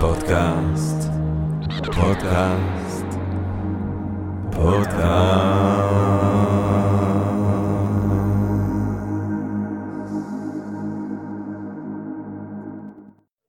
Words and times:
פודקאסט, 0.00 1.10
פודקאסט, 1.84 3.06
פודקאסט. 4.52 5.00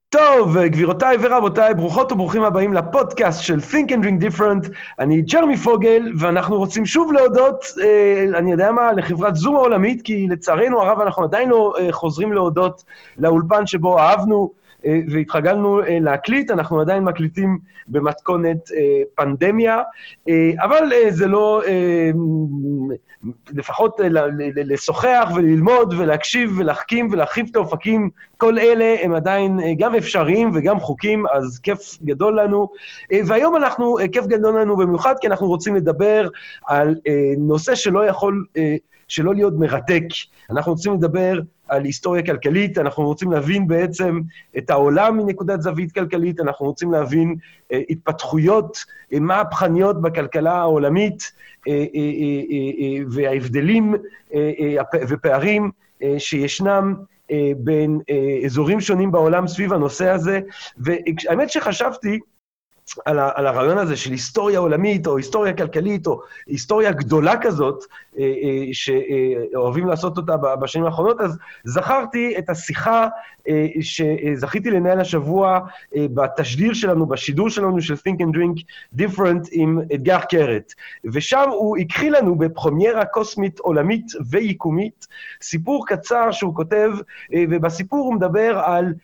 טוב, 0.08 0.58
גבירותיי 0.58 1.16
ורבותיי, 1.20 1.74
ברוכות 1.74 2.12
וברוכים 2.12 2.42
הבאים 2.42 2.72
לפודקאסט 2.72 3.42
של 3.42 3.58
Think 3.58 3.88
and 3.90 4.04
Drink 4.04 4.24
Different. 4.24 4.68
אני 4.98 5.22
ג'רמי 5.22 5.56
פוגל, 5.56 6.12
ואנחנו 6.18 6.56
רוצים 6.56 6.86
שוב 6.86 7.12
להודות, 7.12 7.64
אה, 7.82 8.26
אני 8.38 8.52
יודע 8.52 8.72
מה, 8.72 8.92
לחברת 8.92 9.36
זום 9.36 9.56
העולמית, 9.56 10.02
כי 10.02 10.26
לצערנו 10.30 10.82
הרב 10.82 11.00
אנחנו 11.00 11.22
עדיין 11.24 11.48
לא 11.48 11.74
אה, 11.78 11.92
חוזרים 11.92 12.32
להודות 12.32 12.84
לאולפן 13.18 13.66
שבו 13.66 13.98
אהבנו 13.98 14.50
אה, 14.54 14.61
והתרגלנו 15.08 15.82
אה, 15.82 15.98
להקליט, 16.00 16.50
אנחנו 16.50 16.80
עדיין 16.80 17.04
מקליטים 17.04 17.58
במתכונת 17.88 18.70
אה, 18.76 19.02
פנדמיה, 19.14 19.78
אבל 20.60 20.82
זה 21.08 21.26
לא, 21.26 21.62
לפחות 23.52 24.00
לשוחח 24.56 25.28
וללמוד 25.34 25.94
ולהקשיב 25.98 26.58
ולהחכים 26.58 27.08
ולהרחיב 27.12 27.46
את 27.50 27.56
האופקים, 27.56 28.10
כל 28.36 28.58
אלה 28.58 28.96
הם 29.02 29.14
עדיין 29.14 29.60
גם 29.78 29.94
אפשריים 29.94 30.50
וגם 30.54 30.80
חוקים, 30.80 31.24
אז 31.32 31.58
כיף 31.58 31.98
גדול 32.04 32.40
לנו. 32.40 32.68
והיום 33.26 33.56
אנחנו, 33.56 33.96
כיף 34.12 34.26
גדול 34.26 34.60
לנו 34.60 34.76
במיוחד, 34.76 35.14
כי 35.20 35.26
אנחנו 35.26 35.46
רוצים 35.46 35.76
לדבר 35.76 36.28
על 36.66 36.94
נושא 37.38 37.74
שלא 37.74 38.06
יכול 38.06 38.44
שלא 39.08 39.34
להיות 39.34 39.54
מרתק. 39.58 40.02
אנחנו 40.50 40.72
רוצים 40.72 40.94
לדבר 40.94 41.40
על 41.72 41.84
היסטוריה 41.84 42.22
כלכלית, 42.22 42.78
אנחנו 42.78 43.04
רוצים 43.04 43.32
להבין 43.32 43.68
בעצם 43.68 44.20
את 44.58 44.70
העולם 44.70 45.16
מנקודת 45.16 45.62
זווית 45.62 45.92
כלכלית, 45.92 46.40
אנחנו 46.40 46.66
רוצים 46.66 46.92
להבין 46.92 47.36
אה, 47.72 47.80
התפתחויות 47.90 48.84
אה, 49.12 49.20
מהפכניות 49.20 50.02
בכלכלה 50.02 50.52
העולמית 50.52 51.32
אה, 51.68 51.72
אה, 51.72 51.78
אה, 51.94 52.42
אה, 52.50 52.70
אה, 52.80 53.04
וההבדלים 53.10 53.94
אה, 54.34 54.50
אה, 54.60 54.82
ופערים 55.08 55.70
אה, 56.02 56.14
שישנם 56.18 56.94
אה, 57.30 57.52
בין 57.56 58.00
אה, 58.10 58.38
אזורים 58.44 58.80
שונים 58.80 59.12
בעולם 59.12 59.46
סביב 59.46 59.72
הנושא 59.72 60.08
הזה. 60.08 60.40
והאמת 60.78 61.50
שחשבתי, 61.50 62.18
על, 63.04 63.18
ה, 63.18 63.30
על 63.34 63.46
הרעיון 63.46 63.78
הזה 63.78 63.96
של 63.96 64.10
היסטוריה 64.10 64.58
עולמית, 64.58 65.06
או 65.06 65.16
היסטוריה 65.16 65.52
כלכלית, 65.52 66.06
או 66.06 66.20
היסטוריה 66.46 66.92
גדולה 66.92 67.34
כזאת, 67.40 67.84
אה, 67.84 68.11
אה, 68.11 68.11
שאוהבים 68.72 69.86
לעשות 69.86 70.16
אותה 70.16 70.36
בשנים 70.36 70.84
האחרונות, 70.84 71.20
אז 71.20 71.38
זכרתי 71.64 72.34
את 72.38 72.50
השיחה 72.50 73.08
אה, 73.48 73.66
שזכיתי 73.80 74.70
לנהל 74.70 75.00
השבוע 75.00 75.60
בתשדיר 75.96 76.74
שלנו, 76.74 77.06
בשידור 77.06 77.50
שלנו 77.50 77.80
של 77.80 77.94
Think 77.94 78.20
and 78.20 78.36
Drink 78.36 78.62
Different 78.98 79.48
עם 79.52 79.80
אתגר 79.94 80.20
קרת. 80.20 80.72
ושם 81.04 81.48
הוא 81.50 81.76
הקחי 81.78 82.10
לנו 82.10 82.34
בפרמיירה 82.34 83.04
קוסמית 83.04 83.58
עולמית 83.58 84.06
ויקומית, 84.30 85.06
סיפור 85.42 85.86
קצר 85.86 86.30
שהוא 86.30 86.54
כותב, 86.54 86.90
ובסיפור 87.50 87.98
הוא 87.98 88.14
מדבר 88.14 88.58
על 88.64 88.94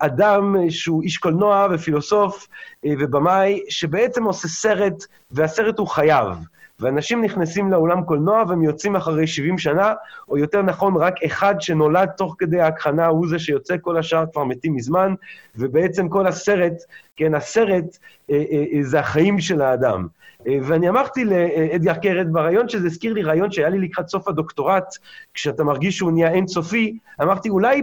אדם 0.00 0.56
שהוא 0.68 1.02
איש 1.02 1.18
קולנוע 1.18 1.66
ופילוסוף 1.70 2.48
ובמאי, 2.86 3.60
שבעצם 3.68 4.24
עושה 4.24 4.48
סרט, 4.48 5.04
והסרט 5.30 5.78
הוא 5.78 5.88
חייו. 5.88 6.36
ואנשים 6.80 7.24
נכנסים 7.24 7.70
לאולם 7.70 8.02
קולנוע 8.04 8.44
והם 8.48 8.62
יוצאים 8.62 8.96
אחרי 8.96 9.26
70 9.26 9.58
שנה, 9.58 9.92
או 10.28 10.38
יותר 10.38 10.62
נכון, 10.62 10.96
רק 10.96 11.22
אחד 11.26 11.54
שנולד 11.60 12.08
תוך 12.16 12.34
כדי 12.38 12.60
ההקחנה 12.60 13.06
הוא 13.06 13.28
זה 13.28 13.38
שיוצא, 13.38 13.76
כל 13.80 13.96
השאר 13.96 14.24
כבר 14.32 14.44
מתים 14.44 14.74
מזמן, 14.74 15.14
ובעצם 15.56 16.08
כל 16.08 16.26
הסרט, 16.26 16.74
כן, 17.16 17.34
הסרט 17.34 17.98
אה, 18.30 18.44
אה, 18.50 18.64
אה, 18.72 18.82
זה 18.82 19.00
החיים 19.00 19.40
של 19.40 19.62
האדם. 19.62 20.06
אה, 20.46 20.58
ואני 20.62 20.88
אמרתי 20.88 21.24
לאדגר 21.24 21.94
קרת 21.94 22.30
ברעיון 22.32 22.68
שזה 22.68 22.86
הזכיר 22.86 23.12
לי 23.12 23.22
רעיון 23.22 23.52
שהיה 23.52 23.68
לי 23.68 23.78
לקראת 23.78 24.08
סוף 24.08 24.28
הדוקטורט, 24.28 24.94
כשאתה 25.34 25.64
מרגיש 25.64 25.96
שהוא 25.96 26.12
נהיה 26.12 26.32
אינסופי, 26.32 26.98
אמרתי, 27.22 27.48
אולי 27.48 27.82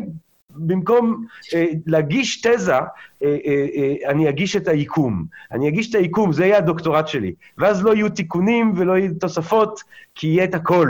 במקום 0.55 1.25
אה, 1.53 1.65
להגיש 1.85 2.41
תזה, 2.41 2.73
אה, 2.73 2.79
אה, 3.23 3.65
אה, 3.75 4.09
אני 4.09 4.29
אגיש 4.29 4.55
את 4.55 4.67
היקום. 4.67 5.25
אני 5.51 5.67
אגיש 5.67 5.89
את 5.89 5.95
היקום, 5.95 6.31
זה 6.33 6.45
יהיה 6.45 6.57
הדוקטורט 6.57 7.07
שלי. 7.07 7.33
ואז 7.57 7.83
לא 7.83 7.95
יהיו 7.95 8.09
תיקונים 8.09 8.73
ולא 8.75 8.97
יהיו 8.97 9.13
תוספות, 9.19 9.81
כי 10.15 10.27
יהיה 10.27 10.43
את 10.43 10.55
הכל. 10.55 10.89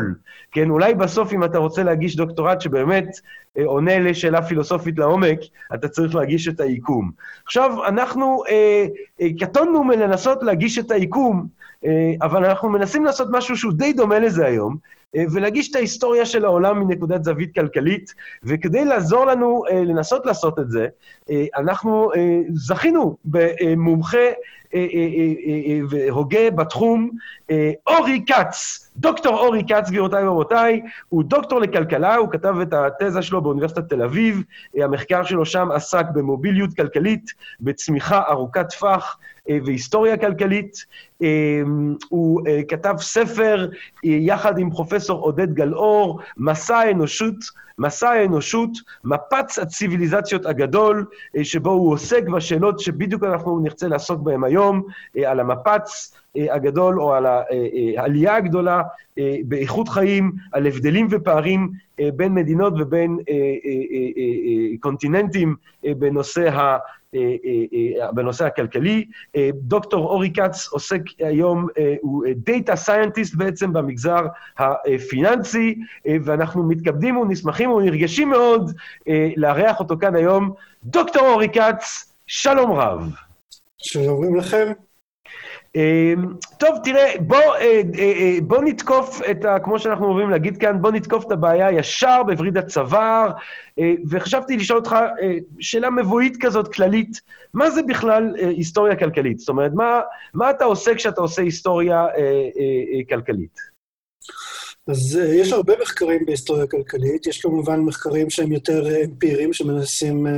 כן, 0.51 0.69
אולי 0.69 0.93
בסוף, 0.93 1.33
אם 1.33 1.43
אתה 1.43 1.57
רוצה 1.57 1.83
להגיש 1.83 2.15
דוקטורט 2.15 2.61
שבאמת 2.61 3.07
אה, 3.57 3.65
עונה 3.65 3.99
לשאלה 3.99 4.41
פילוסופית 4.41 4.97
לעומק, 4.97 5.39
אתה 5.73 5.87
צריך 5.87 6.15
להגיש 6.15 6.47
את 6.47 6.59
היקום. 6.59 7.11
עכשיו, 7.45 7.85
אנחנו 7.87 8.43
אה, 8.49 8.85
אה, 9.21 9.27
קטונו 9.39 9.83
מלנסות 9.83 10.43
להגיש 10.43 10.79
את 10.79 10.91
היקום, 10.91 11.47
אה, 11.85 12.13
אבל 12.21 12.45
אנחנו 12.45 12.69
מנסים 12.69 13.05
לעשות 13.05 13.27
משהו 13.31 13.57
שהוא 13.57 13.73
די 13.73 13.93
דומה 13.93 14.19
לזה 14.19 14.45
היום, 14.45 14.77
ולהגיש 15.31 15.71
את 15.71 15.75
ההיסטוריה 15.75 16.25
של 16.25 16.45
העולם 16.45 16.79
מנקודת 16.79 17.23
זווית 17.23 17.55
כלכלית, 17.55 18.13
וכדי 18.43 18.85
לעזור 18.85 19.25
לנו 19.25 19.63
אה, 19.69 19.83
לנסות 19.83 20.25
לעשות 20.25 20.59
את 20.59 20.69
זה, 20.71 20.87
אה, 21.29 21.45
אנחנו 21.57 22.11
זכינו 22.53 23.17
במומחה 23.25 24.27
והוגה 25.89 26.51
בתחום, 26.51 27.09
אורי 27.87 28.23
כץ, 28.27 28.89
דוקטור 28.97 29.37
אורי 29.37 29.63
כץ, 29.67 29.89
גבירותיי 29.89 30.27
ורבותיי, 30.27 30.81
הוא 31.09 31.23
דוקטור 31.23 31.59
לכלכלה, 31.59 32.15
הוא 32.15 32.29
כתב 32.31 32.55
את 32.61 32.73
התזה 32.73 33.21
שלו 33.21 33.41
באוניברסיטת 33.41 33.89
תל 33.89 34.01
אביב, 34.01 34.43
המחקר 34.75 35.23
שלו 35.23 35.45
שם 35.45 35.71
עסק 35.71 36.05
במוביליות 36.13 36.73
כלכלית, 36.73 37.31
בצמיחה 37.61 38.21
ארוכת 38.29 38.65
טווח 38.77 39.17
והיסטוריה 39.65 40.17
כלכלית. 40.17 40.85
הוא 42.09 42.41
כתב 42.67 42.95
ספר 42.99 43.69
יחד 44.03 44.57
עם 44.57 44.69
פרופסור 44.69 45.21
עודד 45.21 45.53
גלאור, 45.53 46.19
מסע 46.37 46.77
האנושות, 46.77 47.64
מסע 47.79 48.09
האנושות, 48.09 48.69
מפץ 49.03 49.59
הציוויליזציות 49.59 50.45
הגדול, 50.45 51.05
שבו 51.43 51.69
הוא 51.71 51.93
עוסק 51.93 52.23
בשאלות 52.23 52.79
שבדיוק 52.79 53.23
אנחנו 53.23 53.59
נרצה 53.59 53.87
לעסוק 53.87 54.21
בהן 54.21 54.43
היום, 54.43 54.83
על 55.25 55.39
המפץ 55.39 56.15
הגדול 56.35 57.01
או 57.01 57.13
על 57.13 57.25
העלייה 57.97 58.35
הגדולה 58.35 58.81
באיכות 59.45 59.89
חיים, 59.89 60.31
על 60.51 60.67
הבדלים 60.67 61.07
ופערים 61.11 61.71
בין 62.15 62.33
מדינות 62.33 62.73
ובין 62.77 63.17
קונטיננטים 64.79 65.55
בנושא 65.83 66.49
ה... 66.49 66.77
בנושא 68.13 68.45
הכלכלי. 68.45 69.05
דוקטור 69.53 70.05
אורי 70.05 70.33
כץ 70.33 70.67
עוסק 70.67 71.01
היום, 71.19 71.67
הוא 72.01 72.25
data 72.35 72.75
scientist 72.75 73.35
בעצם 73.35 73.73
במגזר 73.73 74.21
הפיננסי, 74.57 75.75
ואנחנו 76.25 76.63
מתכבדים 76.63 77.17
ונשמחים 77.17 77.71
ונרגשים 77.71 78.29
מאוד 78.29 78.71
לארח 79.37 79.79
אותו 79.79 79.97
כאן 79.99 80.15
היום. 80.15 80.53
דוקטור 80.83 81.27
אורי 81.27 81.49
כץ, 81.49 82.13
שלום 82.27 82.71
רב. 82.71 83.09
שלום 83.77 84.35
לכם. 84.35 84.71
אמ, 85.75 86.33
טוב, 86.57 86.77
תראה, 86.83 87.05
אה, 87.31 87.39
אה, 87.61 87.81
אה, 87.99 88.37
בוא 88.43 88.61
נתקוף 88.63 89.21
את 89.31 89.45
ה... 89.45 89.59
כמו 89.59 89.79
שאנחנו 89.79 90.05
אוהבים 90.05 90.29
להגיד 90.29 90.57
כאן, 90.57 90.81
בוא 90.81 90.91
נתקוף 90.91 91.25
את 91.25 91.31
הבעיה 91.31 91.71
ישר 91.71 92.23
בווריד 92.23 92.57
הצוואר, 92.57 93.31
וחשבתי 94.09 94.57
לשאול 94.57 94.79
אותך 94.79 94.95
שאלה 95.59 95.89
מבואית 95.89 96.37
כזאת, 96.41 96.73
כללית, 96.73 97.21
מה 97.53 97.69
זה 97.69 97.81
בכלל 97.83 98.35
היסטוריה 98.35 98.95
כלכלית? 98.95 99.39
זאת 99.39 99.49
אומרת, 99.49 99.71
מה, 99.73 100.01
מה 100.33 100.49
אתה 100.49 100.65
עושה 100.65 100.95
כשאתה 100.95 101.21
עושה 101.21 101.41
היסטוריה 101.41 102.07
כלכלית? 103.09 103.74
אז 104.87 105.19
uh, 105.21 105.25
יש 105.25 105.53
הרבה 105.53 105.73
מחקרים 105.81 106.25
בהיסטוריה 106.25 106.67
כלכלית, 106.67 107.27
יש 107.27 107.41
כמובן 107.41 107.79
מחקרים 107.79 108.29
שהם 108.29 108.51
יותר 108.51 108.85
uh, 108.87 109.05
אמפיריים, 109.05 109.53
שמנסים 109.53 110.27
uh, 110.27 110.29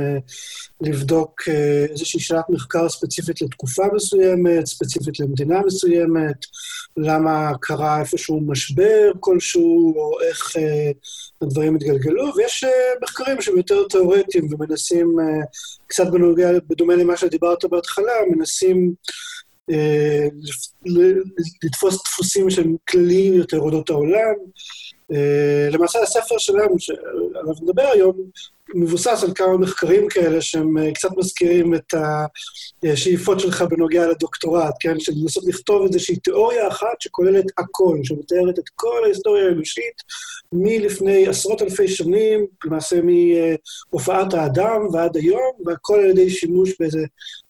לבדוק 0.80 1.42
איזושהי 1.90 2.20
שאלת 2.20 2.44
מחקר 2.48 2.88
ספציפית 2.88 3.42
לתקופה 3.42 3.82
מסוימת, 3.94 4.66
ספציפית 4.66 5.20
למדינה 5.20 5.60
מסוימת, 5.66 6.36
למה 6.96 7.52
קרה 7.60 8.00
איפשהו 8.00 8.40
משבר 8.40 9.10
כלשהו, 9.20 9.94
או 9.96 10.20
איך 10.20 10.56
הדברים 11.42 11.76
התגלגלו, 11.76 12.36
ויש 12.36 12.64
מחקרים 13.02 13.40
שהם 13.40 13.56
יותר 13.56 13.84
תיאורטיים 13.90 14.48
ומנסים, 14.50 15.16
קצת 15.86 16.06
בנוגע, 16.12 16.50
בדומה 16.68 16.96
למה 16.96 17.16
שדיברת 17.16 17.64
בהתחלה, 17.64 18.12
מנסים... 18.30 18.94
אה, 19.70 20.26
לתפוס 21.62 22.02
דפוסים 22.04 22.50
שהם 22.50 22.76
כלליים 22.88 23.34
יותר 23.34 23.58
אודות 23.58 23.90
העולם. 23.90 24.34
אה, 25.12 25.68
למעשה 25.72 26.02
הספר 26.02 26.38
שלנו, 26.38 26.78
שעליו 26.78 27.54
נדבר 27.62 27.86
היום, 27.92 28.16
מבוסס 28.74 29.24
על 29.24 29.34
כמה 29.34 29.56
מחקרים 29.56 30.08
כאלה 30.08 30.40
שהם 30.40 30.78
אה, 30.78 30.92
קצת 30.94 31.08
מזכירים 31.16 31.74
את 31.74 31.94
השאיפות 32.84 33.40
שלך 33.40 33.62
בנוגע 33.62 34.06
לדוקטורט, 34.06 34.74
כן? 34.80 35.00
של 35.00 35.12
לנסות 35.16 35.44
לכתוב 35.46 35.86
איזושהי 35.86 36.16
תיאוריה 36.16 36.68
אחת 36.68 37.00
שכוללת 37.00 37.44
הכל, 37.58 37.98
שמתארת 38.02 38.58
את 38.58 38.68
כל 38.74 39.04
ההיסטוריה 39.04 39.44
האנושית 39.44 40.02
מלפני 40.52 41.28
עשרות 41.28 41.62
אלפי 41.62 41.88
שנים, 41.88 42.46
למעשה 42.64 43.00
מהופעת 43.02 44.34
האדם 44.34 44.80
ועד 44.92 45.16
היום, 45.16 45.52
והכל 45.66 45.98
על 45.98 46.10
ידי 46.10 46.30
שימוש 46.30 46.72
באיזה 46.80 47.04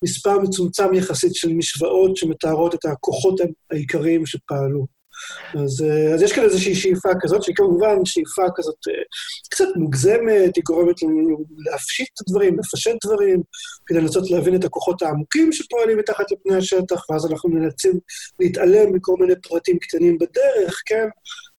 מספר 0.05 0.39
מצומצם 0.39 0.95
יחסית 0.95 1.35
של 1.35 1.53
משוואות 1.53 2.17
שמתארות 2.17 2.75
את 2.75 2.85
הכוחות 2.85 3.41
העיקריים 3.71 4.27
שפעלו. 4.27 4.98
אז, 5.55 5.83
אה, 5.83 6.15
אז 6.15 6.23
יש 6.23 6.33
כאן 6.33 6.45
איזושהי 6.45 6.75
שאיפה 6.75 7.09
כזאת, 7.21 7.43
שהיא 7.43 7.57
כמובן 7.57 8.05
שאיפה 8.05 8.43
כזאת 8.55 8.77
אה, 8.89 9.03
קצת 9.51 9.65
מוגזמת, 9.77 10.57
היא 10.57 10.65
גורמת 10.65 11.03
לנו 11.03 11.45
להפשיט 11.59 12.09
את 12.15 12.29
הדברים, 12.29 12.59
לפשט 12.59 12.97
דברים, 13.05 13.43
כדי 13.87 14.01
לנסות 14.01 14.31
להבין 14.31 14.55
את 14.55 14.65
הכוחות 14.65 15.03
העמוקים 15.03 15.53
שפועלים 15.53 15.99
מתחת 15.99 16.25
לפני 16.33 16.57
השטח, 16.57 17.11
ואז 17.11 17.27
אנחנו 17.27 17.51
נאלצים 17.51 17.99
להתעלם 18.41 18.93
מכל 18.93 19.15
מיני 19.21 19.35
פרטים 19.43 19.79
קטנים 19.79 20.19
בדרך, 20.19 20.83
כן? 20.87 21.09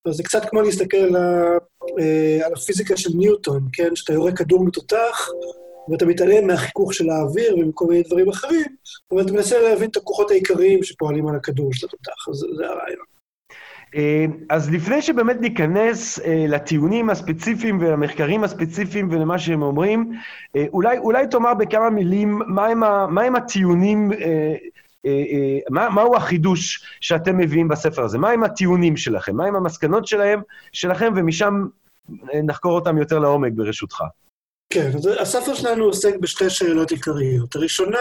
אז 0.06 0.16
זה 0.16 0.24
קצת 0.24 0.46
כמו 0.50 0.62
להסתכל 0.62 0.98
על, 0.98 1.16
ה, 1.16 1.58
אה, 2.00 2.46
על 2.46 2.54
הפיזיקה 2.54 2.98
של 2.98 3.10
ניוטון, 3.16 3.68
כן? 3.74 3.96
שאתה 3.96 4.14
יורה 4.14 4.32
כדור 4.32 4.66
מתותח, 4.66 5.30
ואתה 5.92 6.06
מתעלם 6.06 6.48
מהחיכוך 6.48 6.94
של 6.94 7.10
האוויר 7.10 7.58
ומכל 7.58 7.86
מיני 7.86 8.04
דברים 8.04 8.30
אחרים, 8.30 8.76
אבל 9.12 9.22
אתה 9.22 9.32
מנסה 9.32 9.62
להבין 9.62 9.90
את 9.90 9.98
הכוחות 9.98 10.32
העיקריים 10.32 10.84
שפועלים 10.84 11.28
על 11.28 11.36
הכדור 11.36 11.74
של 11.74 11.88
התותח, 11.88 12.30
אז 12.30 12.36
זה 12.58 12.66
הרעיון. 12.66 13.09
אה, 13.96 14.26
אז 14.50 14.72
לפני 14.72 15.02
שבאמת 15.02 15.42
ניכנס 15.42 16.20
אה, 16.20 16.46
לטיעונים 16.48 17.10
הספציפיים 17.10 17.80
ולמחקרים 17.82 18.44
הספציפיים 18.44 19.10
ולמה 19.12 19.40
שהם 19.40 19.62
אומרים, 19.62 20.12
אה, 20.56 20.66
אולי, 20.74 20.98
אולי 20.98 21.28
תאמר 21.28 21.54
בכמה 21.54 21.90
מילים 21.90 22.42
מהם, 22.48 22.80
מה 22.80 23.08
מהם 23.08 23.36
הטיעונים, 23.36 24.12
מה, 25.70 25.90
מהו 25.90 26.16
החידוש 26.16 26.86
שאתם 27.02 27.38
מביאים 27.38 27.68
בספר 27.68 28.04
הזה? 28.04 28.18
מהם 28.18 28.44
הטיעונים 28.44 28.98
שלכם? 28.98 29.36
מהם 29.36 29.56
המסקנות 29.56 30.08
שלהם, 30.08 30.42
שלכם, 30.72 31.14
ומשם 31.16 31.66
נחקור 32.44 32.72
אותם 32.72 32.98
יותר 32.98 33.20
לעומק 33.20 33.52
ברשותך. 33.56 34.04
כן, 34.74 34.92
אז 34.96 35.10
הספר 35.20 35.54
שלנו 35.54 35.84
עוסק 35.84 36.16
בשתי 36.20 36.50
שאלות 36.50 36.92
עיקריות. 36.92 37.56
הראשונה 37.56 37.98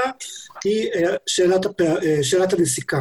היא 0.65 0.89
שאלת, 1.27 1.67
הפע... 1.67 1.95
שאלת 2.23 2.53
הנסיקה. 2.53 3.01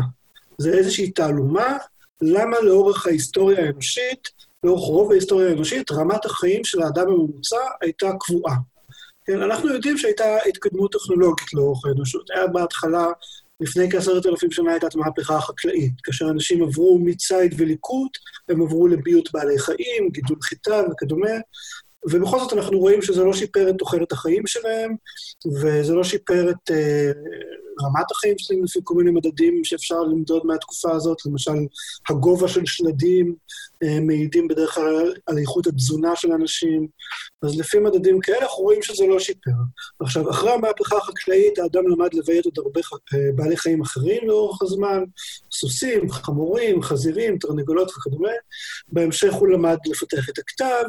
זה 0.57 0.74
איזושהי 0.74 1.12
תעלומה 1.12 1.78
למה 2.22 2.60
לאורך 2.62 3.08
ההיסטוריה 3.08 3.66
האנושית, 3.66 4.30
לאורך 4.64 4.81
רוב 4.81 5.12
ההיסטוריה 5.12 5.50
האנושית, 5.50 5.92
רמת 5.92 6.25
החיים 6.25 6.64
של 6.64 6.81
האדם 6.81 7.08
הממוצע 7.08 7.58
הייתה 7.81 8.12
קבועה. 8.19 8.56
כן, 9.25 9.42
אנחנו 9.42 9.74
יודעים 9.74 9.98
שהייתה 9.98 10.38
התקדמות 10.50 10.92
טכנולוגית 10.92 11.54
לאורך 11.54 11.86
האנושות. 11.86 12.30
היה 12.31 12.48
בהתחלה, 12.48 13.06
לפני 13.60 13.92
כעשרת 13.92 14.25
אלפים 14.25 14.52
שנה 14.52 14.72
הייתה 14.72 14.88
את 14.88 14.96
המהפכה 14.96 15.36
החקלאית, 15.36 15.94
כאשר 16.04 16.30
אנשים 16.30 16.64
עברו 16.64 17.00
מציד 17.00 17.54
וליקוט, 17.58 18.18
הם 18.50 18.62
עברו 18.62 18.88
לביות 18.88 19.31
בעלי 19.34 19.60
חיים, 19.60 20.10
גידול 20.12 20.38
חיטה 20.42 20.81
וכדומה, 20.92 21.31
ובכל 22.10 22.40
זאת 22.40 22.54
אנחנו 22.54 22.80
רואים 22.80 23.02
שזה 23.02 23.24
לא 23.24 23.34
שיפר 23.34 23.70
את 23.70 23.75
תוחלת 23.78 24.12
החיים 24.12 24.48
שלהם, 24.48 24.96
וזה 25.62 25.94
לא 25.94 26.04
שיפר 26.04 26.50
את 26.50 26.72
אה, 26.72 27.12
רמת 27.83 28.12
החיים 28.12 28.35
שלהם 28.38 28.63
לפי 28.63 28.79
כל 28.83 28.94
מיני 28.94 29.12
מדדים 29.12 29.63
שאפשר 29.63 30.01
למדוד 30.01 30.45
מהתקופה 30.45 30.91
הזאת, 30.91 31.25
למשל 31.25 31.51
הגובה 32.09 32.47
של 32.47 32.65
שלדים 32.65 33.35
אה, 33.83 34.00
מעידים 34.00 34.47
בדרך 34.47 34.75
כלל 34.75 35.13
על 35.25 35.38
איכות 35.38 35.68
התזונה 35.68 36.15
של 36.15 36.31
אנשים, 36.31 36.88
אז 37.41 37.59
לפי 37.59 37.79
מדדים 37.79 38.19
כאלה 38.19 38.41
אנחנו 38.41 38.63
רואים 38.63 38.81
שזה 38.81 39.06
לא 39.07 39.19
שיפר. 39.19 39.51
עכשיו, 40.00 40.29
אחרי 40.29 40.51
המהפכה 40.51 40.97
החקלאית 40.97 41.59
האדם 41.59 41.88
למד 41.88 42.13
לביית 42.13 42.45
עוד 42.45 42.53
הרבה 42.57 42.81
אה, 43.13 43.31
בעלי 43.35 43.57
חיים 43.57 43.81
אחרים 43.81 44.27
לאורך 44.27 44.62
הזמן, 44.62 45.03
סוסים, 45.51 46.12
חמורים, 46.12 46.81
חזירים, 46.81 47.38
תרנגולות 47.38 47.91
וכדומה. 47.97 48.29
בהמשך 48.88 49.33
הוא 49.33 49.47
למד 49.47 49.77
לפתח 49.85 50.29
את 50.29 50.38
הכתב, 50.38 50.83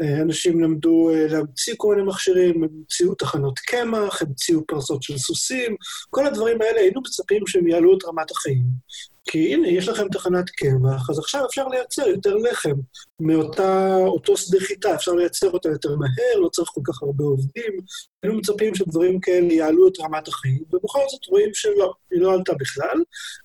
אה, 0.00 0.22
אנשים 0.22 0.60
למדו 0.60 1.10
להמציא 1.28 1.74
כל 1.76 1.94
מיני 1.94 2.08
מכשירים, 2.08 2.64
המציאו 2.64 3.14
תחנות 3.14 3.58
קמח, 3.58 4.22
המציאו 4.22 4.66
פרסות 4.66 5.02
של 5.02 5.18
סוסים, 5.18 5.76
כל 6.10 6.25
כל 6.26 6.32
הדברים 6.32 6.62
האלה 6.62 6.80
היינו 6.80 7.00
מצפים 7.00 7.46
שהם 7.46 7.68
יעלו 7.68 7.98
את 7.98 8.04
רמת 8.04 8.30
החיים. 8.30 8.66
כי 9.24 9.54
הנה, 9.54 9.68
יש 9.68 9.88
לכם 9.88 10.08
תחנת 10.08 10.50
קמח, 10.50 11.10
אז 11.10 11.18
עכשיו 11.18 11.46
אפשר 11.46 11.68
לייצר 11.68 12.08
יותר 12.08 12.34
לחם 12.34 12.74
מאותו 13.20 14.36
שדה 14.36 14.60
חיטה, 14.60 14.94
אפשר 14.94 15.12
לייצר 15.12 15.50
אותה 15.50 15.68
יותר 15.68 15.96
מהר, 15.96 16.40
לא 16.40 16.48
צריך 16.48 16.68
כל 16.68 16.80
כך 16.84 17.02
הרבה 17.02 17.24
עובדים. 17.24 17.72
היינו 18.22 18.38
מצפים 18.38 18.74
שדברים 18.74 19.20
כאלה 19.20 19.52
יעלו 19.52 19.88
את 19.88 20.00
רמת 20.00 20.28
החיים, 20.28 20.62
ובכל 20.72 21.00
זאת 21.10 21.26
רואים 21.28 21.50
שלא, 21.54 21.92
היא 22.10 22.20
לא 22.20 22.32
עלתה 22.32 22.52
בכלל, 22.60 23.02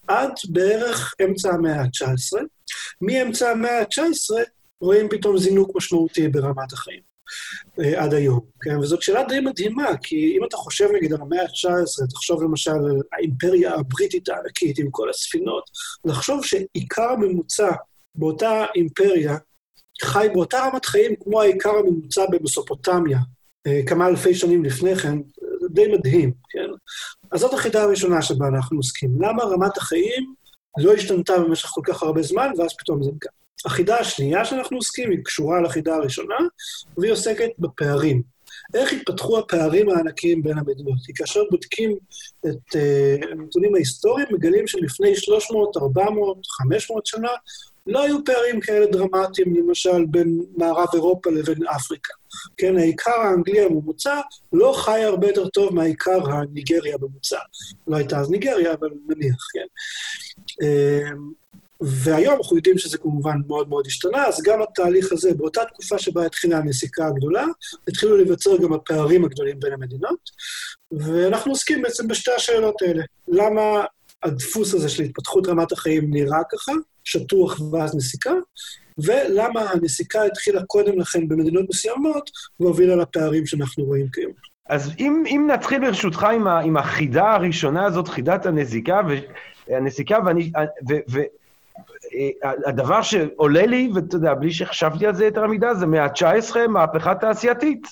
עד 0.08 0.32
בערך 0.50 1.14
אמצע 1.26 1.50
המאה 1.50 1.82
ה-19. 1.82 2.44
מאמצע 3.02 3.50
המאה 3.50 3.80
ה-19 3.80 4.44
רואים 4.82 5.10
פתאום 5.10 5.38
זינוק 5.38 5.76
משמעותי 5.76 6.28
ברמת 6.28 6.74
החיים. 6.74 7.11
אה, 7.80 8.04
עד 8.04 8.14
היום, 8.14 8.40
כן? 8.62 8.78
וזאת 8.78 9.02
שאלה 9.02 9.24
די 9.24 9.40
מדהימה, 9.40 9.98
כי 10.04 10.38
אם 10.38 10.46
אתה 10.46 10.58
חושב 10.58 10.88
נגיד 10.96 11.14
על 11.14 11.22
המאה 11.22 11.42
ה-19, 11.42 12.08
תחשוב 12.14 12.44
למשל 12.44 12.72
על 12.72 13.02
האימפריה 13.14 13.74
הבריטית 13.74 14.30
הענקית 14.30 14.80
עם 14.80 14.88
כל 14.92 15.10
הספינות, 15.10 15.64
לחשוב 16.06 16.46
שעיקר 16.46 17.10
הממוצע 17.10 17.72
באותה 18.16 18.66
אימפריה 18.76 19.38
חי 20.04 20.28
באותה 20.34 20.60
רמת 20.60 20.86
חיים 20.86 21.16
כמו 21.24 21.42
העיקר 21.42 21.70
הממוצע 21.70 22.26
במסופוטמיה, 22.32 23.20
אה, 23.68 23.82
כמה 23.88 24.08
אלפי 24.08 24.36
שנים 24.36 24.66
לפני 24.66 24.96
כן, 24.96 25.18
די 25.70 25.88
מדהים, 25.88 26.32
כן? 26.50 26.68
אז 27.32 27.40
זאת 27.40 27.54
החידה 27.54 27.84
הראשונה 27.84 28.22
שבה 28.22 28.48
אנחנו 28.48 28.78
עוסקים. 28.78 29.22
למה 29.22 29.44
רמת 29.44 29.78
החיים 29.78 30.34
לא 30.78 30.94
השתנתה 30.94 31.40
במשך 31.40 31.68
כל 31.68 31.82
כך 31.84 32.04
הרבה 32.04 32.22
זמן, 32.22 32.52
ואז 32.58 32.72
פתאום 32.78 33.04
זה 33.04 33.12
נקרא. 33.16 33.32
החידה 33.66 33.98
השנייה 33.98 34.46
שאנחנו 34.46 34.78
עוסקים 34.78 35.12
היא 35.12 35.20
קשורה 35.24 35.62
לחידה 35.62 35.96
הראשונה, 35.96 36.36
והיא 36.98 37.12
עוסקת 37.12 37.50
בפערים. 37.60 38.22
איך 38.74 38.94
התפתחו 38.94 39.40
הפערים 39.40 39.90
הענקיים 39.90 40.44
בין 40.44 40.58
המדינות? 40.58 40.98
כי 41.06 41.14
כאשר 41.16 41.42
בודקים 41.52 41.98
את 42.46 42.76
uh, 42.76 43.28
הנתונים 43.32 43.76
ההיסטוריים, 43.76 44.28
מגלים 44.32 44.68
שלפני 44.68 45.16
300, 45.16 45.78
400, 45.78 46.38
500 46.46 47.06
שנה 47.06 47.30
לא 47.88 48.04
היו 48.04 48.26
פערים 48.26 48.60
כאלה 48.60 48.86
דרמטיים, 48.86 49.56
למשל, 49.56 50.06
בין 50.10 50.40
מערב 50.58 50.88
אירופה 50.94 51.30
לבין 51.30 51.68
אפריקה. 51.68 52.14
כן, 52.58 52.78
העיקר 52.78 53.20
האנגלי 53.20 53.62
הממוצע 53.62 54.22
לא 54.54 54.74
חי 54.78 55.04
הרבה 55.04 55.28
יותר 55.28 55.48
טוב 55.48 55.74
מהעיקר 55.74 56.32
הניגרי 56.32 56.94
הממוצע. 56.94 57.40
לא 57.88 57.96
הייתה 57.96 58.20
אז 58.20 58.32
ניגריה, 58.32 58.74
אבל 58.74 58.90
נניח, 59.08 59.48
כן. 59.54 59.68
והיום 61.82 62.38
אנחנו 62.38 62.56
יודעים 62.56 62.78
שזה 62.78 62.98
כמובן 62.98 63.38
מאוד 63.48 63.70
מאוד 63.70 63.88
השתנה, 63.88 64.26
אז 64.26 64.42
גם 64.46 64.62
התהליך 64.62 65.12
הזה, 65.12 65.34
באותה 65.34 65.62
תקופה 65.66 66.00
שבה 66.00 66.26
התחילה 66.26 66.58
הנסיקה 66.58 67.08
הגדולה, 67.08 67.46
התחילו 67.88 68.18
להיווצר 68.18 68.58
גם 68.58 68.74
הפערים 68.74 69.26
הגדולים 69.26 69.60
בין 69.60 69.74
המדינות, 69.74 70.20
ואנחנו 70.92 71.52
עוסקים 71.52 71.82
בעצם 71.82 72.08
בשתי 72.08 72.32
השאלות 72.32 72.82
האלה. 72.82 73.04
למה 73.28 73.86
הדפוס 74.24 74.74
הזה 74.74 74.90
של 74.90 75.04
התפתחות 75.04 75.48
רמת 75.48 75.72
החיים 75.72 76.14
נראה 76.14 76.40
ככה, 76.52 76.72
שטוח 77.04 77.62
ואז 77.72 77.96
נסיקה, 77.96 78.34
ולמה 78.98 79.62
הנסיקה 79.62 80.24
התחילה 80.24 80.64
קודם 80.66 81.00
לכן 81.00 81.28
במדינות 81.28 81.66
מסוימות, 81.70 82.30
והובילה 82.60 82.96
לפערים 82.96 83.46
שאנחנו 83.46 83.84
רואים 83.84 84.08
כיום. 84.14 84.32
אז 84.70 84.92
אם, 85.00 85.24
אם 85.28 85.50
נתחיל 85.54 85.80
ברשותך 85.80 86.24
עם, 86.24 86.48
ה, 86.48 86.60
עם 86.60 86.78
החידה 86.78 87.34
הראשונה 87.34 87.86
הזאת, 87.86 88.08
חידת 88.08 88.46
הנזיקה, 88.46 89.02
ו, 89.10 89.14
הנסיקה, 89.76 90.18
ואני, 90.26 90.52
ו, 90.90 90.94
ו, 91.12 91.20
הדבר 92.66 93.02
שעולה 93.02 93.66
לי, 93.66 93.92
ואתה 93.96 94.16
יודע, 94.16 94.34
בלי 94.34 94.52
שחשבתי 94.52 95.08
על 95.08 95.16
זה 95.16 95.26
יותר 95.26 95.48
מדי, 95.48 95.76
זה 95.76 95.86
מאה 95.86 96.04
ה-19, 96.04 96.68
מהפכה 96.68 97.16
תעשייתית. 97.16 97.88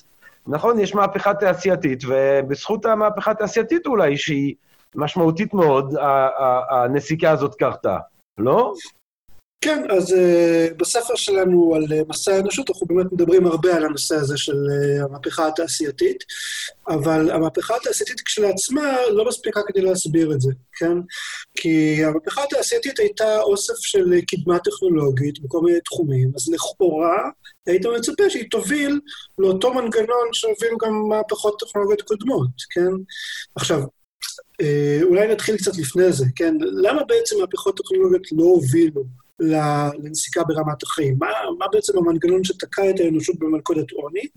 נכון, 0.48 0.80
יש 0.80 0.96
מהפכה 0.96 1.34
תעשייתית, 1.34 2.04
ובזכות 2.08 2.86
המהפכה 2.86 3.32
התעשייתית 3.32 3.88
אולי, 3.88 4.18
שהיא 4.18 4.56
משמעותית 4.96 5.54
מאוד, 5.54 5.96
הנסיקה 6.70 7.32
הזאת 7.32 7.56
קרתה, 7.56 7.98
לא? 8.38 8.74
כן, 9.62 9.84
אז 9.90 10.12
uh, 10.12 10.74
בספר 10.78 11.16
שלנו 11.16 11.76
על 11.76 11.84
uh, 11.84 12.10
מסע 12.10 12.34
האנושות, 12.34 12.70
אנחנו 12.70 12.88
באמת 12.88 13.12
מדברים 13.12 13.46
הרבה 13.46 13.76
על 13.76 13.86
הנושא 13.86 14.16
הזה 14.16 14.38
של 14.38 14.54
uh, 14.54 15.06
המהפכה 15.06 15.48
התעשייתית, 15.48 16.24
אבל 16.88 17.32
המהפכה 17.32 17.76
התעשייתית 17.76 18.22
כשלעצמה 18.22 18.98
לא 19.12 19.26
מספיקה 19.26 19.62
כדי 19.68 19.82
להסביר 19.82 20.34
את 20.34 20.42
זה, 20.42 20.52
כן? 20.74 20.98
כי 21.56 22.06
המהפכה 22.06 22.44
התעשייתית 22.44 23.00
הייתה 23.00 23.42
אוסף 23.42 23.74
של 23.78 24.22
קדמה 24.28 24.60
טכנולוגית 24.60 25.40
בכל 25.40 25.62
מיני 25.62 25.80
תחומים, 25.82 26.32
אז 26.36 26.50
לכאורה 26.50 27.30
היית 27.66 27.86
מצפה 27.86 28.30
שהיא 28.30 28.50
תוביל 28.52 29.00
לאותו 29.38 29.74
מנגנון 29.74 30.28
שהובילו 30.34 30.78
גם 30.78 30.94
מהפכות 31.10 31.60
טכנולוגיות 31.60 32.02
קודמות, 32.02 32.50
כן? 32.70 32.92
עכשיו, 33.56 33.82
אולי 35.04 35.28
נתחיל 35.28 35.58
קצת 35.58 35.78
לפני 35.78 36.12
זה, 36.12 36.26
כן? 36.36 36.56
למה 36.60 37.04
בעצם 37.04 37.36
מהפכות 37.40 37.78
טכנולוגיות 37.78 38.32
לא 38.32 38.44
הובילו 38.44 39.04
לנסיקה 39.40 40.44
ברמת 40.44 40.84
החיים. 40.84 41.16
מה, 41.20 41.28
מה 41.60 41.66
בעצם 41.72 41.98
המנגנון 41.98 42.44
שתקע 42.44 42.90
את 42.90 43.00
האנושות 43.00 43.40
במלכודת 43.40 43.92
עוני? 43.92 44.28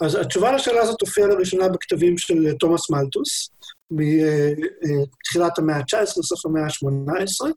אז 0.00 0.14
התשובה 0.14 0.52
לשאלה 0.52 0.82
הזאת 0.82 1.00
הופיעה 1.00 1.28
לראשונה 1.28 1.68
בכתבים 1.68 2.18
של 2.18 2.52
תומאס 2.52 2.90
מלטוס, 2.90 3.50
מתחילת 3.90 5.58
המאה 5.58 5.76
ה-19 5.76 6.02
לסוף 6.02 6.46
המאה 6.46 6.64
ה-18, 6.64 7.50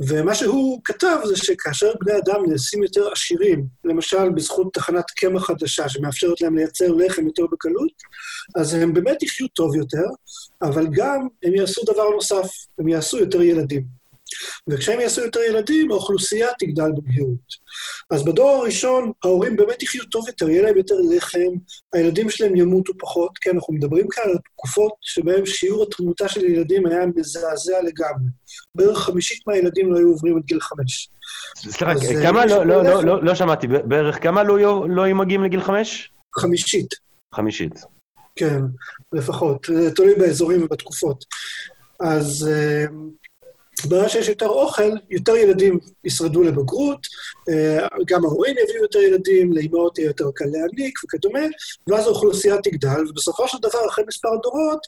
ומה 0.00 0.34
שהוא 0.34 0.80
כתב 0.84 1.16
זה 1.24 1.36
שכאשר 1.36 1.92
בני 2.00 2.18
אדם 2.18 2.42
נעשים 2.48 2.82
יותר 2.82 3.12
עשירים, 3.12 3.66
למשל 3.84 4.28
בזכות 4.30 4.74
תחנת 4.74 5.04
קמח 5.10 5.46
חדשה 5.46 5.88
שמאפשרת 5.88 6.40
להם 6.40 6.56
לייצר 6.56 6.92
לחם 6.92 7.26
יותר 7.26 7.42
בקלות, 7.52 7.92
אז 8.56 8.74
הם 8.74 8.94
באמת 8.94 9.22
יחיו 9.22 9.48
טוב 9.48 9.76
יותר, 9.76 10.06
אבל 10.62 10.86
גם 10.92 11.28
הם 11.42 11.54
יעשו 11.54 11.82
דבר 11.84 12.10
נוסף, 12.10 12.48
הם 12.78 12.88
יעשו 12.88 13.18
יותר 13.18 13.42
ילדים. 13.42 14.03
וכשהם 14.68 15.00
יעשו 15.00 15.20
יותר 15.20 15.40
ילדים, 15.40 15.90
האוכלוסייה 15.90 16.48
תגדל 16.58 16.90
במהירות. 16.96 17.64
אז 18.10 18.24
בדור 18.24 18.50
הראשון, 18.50 19.12
ההורים 19.24 19.56
באמת 19.56 19.82
יחיו 19.82 20.04
טוב 20.04 20.28
יותר, 20.28 20.48
יהיה 20.50 20.62
להם 20.62 20.76
יותר 20.76 20.94
לחם, 21.10 21.52
הילדים 21.92 22.30
שלהם 22.30 22.56
ימותו 22.56 22.92
פחות, 22.98 23.38
כן, 23.40 23.50
אנחנו 23.54 23.74
מדברים 23.74 24.06
כאן 24.10 24.22
על 24.24 24.36
תקופות 24.56 24.92
שבהן 25.00 25.46
שיעור 25.46 25.82
התמותה 25.82 26.28
של 26.28 26.44
ילדים 26.44 26.86
היה 26.86 27.06
מזעזע 27.16 27.82
לגמרי. 27.82 28.28
בערך 28.74 28.98
חמישית 28.98 29.46
מהילדים 29.46 29.92
לא 29.92 29.98
היו 29.98 30.08
עוברים 30.08 30.38
את 30.38 30.44
גיל 30.44 30.60
חמש. 30.60 31.08
סליחה, 31.56 31.92
כמה, 32.22 32.40
אה, 32.40 32.46
לא, 32.46 32.66
לא, 32.66 32.84
לא, 32.84 33.04
לא, 33.04 33.24
לא 33.24 33.34
שמעתי, 33.34 33.66
בערך 33.66 34.22
כמה 34.22 34.42
לא, 34.42 34.88
לא 34.88 35.02
היו 35.02 35.16
מגיעים 35.16 35.44
לגיל 35.44 35.60
חמש? 35.60 36.10
חמישית. 36.38 36.94
חמישית. 37.34 37.80
כן, 38.36 38.60
לפחות, 39.12 39.66
תלוי 39.96 40.14
באזורים 40.14 40.64
ובתקופות. 40.64 41.24
אז... 42.00 42.48
אה, 42.52 42.84
ברגע 43.86 44.08
שיש 44.08 44.28
יותר 44.28 44.48
אוכל, 44.48 44.90
יותר 45.10 45.36
ילדים 45.36 45.78
ישרדו 46.04 46.42
לבגרות, 46.42 47.06
אה, 47.48 47.88
גם 48.06 48.24
ההורים 48.24 48.56
יביאו 48.64 48.82
יותר 48.82 48.98
ילדים, 48.98 49.52
לאמהות 49.52 49.98
יהיה 49.98 50.06
יותר 50.06 50.30
קל 50.34 50.44
להעניק 50.44 51.04
וכדומה, 51.04 51.44
ואז 51.86 52.06
האוכלוסייה 52.06 52.56
תגדל, 52.62 53.08
ובסופו 53.08 53.48
של 53.48 53.58
דבר, 53.58 53.88
אחרי 53.88 54.04
מספר 54.08 54.36
דורות, 54.42 54.86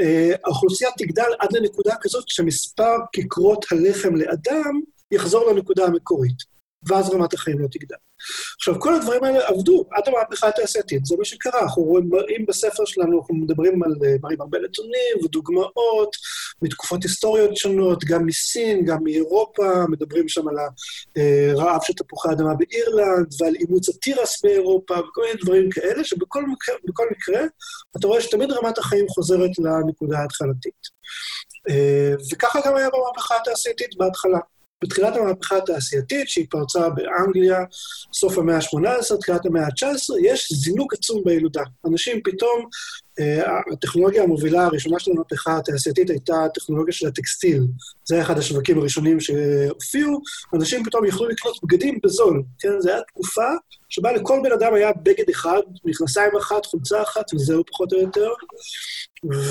אה, 0.00 0.30
האוכלוסייה 0.44 0.90
תגדל 0.98 1.30
עד 1.38 1.52
לנקודה 1.52 1.94
כזאת 2.00 2.24
שמספר 2.28 2.96
כיכרות 3.12 3.66
הלחם 3.72 4.16
לאדם 4.16 4.80
יחזור 5.10 5.50
לנקודה 5.50 5.84
המקורית. 5.84 6.52
ואז 6.88 7.10
רמת 7.10 7.34
החיים 7.34 7.58
לא 7.58 7.66
תגדל. 7.70 7.96
עכשיו, 8.56 8.80
כל 8.80 8.94
הדברים 8.94 9.24
האלה 9.24 9.48
עבדו 9.48 9.84
עד 9.90 10.02
המהפכה 10.08 10.48
התעשייתית, 10.48 11.06
זה 11.06 11.16
מה 11.18 11.24
שקרה. 11.24 11.60
אנחנו 11.62 11.82
רואים 11.82 12.46
בספר 12.48 12.84
שלנו, 12.84 13.20
אנחנו 13.20 13.34
מדברים 13.34 13.82
על, 13.82 13.92
אה, 14.04 14.14
מראים 14.22 14.40
הרבה 14.40 14.58
נתונים 14.58 15.24
ודוגמאות 15.24 16.16
מתקופות 16.62 17.02
היסטוריות 17.02 17.56
שונות, 17.56 18.04
גם 18.04 18.26
מסין, 18.26 18.84
גם 18.84 18.98
מאירופה, 19.04 19.84
מדברים 19.88 20.28
שם 20.28 20.48
על 20.48 20.56
הרעב 21.16 21.80
של 21.82 21.92
תפוחי 21.92 22.28
אדמה 22.32 22.54
באירלנד, 22.54 23.26
ועל 23.40 23.54
אימוץ 23.54 23.88
התירס 23.88 24.42
באירופה, 24.42 24.94
וכל 24.94 25.22
מיני 25.22 25.38
דברים 25.42 25.70
כאלה, 25.70 26.04
שבכל 26.04 26.46
מקרה, 26.46 26.74
מקרה 27.10 27.42
אתה 27.96 28.06
רואה 28.06 28.20
שתמיד 28.20 28.50
רמת 28.52 28.78
החיים 28.78 29.08
חוזרת 29.08 29.50
לנקודה 29.58 30.18
ההתחלתית. 30.18 30.82
אה, 31.68 32.14
וככה 32.32 32.60
גם 32.66 32.76
היה 32.76 32.88
במהפכה 32.90 33.36
התעשייתית 33.36 33.96
בהתחלה. 33.96 34.38
בתחילת 34.82 35.16
המהפכה 35.16 35.56
התעשייתית, 35.56 36.28
שהיא 36.28 36.46
פרצה 36.50 36.88
באנגליה, 36.88 37.58
סוף 38.12 38.38
המאה 38.38 38.56
ה-18, 38.56 39.16
תחילת 39.20 39.46
המאה 39.46 39.62
ה-19, 39.62 40.14
יש 40.24 40.52
זינוק 40.52 40.94
עצום 40.94 41.22
בילודה. 41.24 41.62
אנשים 41.86 42.20
פתאום, 42.24 42.68
הטכנולוגיה 43.72 44.22
המובילה 44.22 44.64
הראשונה 44.64 44.98
של 44.98 45.10
המהפכה 45.10 45.58
התעשייתית 45.58 46.10
הייתה 46.10 46.44
הטכנולוגיה 46.44 46.92
של 46.92 47.06
הטקסטיל. 47.06 47.62
זה 48.04 48.14
היה 48.14 48.24
אחד 48.24 48.38
השווקים 48.38 48.78
הראשונים 48.78 49.20
שהופיעו. 49.20 50.20
אנשים 50.54 50.84
פתאום 50.84 51.04
יכלו 51.04 51.28
לקנות 51.28 51.56
בגדים 51.62 51.98
בזול. 52.04 52.42
כן, 52.58 52.80
זו 52.80 52.88
הייתה 52.88 53.04
תקופה 53.08 53.50
שבה 53.88 54.12
לכל 54.12 54.40
בן 54.42 54.52
אדם 54.52 54.74
היה 54.74 54.92
בגד 54.92 55.30
אחד, 55.30 55.60
מכנסיים 55.84 56.36
אחת, 56.36 56.66
חולצה 56.66 57.02
אחת, 57.02 57.34
וזהו 57.34 57.62
פחות 57.66 57.92
או 57.92 57.98
יותר. 57.98 58.28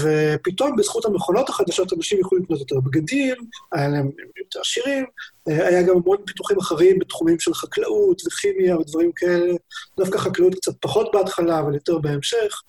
ופתאום 0.01 0.75
בזכות 0.75 1.05
המכונות 1.05 1.49
החדשות 1.49 1.93
אנשים 1.93 2.19
יכלו 2.19 2.37
לקנות 2.37 2.59
יותר 2.59 2.79
בגדים, 2.79 3.35
היה 3.71 3.87
להם 3.87 4.11
יותר 4.37 4.59
עשירים, 4.59 5.05
היה 5.47 5.83
גם 5.83 5.95
המון 5.95 6.17
פיתוחים 6.25 6.57
אחרים 6.57 6.99
בתחומים 6.99 7.39
של 7.39 7.53
חקלאות 7.53 8.21
וכימיה 8.27 8.77
ודברים 8.77 9.11
כאלה, 9.15 9.53
דווקא 9.97 10.17
חקלאות 10.17 10.55
קצת 10.55 10.73
פחות 10.79 11.11
בהתחלה, 11.13 11.59
אבל 11.59 11.73
יותר 11.73 11.97
בהמשך, 11.97 12.61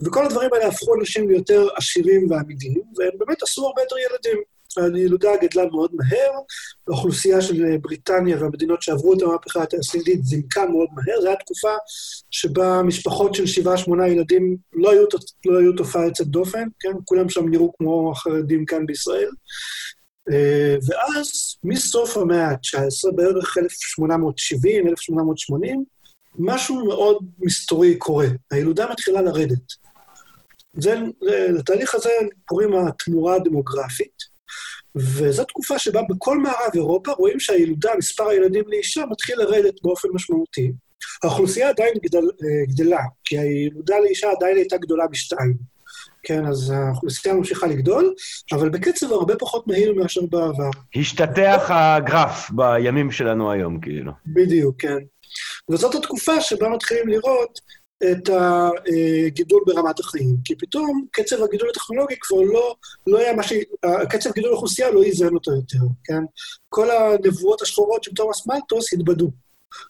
וכל 0.00 0.26
הדברים 0.26 0.50
האלה 0.52 0.66
הפכו 0.66 0.94
אנשים 1.00 1.28
ליותר 1.28 1.68
עשירים 1.76 2.30
ועמידים, 2.30 2.82
והם 2.96 3.10
באמת 3.18 3.42
עשו 3.42 3.66
הרבה 3.66 3.82
יותר 3.82 3.96
ילדים. 3.98 4.42
הילודה 4.76 5.30
גדלה 5.42 5.66
מאוד 5.66 5.90
מהר, 5.94 6.30
האוכלוסייה 6.88 7.40
של 7.40 7.76
בריטניה 7.76 8.36
והמדינות 8.40 8.82
שעברו 8.82 9.14
את 9.14 9.22
המהפכה 9.22 9.62
התעשייתית 9.62 10.24
זינקה 10.24 10.66
מאוד 10.66 10.88
מהר, 10.92 11.20
זו 11.20 11.28
הייתה 11.28 11.44
תקופה 11.44 11.68
שבה 12.30 12.82
משפחות 12.82 13.34
של 13.34 13.46
שבעה, 13.46 13.76
שמונה 13.76 14.08
ילדים 14.08 14.56
לא 14.72 14.90
היו, 14.90 15.04
לא 15.46 15.58
היו 15.58 15.72
תופעה 15.72 16.04
יוצאת 16.04 16.26
דופן, 16.26 16.68
כן? 16.80 16.92
כולם 17.04 17.28
שם 17.28 17.48
נראו 17.48 17.72
כמו 17.78 18.12
החרדים 18.12 18.64
כאן 18.64 18.86
בישראל. 18.86 19.30
אה, 20.32 20.76
ואז, 20.86 21.30
מסוף 21.64 22.16
המאה 22.16 22.48
ה-19, 22.48 23.12
בערך 23.14 23.58
1870, 23.58 24.88
1880, 24.88 25.84
משהו 26.38 26.86
מאוד 26.86 27.18
מסתורי 27.38 27.96
קורה. 27.96 28.26
הילודה 28.50 28.86
מתחילה 28.90 29.22
לרדת. 29.22 29.81
זה, 30.76 30.94
לתהליך 31.48 31.94
הזה 31.94 32.10
קוראים 32.44 32.74
התמורה 32.74 33.34
הדמוגרפית, 33.34 34.32
וזו 34.96 35.44
תקופה 35.44 35.78
שבה 35.78 36.00
בכל 36.08 36.38
מערב 36.38 36.70
אירופה 36.74 37.12
רואים 37.12 37.40
שהילודה, 37.40 37.90
מספר 37.98 38.28
הילדים 38.28 38.64
לאישה, 38.66 39.04
מתחיל 39.10 39.38
לרדת 39.38 39.74
באופן 39.82 40.08
משמעותי. 40.12 40.72
האוכלוסייה 41.22 41.68
עדיין 41.68 41.94
גדל, 42.02 42.18
אה, 42.18 42.66
גדלה, 42.74 43.00
כי 43.24 43.38
הילודה 43.38 43.98
לאישה 43.98 44.30
עדיין 44.30 44.56
הייתה 44.56 44.76
גדולה 44.76 45.06
בשתיים. 45.06 45.72
כן, 46.22 46.46
אז 46.46 46.70
האוכלוסייה 46.70 47.34
ממשיכה 47.34 47.66
לגדול, 47.66 48.14
אבל 48.52 48.68
בקצב 48.68 49.12
הרבה 49.12 49.36
פחות 49.36 49.66
מהיר 49.66 49.94
מאשר 49.94 50.20
בעבר. 50.20 50.70
השתטח 50.96 51.70
הגרף 51.70 52.50
בימים 52.50 53.10
שלנו 53.10 53.52
היום, 53.52 53.80
כאילו. 53.80 54.12
בדיוק, 54.26 54.82
כן. 54.82 54.98
וזאת 55.70 55.94
התקופה 55.94 56.40
שבה 56.40 56.68
מתחילים 56.68 57.08
לראות 57.08 57.58
את 58.10 58.30
הגידול 59.26 59.62
ברמת 59.66 60.00
החיים. 60.00 60.36
כי 60.44 60.54
פתאום 60.54 61.06
קצב 61.10 61.42
הגידול 61.42 61.68
הטכנולוגי 61.70 62.14
כבר 62.20 62.40
לא, 62.40 62.76
לא 63.06 63.18
היה 63.18 63.32
מה 63.32 63.42
ש... 63.42 63.52
קצב 64.10 64.30
גידול 64.32 64.50
האוכלוסייה 64.50 64.90
לא 64.90 65.02
איזן 65.02 65.34
אותו 65.34 65.50
יותר, 65.50 65.78
כן? 66.04 66.22
כל 66.68 66.90
הנבואות 66.90 67.62
השחורות 67.62 68.04
של 68.04 68.14
תומאס 68.14 68.46
מלטוס 68.46 68.92
התבדו. 68.92 69.30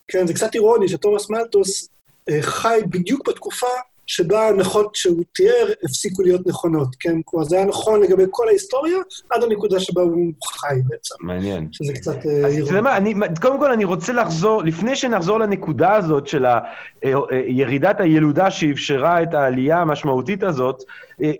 כן, 0.09 0.26
זה 0.26 0.35
קצת 0.35 0.54
אירוני 0.54 0.88
שתומאס 0.88 1.31
מלטוס 1.31 1.88
אה, 2.28 2.42
חי 2.42 2.81
בדיוק 2.88 3.28
בתקופה 3.28 3.66
שבה 4.12 4.40
ההנחות 4.40 4.95
שהוא 4.95 5.25
תיאר 5.33 5.73
הפסיקו 5.85 6.23
להיות 6.23 6.47
נכונות, 6.47 6.88
כן? 7.00 7.21
כלומר, 7.25 7.45
זה 7.45 7.57
היה 7.57 7.64
נכון 7.64 8.00
לגבי 8.00 8.23
כל 8.31 8.49
ההיסטוריה, 8.49 8.99
עד 9.31 9.42
הנקודה 9.42 9.81
שבה 9.81 10.02
הוא 10.02 10.33
חי 10.45 10.75
בעצם. 10.88 11.14
מעניין. 11.21 11.69
שזה 11.73 11.92
קצת... 11.92 12.26
אה, 12.26 12.47
אז 12.47 12.59
אתה 12.59 12.71
יודע 12.71 12.81
מה, 12.81 12.97
אני, 12.97 13.14
קודם 13.40 13.59
כל 13.59 13.73
אני 13.73 13.85
רוצה 13.85 14.12
לחזור, 14.12 14.62
לפני 14.62 14.97
שנחזור 14.97 15.38
לנקודה 15.38 15.95
הזאת 15.95 16.26
של 16.26 16.45
ה, 16.45 16.59
אה, 17.04 17.12
אה, 17.33 17.42
ירידת 17.47 18.00
הילודה 18.00 18.50
שאפשרה 18.50 19.23
את 19.23 19.35
העלייה 19.35 19.78
המשמעותית 19.78 20.42
הזאת, 20.42 20.83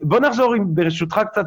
בוא 0.03 0.21
נחזור 0.21 0.55
ברשותך 0.67 1.21
קצת 1.33 1.47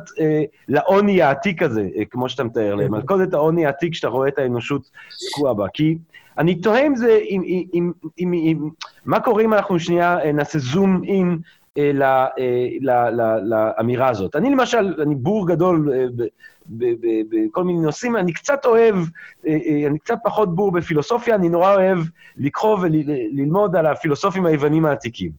לעוני 0.68 1.22
העתיק 1.22 1.62
הזה, 1.62 1.88
כמו 2.10 2.30
שאתה 2.30 2.44
מתאר, 2.44 2.76
למלכודת 2.76 3.34
העוני 3.34 3.66
העתיק 3.66 3.94
שאתה 3.94 4.08
רואה 4.08 4.28
את 4.28 4.40
האנושות 4.40 4.90
תקועה 5.32 5.54
בה. 5.54 5.66
כי 5.74 5.98
אני 6.38 6.56
תוהה 6.56 6.88
אם 6.88 6.96
זה, 6.96 7.20
אם, 7.30 7.42
אם, 7.46 7.64
אם, 7.74 7.92
אם, 8.20 8.34
אם, 8.34 8.70
מה 9.06 9.20
קורה 9.20 9.44
אם 9.44 9.54
אנחנו 9.54 9.80
שנייה 9.80 10.20
אה, 10.20 10.32
נעשה 10.32 10.60
זום 10.60 11.02
אין 11.04 11.38
אה, 11.78 11.92
אה, 12.40 12.68
לאמירה 13.42 14.10
הזאת. 14.10 14.36
אני 14.36 14.50
למשל, 14.50 15.02
אני 15.02 15.16
בור 15.16 15.48
גדול 15.48 15.94
בכל 16.70 17.64
מיני 17.64 17.80
נושאים, 17.80 18.18
אני 18.18 18.34
קצת 18.34 18.66
אוהב, 18.66 18.96
אני 19.88 20.00
קצת 20.00 20.18
פחות 20.24 20.56
בור 20.56 20.72
בפילוסופיה, 20.72 21.36
אני 21.36 21.50
נורא 21.50 21.76
אוהב 21.76 22.00
לקרוא 22.38 22.78
וללמוד 22.82 23.76
על 23.76 23.86
הפילוסופים 23.86 24.46
היוונים 24.46 24.86
העתיקים. 24.86 25.32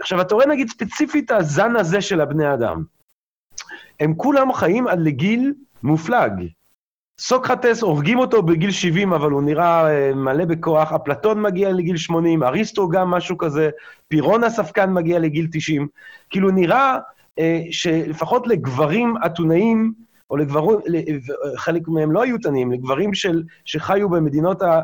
עכשיו, 0.00 0.20
אתה 0.20 0.34
רואה 0.34 0.46
נגיד 0.46 0.68
ספציפית 0.68 1.30
הזן 1.30 1.76
הזה 1.76 2.00
של 2.00 2.20
הבני 2.20 2.54
אדם. 2.54 2.82
הם 4.00 4.14
כולם 4.14 4.52
חיים 4.52 4.88
עד 4.88 5.00
לגיל 5.00 5.54
מופלג. 5.82 6.32
סוקרטס, 7.20 7.82
הורגים 7.82 8.18
אותו 8.18 8.42
בגיל 8.42 8.70
70, 8.70 9.12
אבל 9.12 9.30
הוא 9.30 9.42
נראה 9.42 9.90
אה, 9.90 10.14
מלא 10.14 10.44
בכוח, 10.44 10.92
אפלטון 10.92 11.42
מגיע 11.42 11.72
לגיל 11.72 11.96
80, 11.96 12.42
אריסטו 12.42 12.88
גם 12.88 13.10
משהו 13.10 13.38
כזה, 13.38 13.70
פירון 14.08 14.44
הספקן 14.44 14.92
מגיע 14.92 15.18
לגיל 15.18 15.46
90. 15.52 15.88
כאילו 16.30 16.50
נראה 16.50 16.98
אה, 17.38 17.62
שלפחות 17.70 18.46
לגברים 18.46 19.14
אתונאים, 19.26 19.92
או 20.30 20.36
לגברים, 20.36 20.78
חלק 21.56 21.88
מהם 21.88 22.12
לא 22.12 22.22
היו 22.22 22.38
תנאים, 22.38 22.72
לגברים 22.72 23.14
של, 23.14 23.42
שחיו 23.64 24.08
במדינות, 24.08 24.62
ה, 24.62 24.80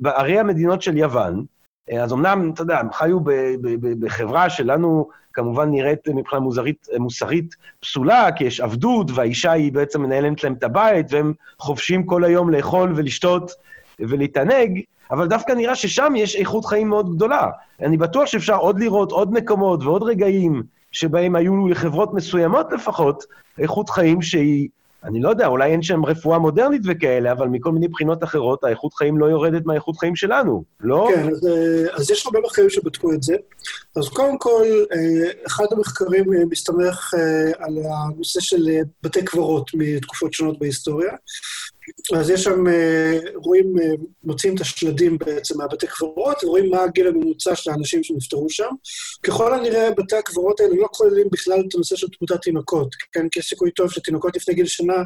בערי 0.00 0.38
המדינות 0.38 0.82
של 0.82 0.96
יוון, 0.96 1.44
אה, 1.92 2.02
אז 2.02 2.12
אמנם, 2.12 2.50
אתה 2.54 2.62
יודע, 2.62 2.78
הם 2.78 2.92
חיו 2.92 3.20
ב, 3.20 3.30
ב, 3.30 3.68
ב, 3.80 4.04
בחברה 4.04 4.50
שלנו 4.50 5.08
כמובן 5.34 5.70
נראית 5.70 6.08
מבחינה 6.08 6.40
מוסרית, 6.40 6.86
מוסרית 6.98 7.54
פסולה, 7.80 8.32
כי 8.36 8.44
יש 8.44 8.60
עבדות, 8.60 9.10
והאישה 9.14 9.52
היא 9.52 9.72
בעצם 9.72 10.02
מנהלת 10.02 10.44
להם 10.44 10.52
את 10.52 10.64
הבית, 10.64 11.06
והם 11.10 11.32
חופשים 11.58 12.06
כל 12.06 12.24
היום 12.24 12.50
לאכול 12.50 12.92
ולשתות 12.96 13.50
ולהתענג, 13.98 14.80
אבל 15.10 15.28
דווקא 15.28 15.52
נראה 15.52 15.74
ששם 15.74 16.12
יש 16.16 16.36
איכות 16.36 16.64
חיים 16.64 16.88
מאוד 16.88 17.16
גדולה. 17.16 17.48
אני 17.80 17.96
בטוח 17.96 18.26
שאפשר 18.26 18.56
עוד 18.56 18.80
לראות 18.80 19.12
עוד 19.12 19.32
מקומות 19.32 19.82
ועוד 19.82 20.02
רגעים 20.02 20.62
שבהם 20.92 21.36
היו 21.36 21.68
לחברות 21.68 22.14
מסוימות 22.14 22.72
לפחות 22.72 23.24
איכות 23.58 23.90
חיים 23.90 24.22
שהיא 24.22 24.68
אני 25.04 25.22
לא 25.22 25.28
יודע, 25.28 25.46
אולי 25.46 25.70
אין 25.72 25.82
שם 25.82 26.04
רפואה 26.04 26.38
מודרנית 26.38 26.82
וכאלה, 26.84 27.32
אבל 27.32 27.48
מכל 27.48 27.72
מיני 27.72 27.88
בחינות 27.88 28.24
אחרות, 28.24 28.64
האיכות 28.64 28.94
חיים 28.94 29.18
לא 29.18 29.26
יורדת 29.26 29.66
מהאיכות 29.66 29.96
חיים 29.96 30.16
שלנו, 30.16 30.64
לא? 30.80 31.08
כן, 31.14 31.28
אז, 31.28 31.46
אה, 31.46 31.96
אז 31.96 32.10
יש 32.10 32.26
הרבה 32.26 32.40
מחקרים 32.44 32.70
שבדקו 32.70 33.12
את 33.12 33.22
זה. 33.22 33.36
אז 33.96 34.08
קודם 34.08 34.38
כל, 34.38 34.64
אה, 34.92 35.46
אחד 35.46 35.64
המחקרים 35.70 36.34
אה, 36.34 36.44
מסתמך 36.50 37.14
על 37.58 37.78
הנושא 37.90 38.40
של 38.40 38.68
בתי 39.02 39.24
קברות 39.24 39.70
מתקופות 39.74 40.32
שונות 40.32 40.58
בהיסטוריה, 40.58 41.12
אז 42.18 42.30
יש 42.30 42.44
שם, 42.44 42.66
אה, 42.66 43.18
רואים, 43.34 43.78
אה, 43.78 43.94
מוצאים 44.24 44.54
את 44.54 44.60
השלדים 44.60 45.18
בעצם 45.18 45.58
מהבתי 45.58 45.86
קברות, 45.86 46.44
ורואים 46.44 46.70
מה 46.70 46.82
הגיל 46.82 47.06
הממוצע 47.06 47.54
של 47.54 47.70
האנשים 47.70 48.02
שנפטרו 48.02 48.50
שם. 48.50 48.68
ככל 49.22 49.54
הנראה, 49.54 49.90
בתי 49.90 50.16
הקברות 50.16 50.60
האלה 50.60 50.74
לא 50.76 50.86
כוללים 50.92 51.26
בכלל 51.32 51.60
את 51.68 51.74
הנושא 51.74 51.96
של 51.96 52.06
תמותת 52.18 52.42
תינוקות, 52.42 52.94
כן? 53.12 53.28
כי 53.28 53.38
יש 53.38 53.48
סיכוי 53.48 53.70
טוב 53.70 53.90
שתינוקות 53.90 54.36
לפני 54.36 54.54
גיל 54.54 54.66
שנה 54.66 55.02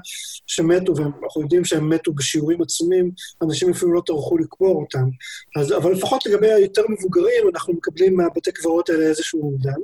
שמתו, 0.47 0.97
ואנחנו 0.97 1.43
יודעים 1.43 1.65
שהם 1.65 1.89
מתו 1.89 2.13
בשיעורים 2.13 2.63
עצומים, 2.63 3.11
אנשים 3.43 3.71
אפילו 3.71 3.93
לא 3.93 4.03
טרחו 4.07 4.39
לקבור 4.39 4.81
אותם. 4.81 5.09
אז, 5.57 5.73
אבל 5.73 5.93
לפחות 5.93 6.27
לגבי 6.27 6.53
היותר 6.53 6.83
מבוגרים, 6.89 7.49
אנחנו 7.55 7.75
מקבלים 7.75 8.17
מהבתי 8.17 8.53
קברות 8.53 8.91
האלה 8.91 9.05
איזשהו 9.05 9.43
אומדן. 9.43 9.81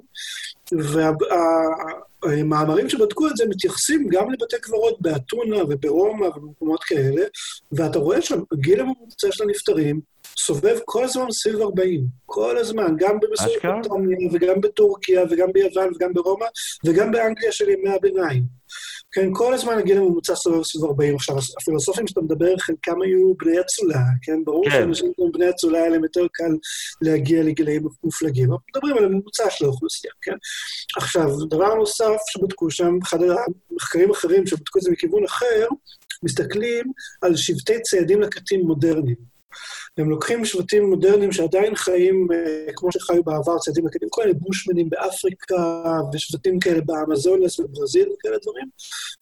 והמאמרים 2.25 2.89
שבדקו 2.89 3.29
את 3.29 3.37
זה 3.37 3.45
מתייחסים 3.49 4.09
גם 4.09 4.31
לבתי 4.31 4.57
קברות 4.61 5.03
באתונה 5.03 5.65
וברומא 5.65 6.27
ובמקומות 6.27 6.85
כאלה, 6.85 7.23
ואתה 7.73 7.99
רואה 7.99 8.23
שם, 8.23 8.41
הגיל 8.53 8.81
הממוצע 8.81 9.29
של 9.33 9.45
הנפטרים 9.45 10.01
סובב 10.39 10.79
כל 10.85 11.05
הזמן 11.05 11.31
סביב 11.31 11.61
40. 11.61 12.07
כל 12.27 12.59
הזמן, 12.59 12.97
גם 12.99 13.19
במסורת 13.21 13.87
וגם 14.33 14.61
בטורקיה 14.61 15.23
וגם 15.31 15.53
ביוון 15.53 15.93
וגם 15.95 16.13
ברומא 16.13 16.47
וגם 16.85 17.13
באנגליה 17.13 17.53
של 17.53 17.69
ימי 17.69 17.91
הביניים. 17.91 18.43
כן, 19.15 19.29
כל 19.33 19.55
הזמן 19.55 19.79
הגיל 19.79 19.99
הממוצע 19.99 20.35
סובב 20.35 20.63
סביב 20.63 20.85
40. 20.85 21.15
עכשיו, 21.15 21.37
הפילוסופים 21.61 22.07
שאתה 22.07 22.21
מדבר, 22.21 22.59
חלקם 22.59 23.03
היו 23.03 23.35
בני 23.35 23.61
אצולה, 23.61 24.01
כן? 24.23 24.45
ברור 24.45 24.65
כן. 24.65 24.71
שאנשים 24.71 25.13
כמו 25.17 25.33
בני 25.33 25.51
אצולה 25.51 25.79
היה 25.79 25.89
להם 25.89 26.05
יותר 26.05 26.27
קל 26.33 26.57
להגיע 27.03 27.43
לגילאים 27.43 27.83
מופלגים. 28.05 28.53
אנחנו 28.53 28.67
מדברים 28.77 28.99
על 28.99 29.05
הממוצע 29.05 29.51
של 29.51 29.65
האוכלוסייה, 29.65 30.13
כן? 30.23 30.35
עכשיו, 30.97 31.29
דבר 31.51 31.75
נוסף 31.75 32.17
שבדקו 32.29 32.71
שם, 32.71 32.99
אחד 33.03 33.19
המחקרים 33.71 34.11
אחרים 34.11 34.47
שבדקו 34.47 34.79
את 34.79 34.83
זה 34.83 34.91
מכיוון 34.91 35.25
אחר, 35.25 35.67
מסתכלים 36.23 36.93
על 37.23 37.37
שבטי 37.37 37.83
ציידים 37.83 38.21
לקטים 38.21 38.61
מודרניים. 38.61 39.35
הם 39.99 40.11
לוקחים 40.11 40.45
שבטים 40.45 40.91
מודרניים 40.91 41.33
שעדיין 41.33 41.75
חיים 41.75 42.29
אה, 42.33 42.73
כמו 42.77 42.93
שחיו 42.93 43.25
בעבר, 43.25 43.59
צעדים 43.59 43.87
אקדמיים, 43.87 44.11
כל 44.11 44.23
מיני 44.23 44.35
בושמנים 44.35 44.91
באפריקה 44.91 46.01
ושבטים 46.15 46.61
כאלה 46.61 46.81
באמזונס 46.81 47.61
ובברזיל 47.61 48.09
וכאלה 48.09 48.37
דברים, 48.43 48.69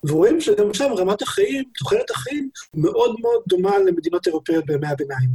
ורואים 0.05 0.41
שגם 0.41 0.75
שם 0.75 0.93
רמת 0.97 1.23
החיים, 1.23 1.65
תוחלת 1.79 2.11
החיים, 2.11 2.49
מאוד 2.75 3.15
מאוד 3.21 3.43
דומה 3.49 3.79
למדינות 3.79 4.27
אירופאיות 4.27 4.67
בימי 4.67 4.87
הביניים. 4.87 5.31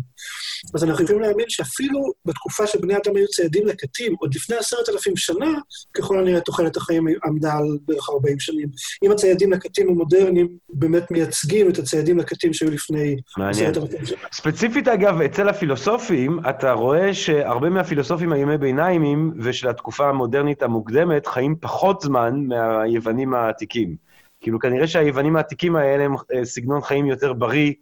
אז 0.76 0.84
אנחנו 0.84 1.04
יכולים 1.04 1.22
להאמין 1.22 1.46
שאפילו 1.50 2.12
בתקופה 2.26 2.68
שבני 2.68 2.96
אדם 2.96 3.16
היו 3.16 3.28
ציידים 3.28 3.68
לקטים, 3.68 4.16
עוד 4.20 4.36
לפני 4.36 4.56
עשרת 4.56 4.90
אלפים 4.90 5.16
שנה, 5.16 5.54
ככל 5.94 6.20
הנראה 6.20 6.42
תוחלת 6.42 6.78
החיים 6.78 7.06
עמדה 7.26 7.54
על 7.54 7.78
בערך 7.86 8.10
40 8.10 8.40
שנים. 8.40 8.68
אם 9.04 9.12
הציידים 9.12 9.52
לקטים 9.52 9.90
המודרניים 9.90 10.48
באמת 10.70 11.12
מייצגים 11.12 11.70
את 11.70 11.78
הציידים 11.78 12.18
לקטים 12.18 12.54
שהיו 12.54 12.72
לפני 12.72 13.16
עשרת 13.50 13.78
אלפים 13.78 14.06
שנה. 14.06 14.18
ספציפית, 14.34 14.88
אגב, 14.88 15.22
אצל 15.28 15.50
הפילוסופים, 15.50 16.40
אתה 16.50 16.72
רואה 16.72 17.14
שהרבה 17.14 17.70
מהפילוסופים 17.70 18.32
הימי 18.32 18.58
ביניימים 18.58 19.34
ושל 19.44 19.70
התקופה 19.70 20.10
המודרנית 20.10 20.64
המוקדמת 20.64 21.28
חיים 21.28 21.56
פחות 21.60 22.02
זמן 22.02 22.44
מהיוונים 22.48 23.34
העתיקים. 23.34 23.96
כאילו, 24.40 24.60
כנראה 24.60 24.88
שהיוונים 24.88 25.36
העתיקים 25.36 25.76
האלה 25.76 26.04
הם 26.04 26.16
אה, 26.34 26.46
סגנון 26.46 26.82
חיים 26.82 27.06
יותר 27.06 27.34
בריא 27.34 27.74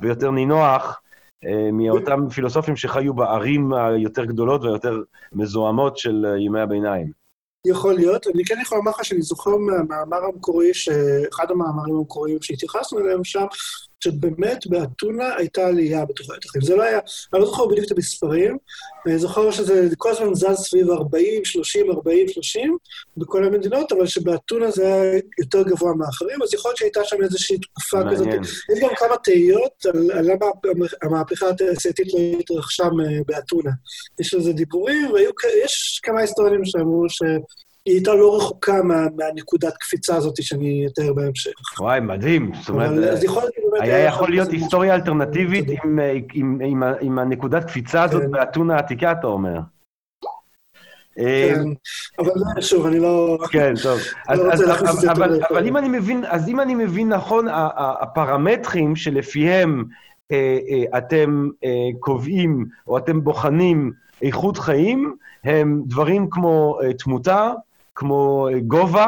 ויותר 0.00 0.30
נינוח, 0.30 1.00
אה, 1.44 1.70
מאותם 1.72 2.28
פילוסופים 2.28 2.76
שחיו 2.76 3.14
בערים 3.14 3.72
היותר 3.72 4.24
גדולות 4.24 4.62
והיותר 4.62 5.02
מזוהמות 5.32 5.98
של 5.98 6.26
אה, 6.28 6.38
ימי 6.38 6.60
הביניים. 6.60 7.10
יכול 7.66 7.94
להיות. 7.94 8.26
אני 8.34 8.44
כן 8.44 8.58
יכול 8.62 8.78
לומר 8.78 8.90
לך 8.90 9.04
שאני 9.04 9.22
זוכר 9.22 9.56
מהמאמר 9.56 10.24
המקורי, 10.24 10.70
אחד 11.32 11.50
המאמרים 11.50 11.96
המקוריים 11.96 12.42
שהתייחסנו 12.42 12.98
אליהם 12.98 13.24
שם, 13.24 13.46
שבאמת 14.04 14.66
באתונה 14.66 15.36
הייתה 15.36 15.66
עלייה 15.66 16.04
בתוחלת 16.04 16.44
החיים. 16.44 16.64
זה 16.64 16.76
לא 16.76 16.82
היה, 16.82 16.98
אני 17.32 17.40
לא 17.40 17.46
זוכר 17.46 17.66
בדיוק 17.66 17.86
את 17.86 17.92
המספרים, 17.92 18.58
אני 19.06 19.18
זוכר 19.18 19.50
שזה 19.50 19.88
כל 19.98 20.10
הזמן 20.10 20.34
זז 20.34 20.56
סביב 20.56 20.90
40, 20.90 21.44
30, 21.44 21.90
40, 21.90 22.28
30 22.28 22.76
בכל 23.16 23.44
המדינות, 23.44 23.92
אבל 23.92 24.06
שבאתונה 24.06 24.70
זה 24.70 24.86
היה 24.86 25.20
יותר 25.38 25.62
גבוה 25.62 25.94
מאחרים, 25.94 26.42
אז 26.42 26.54
יכול 26.54 26.68
להיות 26.68 26.78
שהייתה 26.78 27.04
שם 27.04 27.22
איזושהי 27.22 27.58
תקופה 27.58 28.00
כזאת. 28.12 28.28
יש 28.72 28.80
גם 28.80 28.90
כמה 28.96 29.16
תהיות 29.16 29.86
על, 29.94 30.10
על 30.10 30.24
למה 30.24 30.46
המהפכה 31.02 31.48
התעשייתית 31.48 32.14
לא 32.14 32.20
התרחשה 32.40 32.84
באתונה. 33.26 33.70
יש 34.20 34.34
לזה 34.34 34.52
דיבורים, 34.52 35.10
ויש 35.12 36.00
כמה 36.02 36.20
היסטוריונים 36.20 36.64
שאמרו 36.64 37.08
ש... 37.08 37.22
היא 37.86 37.94
הייתה 37.94 38.14
לא 38.14 38.36
רחוקה 38.36 38.82
מה, 38.82 39.06
מהנקודת 39.16 39.76
קפיצה 39.76 40.16
הזאת 40.16 40.42
שאני 40.42 40.86
אתאר 40.86 41.12
בהמשך. 41.12 41.50
וואי, 41.80 42.00
מדהים. 42.00 42.52
זאת 42.60 42.68
אומרת, 42.68 42.90
היה 43.80 44.04
יכול 44.04 44.30
להיות 44.30 44.48
היסטוריה 44.48 44.94
אלטרנטיבית 44.94 45.64
עם, 45.68 45.98
עם, 46.34 46.58
עם, 46.64 46.82
עם 47.00 47.18
הנקודת 47.18 47.64
קפיצה 47.64 48.02
הזאת 48.02 48.22
כן. 48.22 48.30
באתונה 48.30 48.76
העתיקה, 48.76 49.12
אתה 49.12 49.26
אומר. 49.26 49.58
כן, 51.14 51.64
אבל 52.18 52.60
שוב, 52.60 52.86
אני 52.86 52.98
לא... 52.98 53.38
כן, 53.50 53.74
טוב. 53.82 54.00
לא 54.30 54.52
אז, 54.52 54.62
אז, 54.62 55.06
אבל, 55.50 55.66
אם 55.66 55.76
אני 55.76 55.88
מבין, 55.88 56.24
אז 56.28 56.48
אם 56.48 56.60
אני 56.60 56.74
מבין 56.74 57.08
נכון, 57.08 57.46
הפרמטרים 58.00 58.96
שלפיהם 58.96 59.84
אה, 60.32 60.58
אה, 60.68 60.98
אתם 60.98 61.48
אה, 61.64 61.88
קובעים, 62.00 62.66
או 62.86 62.98
אתם 62.98 63.24
בוחנים 63.24 63.92
איכות 64.22 64.58
חיים, 64.58 65.16
הם 65.44 65.82
דברים 65.86 66.30
כמו 66.30 66.78
תמותה, 66.98 67.52
כמו 67.94 68.48
אה, 68.48 68.60
גובה? 68.60 69.06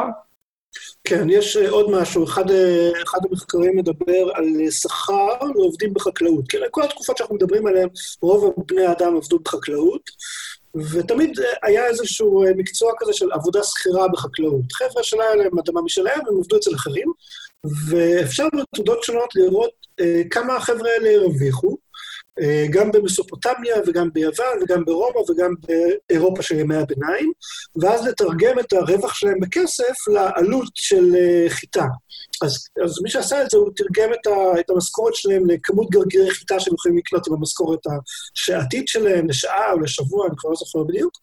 כן, 1.03 1.29
יש 1.29 1.57
אה, 1.57 1.69
עוד 1.69 1.91
משהו. 1.91 2.23
אחד, 2.23 2.51
אה, 2.51 2.91
אחד 3.03 3.19
המחקרים 3.29 3.77
מדבר 3.77 4.31
על 4.33 4.71
שכר 4.71 5.43
לעובדים 5.55 5.93
בחקלאות. 5.93 6.45
כן, 6.49 6.57
כל 6.71 6.83
התקופות 6.83 7.17
שאנחנו 7.17 7.35
מדברים 7.35 7.67
עליהן, 7.67 7.89
רוב 8.21 8.53
בני 8.67 8.85
האדם 8.85 9.15
עבדו 9.17 9.39
בחקלאות, 9.39 10.01
ותמיד 10.91 11.39
היה 11.63 11.87
איזשהו 11.87 12.43
מקצוע 12.57 12.91
כזה 12.97 13.13
של 13.13 13.31
עבודה 13.31 13.63
שכירה 13.63 14.07
בחקלאות. 14.07 14.71
חבר'ה 14.73 15.03
שלא 15.03 15.23
היה 15.23 15.35
להם 15.35 15.59
אדמה 15.59 15.81
משלהם, 15.81 16.19
הם 16.29 16.37
עבדו 16.37 16.57
אצל 16.57 16.75
אחרים, 16.75 17.11
ואפשר 17.89 18.47
בתעודות 18.47 19.03
שונות 19.03 19.35
לראות 19.35 19.71
אה, 19.99 20.21
כמה 20.29 20.55
החבר'ה 20.55 20.89
האלה 20.89 21.09
הרוויחו. 21.09 21.77
אה, 22.41 22.65
גם 22.69 22.91
במסופוטמיה 22.91 23.75
וגם 23.87 24.09
ביוון 24.13 24.57
וגם 24.61 24.85
ברומא 24.85 25.31
וגם 25.31 25.53
באירופה 26.09 26.41
של 26.41 26.59
ימי 26.59 26.75
הביניים, 26.75 27.31
ואז 27.81 28.07
לתרגם 28.07 28.59
את 28.59 28.73
הרווח 28.73 29.13
שלהם 29.13 29.39
בכסף 29.39 30.07
לעלות 30.07 30.71
של 30.75 31.15
אה, 31.15 31.49
חיטה. 31.49 31.85
אז, 32.43 32.67
אז 32.83 33.01
מי 33.03 33.09
שעשה 33.09 33.41
את 33.41 33.49
זה, 33.49 33.57
הוא 33.57 33.71
תרגם 33.75 34.13
את, 34.13 34.27
את 34.59 34.69
המשכורת 34.69 35.15
שלהם 35.15 35.49
לכמות 35.49 35.89
גרגירי 35.89 36.31
חיטה 36.31 36.59
שהם 36.59 36.73
יכולים 36.73 36.97
לקנות 36.97 37.27
עם 37.27 37.33
המשכורת 37.33 37.79
השעתית 38.35 38.87
שלהם, 38.87 39.29
לשעה 39.29 39.71
או 39.71 39.79
לשבוע, 39.79 40.27
אני 40.27 40.35
כבר 40.37 40.49
לא 40.49 40.55
זוכר 40.55 40.83
בדיוק. 40.83 41.13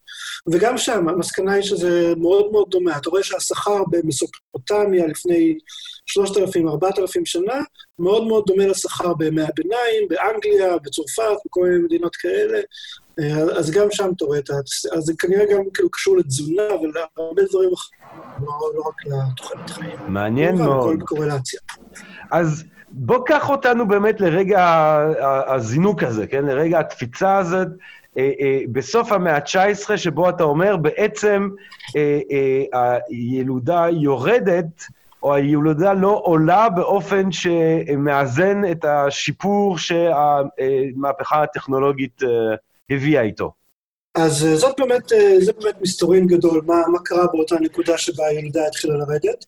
וגם 0.51 0.77
שם, 0.77 1.09
המסקנה 1.09 1.53
היא 1.53 1.63
שזה 1.63 2.13
מאוד 2.17 2.51
מאוד 2.51 2.67
דומה. 2.69 2.97
אתה 2.97 3.09
רואה 3.09 3.23
שהשכר 3.23 3.83
במסופוטמיה 3.91 5.07
לפני 5.07 5.57
3,000, 6.05 6.67
4,000 6.67 7.25
שנה, 7.25 7.61
מאוד 7.99 8.27
מאוד 8.27 8.43
דומה 8.47 8.67
לשכר 8.67 9.13
בימי 9.13 9.41
הביניים, 9.41 10.07
באנגליה, 10.09 10.77
בצרפת, 10.77 11.37
בכל 11.45 11.61
מיני 11.63 11.77
מדינות 11.77 12.15
כאלה. 12.15 12.59
אה, 13.19 13.57
אז 13.59 13.71
גם 13.71 13.87
שם 13.91 14.11
אתה 14.17 14.25
רואה 14.25 14.39
את 14.39 14.49
ה... 14.49 14.53
אז 14.97 15.03
זה 15.03 15.13
כנראה 15.19 15.45
גם 15.45 15.61
כאילו 15.73 15.89
קשור 15.91 16.17
לתזונה 16.17 16.63
ולהרבה 16.63 17.41
דברים 17.49 17.69
אחרים, 17.73 17.99
לא, 18.41 18.71
לא 18.75 18.81
רק 18.81 18.95
לתוחלת 19.05 19.69
חיים. 19.69 19.97
מעניין 20.07 20.55
מאוד. 20.55 20.87
הכל 20.87 20.97
בקורלציה. 20.97 21.59
אז 22.31 22.63
בוא 22.89 23.25
קח 23.25 23.49
אותנו 23.49 23.87
באמת 23.87 24.21
לרגע 24.21 24.97
הזינוק 25.47 26.03
הזה, 26.03 26.27
כן? 26.27 26.45
לרגע 26.45 26.79
התפיצה 26.79 27.37
הזאת. 27.37 27.67
אה, 28.17 28.31
אה, 28.39 28.59
בסוף 28.71 29.11
המאה 29.11 29.35
ה-19, 29.35 29.97
שבו 29.97 30.29
אתה 30.29 30.43
אומר, 30.43 30.77
בעצם 30.77 31.49
הילודה 33.09 33.85
יורדת, 33.91 34.83
או 35.23 35.33
הילודה 35.33 35.93
לא 35.93 36.21
עולה 36.23 36.69
באופן 36.69 37.31
שמאזן 37.31 38.61
את 38.71 38.85
השיפור 38.85 39.77
שהמהפכה 39.77 41.43
הטכנולוגית 41.43 42.21
הביאה 42.89 43.21
איתו. 43.21 43.51
אז 44.15 44.45
אה, 44.45 44.55
זאת 44.55 44.79
באמת, 44.79 45.13
אה, 45.13 45.35
זה 45.39 45.53
באמת 45.53 45.75
מסתורין 45.81 46.27
גדול, 46.27 46.61
מה, 46.65 46.87
מה 46.87 46.99
קרה 47.05 47.27
באותה 47.27 47.55
נקודה 47.55 47.97
שבה 47.97 48.25
הילדה 48.25 48.67
התחילה 48.67 48.97
לרדת. 48.97 49.45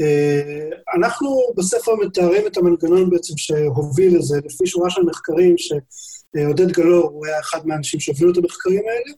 אה, 0.00 0.68
אנחנו 0.98 1.40
בספר 1.56 1.94
מתארים 1.94 2.46
את 2.46 2.56
המנגנון 2.56 3.10
בעצם 3.10 3.34
שהוביל 3.36 4.16
לזה, 4.18 4.36
לפי 4.44 4.66
שורה 4.66 4.90
של 4.90 5.02
מחקרים, 5.02 5.54
שעודד 5.58 6.72
גלאור 6.72 7.10
הוא 7.10 7.26
היה 7.26 7.40
אחד 7.40 7.66
מהאנשים 7.66 8.00
שהובילו 8.00 8.32
את 8.32 8.36
המחקרים 8.36 8.82
האלה. 8.88 9.14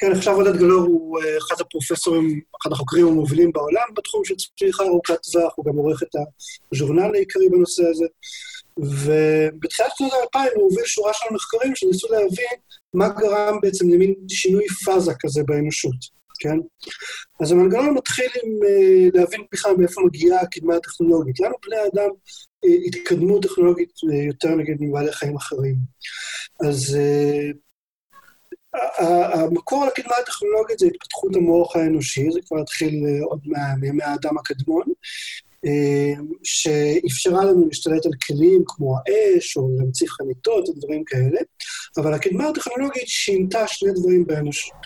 כן, 0.00 0.12
עכשיו 0.12 0.34
עודד 0.34 0.56
גלאור 0.56 0.82
הוא 0.82 1.18
אחד 1.38 1.60
הפרופסורים, 1.60 2.40
אחד 2.62 2.72
החוקרים 2.72 3.06
המובילים 3.06 3.52
בעולם 3.52 3.94
בתחום 3.96 4.24
של 4.24 4.34
צמיחה 4.58 4.84
ארוכת 4.84 5.22
טווח, 5.22 5.52
הוא 5.56 5.66
גם 5.66 5.76
עורך 5.76 6.02
את 6.02 6.08
הז'ורנל 6.72 7.14
העיקרי 7.14 7.48
בנושא 7.48 7.82
הזה. 7.90 8.06
ובתחילת 8.78 9.90
שנות 9.98 10.12
האלפיים 10.12 10.52
הוא 10.54 10.62
הוביל 10.62 10.84
שורה 10.84 11.12
של 11.14 11.34
מחקרים 11.34 11.76
שניסו 11.76 12.08
להבין 12.12 12.58
מה 12.94 13.08
גרם 13.08 13.60
בעצם 13.62 13.88
למין 13.88 14.14
שינוי 14.28 14.68
פאזה 14.84 15.12
כזה 15.20 15.42
באנושות, 15.46 15.96
כן? 16.40 16.58
אז 17.40 17.52
המנגנון 17.52 17.94
מתחיל 17.94 18.28
עם 18.42 18.50
uh, 18.50 19.18
להבין 19.18 19.44
בכלל 19.52 19.72
מאיפה 19.78 20.00
מגיעה 20.06 20.40
הקדמה 20.40 20.74
הטכנולוגית. 20.76 21.40
לנו 21.40 21.54
בני 21.66 21.76
אדם 21.92 22.10
uh, 22.66 22.86
התקדמו 22.86 23.40
טכנולוגית 23.40 23.92
יותר 24.28 24.54
נגיד 24.54 24.76
מבעלי 24.80 25.12
חיים 25.12 25.36
אחרים. 25.36 25.76
אז 26.68 26.98
המקור 29.32 29.86
לקדמה 29.86 30.16
הטכנולוגית 30.16 30.78
זה 30.78 30.86
התפתחות 30.86 31.36
המוח 31.36 31.76
האנושי, 31.76 32.30
זה 32.30 32.40
כבר 32.46 32.60
התחיל 32.60 33.04
עוד 33.22 33.40
מימי 33.80 34.02
האדם 34.02 34.38
הקדמון, 34.38 34.84
שאפשרה 36.44 37.44
לנו 37.44 37.66
להשתלט 37.66 38.06
על 38.06 38.12
כלים 38.26 38.62
כמו 38.66 38.96
האש, 38.96 39.56
או 39.56 39.68
להמציא 39.78 40.06
חניתות 40.08 40.68
ודברים 40.68 41.04
כאלה, 41.04 41.40
אבל 41.96 42.14
הקדמה 42.14 42.48
הטכנולוגית 42.48 43.08
שינתה 43.08 43.66
שני 43.66 43.92
דברים 43.92 44.26
באנושות. 44.26 44.76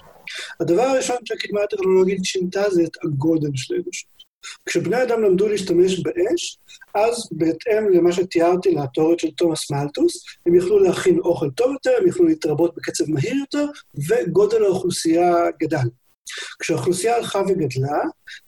הדבר 0.61 0.83
הראשון 0.83 1.17
שהקדמה 1.25 1.63
הטכנולוגית 1.63 2.25
שינתה 2.25 2.71
זה 2.71 2.83
את 2.83 2.97
הגודל 3.05 3.51
של 3.55 3.75
האנושות. 3.75 4.14
כשבני 4.67 5.03
אדם 5.03 5.23
למדו 5.23 5.49
להשתמש 5.49 6.01
באש, 6.01 6.59
אז 6.95 7.29
בהתאם 7.33 7.89
למה 7.93 8.13
שתיארתי 8.13 8.71
לתיאוריות 8.71 9.21
של 9.21 9.31
תומאס 9.31 9.71
מלטוס, 9.71 10.25
הם 10.47 10.55
יכלו 10.55 10.79
להכין 10.79 11.19
אוכל 11.19 11.51
טוב 11.51 11.73
יותר, 11.73 11.91
הם 12.01 12.09
יכלו 12.09 12.27
להתרבות 12.27 12.75
בקצב 12.77 13.05
מהיר 13.11 13.35
יותר, 13.35 13.67
וגודל 14.09 14.65
האוכלוסייה 14.65 15.35
גדל. 15.63 15.89
כשהאוכלוסייה 16.59 17.17
הלכה 17.17 17.39
וגדלה, 17.39 17.99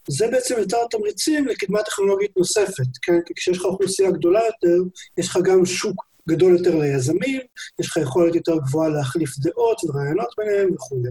זה 0.08 0.28
בעצם 0.28 0.54
יותר 0.58 0.78
תמריצים 0.90 1.46
לקדמה 1.46 1.82
טכנולוגית 1.82 2.36
נוספת, 2.36 2.86
כן? 3.02 3.20
כי 3.26 3.34
כשיש 3.34 3.58
לך 3.58 3.64
אוכלוסייה 3.64 4.10
גדולה 4.10 4.40
יותר, 4.46 4.82
יש 5.18 5.28
לך 5.28 5.38
גם 5.44 5.64
שוק 5.64 6.06
גדול 6.28 6.56
יותר 6.56 6.74
ליזמים, 6.78 7.40
יש 7.80 7.86
לך 7.86 7.96
יכולת 7.96 8.34
יותר 8.34 8.56
גבוהה 8.56 8.88
להחליף 8.88 9.30
דעות 9.38 9.84
ורעיונות 9.84 10.28
ביניהם 10.38 10.74
וכולי. 10.74 11.10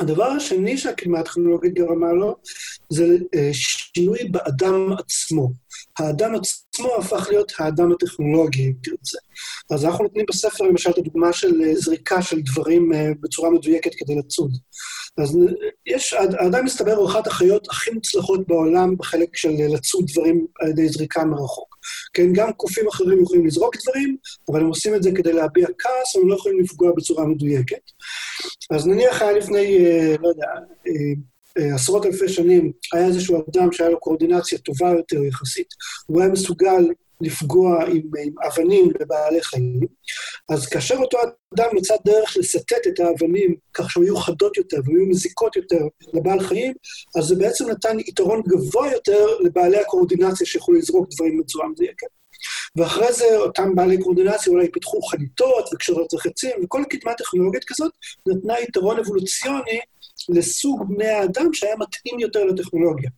הדבר 0.00 0.24
השני 0.24 0.78
שהקדמה 0.78 1.18
הטכנולוגית 1.18 1.74
גרמה 1.74 2.12
לו, 2.12 2.36
זה 2.88 3.04
אה, 3.34 3.50
שינוי 3.52 4.18
באדם 4.24 4.92
עצמו. 4.98 5.50
האדם 5.98 6.34
עצמו 6.34 6.94
הפך 6.98 7.26
להיות 7.30 7.52
האדם 7.58 7.92
הטכנולוגי, 7.92 8.66
אם 8.66 8.72
תרצה. 8.82 9.18
אז 9.70 9.84
אנחנו 9.84 10.04
נותנים 10.04 10.24
בספר 10.28 10.64
למשל 10.64 10.90
את 10.90 10.98
הדוגמה 10.98 11.32
של 11.32 11.62
אה, 11.62 11.74
זריקה 11.74 12.22
של 12.22 12.40
דברים 12.40 12.92
אה, 12.92 13.10
בצורה 13.20 13.50
מדויקת 13.50 13.90
כדי 13.94 14.14
לצוד. 14.14 14.50
אז 15.18 15.38
יש, 15.86 16.12
האדם 16.12 16.64
מסתבר 16.64 16.92
הוא 16.92 17.08
אחת 17.08 17.26
החיות 17.26 17.68
הכי 17.70 17.90
מוצלחות 17.90 18.48
בעולם 18.48 18.96
בחלק 18.96 19.36
של 19.36 19.48
לצוד 19.74 20.04
דברים 20.12 20.46
על 20.60 20.68
ידי 20.68 20.88
זריקה 20.88 21.24
מרחוק. 21.24 21.76
כן, 22.14 22.32
גם 22.32 22.52
קופים 22.52 22.88
אחרים 22.88 23.22
יכולים 23.22 23.46
לזרוק 23.46 23.76
דברים, 23.76 24.16
אבל 24.50 24.60
הם 24.60 24.66
עושים 24.66 24.94
את 24.94 25.02
זה 25.02 25.10
כדי 25.14 25.32
להביע 25.32 25.66
כעס, 25.78 26.16
הם 26.16 26.28
לא 26.28 26.34
יכולים 26.34 26.60
לפגוע 26.60 26.92
בצורה 26.96 27.26
מדויקת. 27.26 27.90
אז 28.70 28.86
נניח 28.86 29.22
היה 29.22 29.32
לפני, 29.32 29.86
אה, 29.86 30.14
לא 30.20 30.28
יודע, 30.28 30.46
אה, 30.46 30.92
אה, 30.92 31.14
עשרות 31.74 32.06
אלפי 32.06 32.28
שנים, 32.28 32.72
היה 32.92 33.06
איזשהו 33.06 33.44
אדם 33.50 33.72
שהיה 33.72 33.90
לו 33.90 34.00
קואורדינציה 34.00 34.58
טובה 34.58 34.90
יותר 34.90 35.24
יחסית. 35.24 35.68
הוא 36.06 36.20
היה 36.20 36.30
מסוגל 36.30 36.84
לפגוע 37.20 37.84
עם, 37.84 38.02
עם 38.24 38.32
אבנים 38.46 38.90
בבעלי 39.00 39.42
חיים, 39.42 39.80
אז 40.48 40.66
כאשר 40.66 40.94
אותו 40.94 41.18
אדם 41.54 41.66
מצא 41.72 41.94
דרך 42.04 42.36
לסטט 42.36 42.86
את 42.88 43.00
האבנים 43.00 43.54
כך 43.74 43.90
שהן 43.90 44.02
יהיו 44.02 44.16
חדות 44.16 44.56
יותר 44.56 44.76
והן 44.84 45.08
מזיקות 45.08 45.56
יותר 45.56 45.80
לבעל 46.14 46.40
חיים, 46.40 46.72
אז 47.18 47.24
זה 47.24 47.34
בעצם 47.34 47.70
נתן 47.70 47.98
יתרון 48.00 48.42
גבוה 48.48 48.92
יותר 48.92 49.26
לבעלי 49.40 49.78
הקואורדינציה 49.78 50.46
שיכולו 50.46 50.78
לזרוק 50.78 51.08
דברים 51.14 51.40
בצורה 51.40 51.68
מדויקת. 51.68 52.06
ואחרי 52.76 53.12
זה 53.12 53.36
אותם 53.36 53.74
בעלי 53.74 53.98
קואורדינציה 53.98 54.52
אולי 54.52 54.70
פיתחו 54.72 55.02
חניתות 55.02 55.74
וקשרות 55.74 56.14
וחצים, 56.14 56.50
וכל 56.64 56.82
קדמה 56.90 57.14
טכנולוגית 57.14 57.64
כזאת 57.66 57.92
נתנה 58.28 58.60
יתרון 58.60 58.98
אבולוציוני 58.98 59.80
לסוג 60.28 60.84
בני 60.88 61.08
האדם 61.08 61.52
שהיה 61.52 61.76
מתאים 61.76 62.18
יותר 62.20 62.44
לטכנולוגיה. 62.44 63.10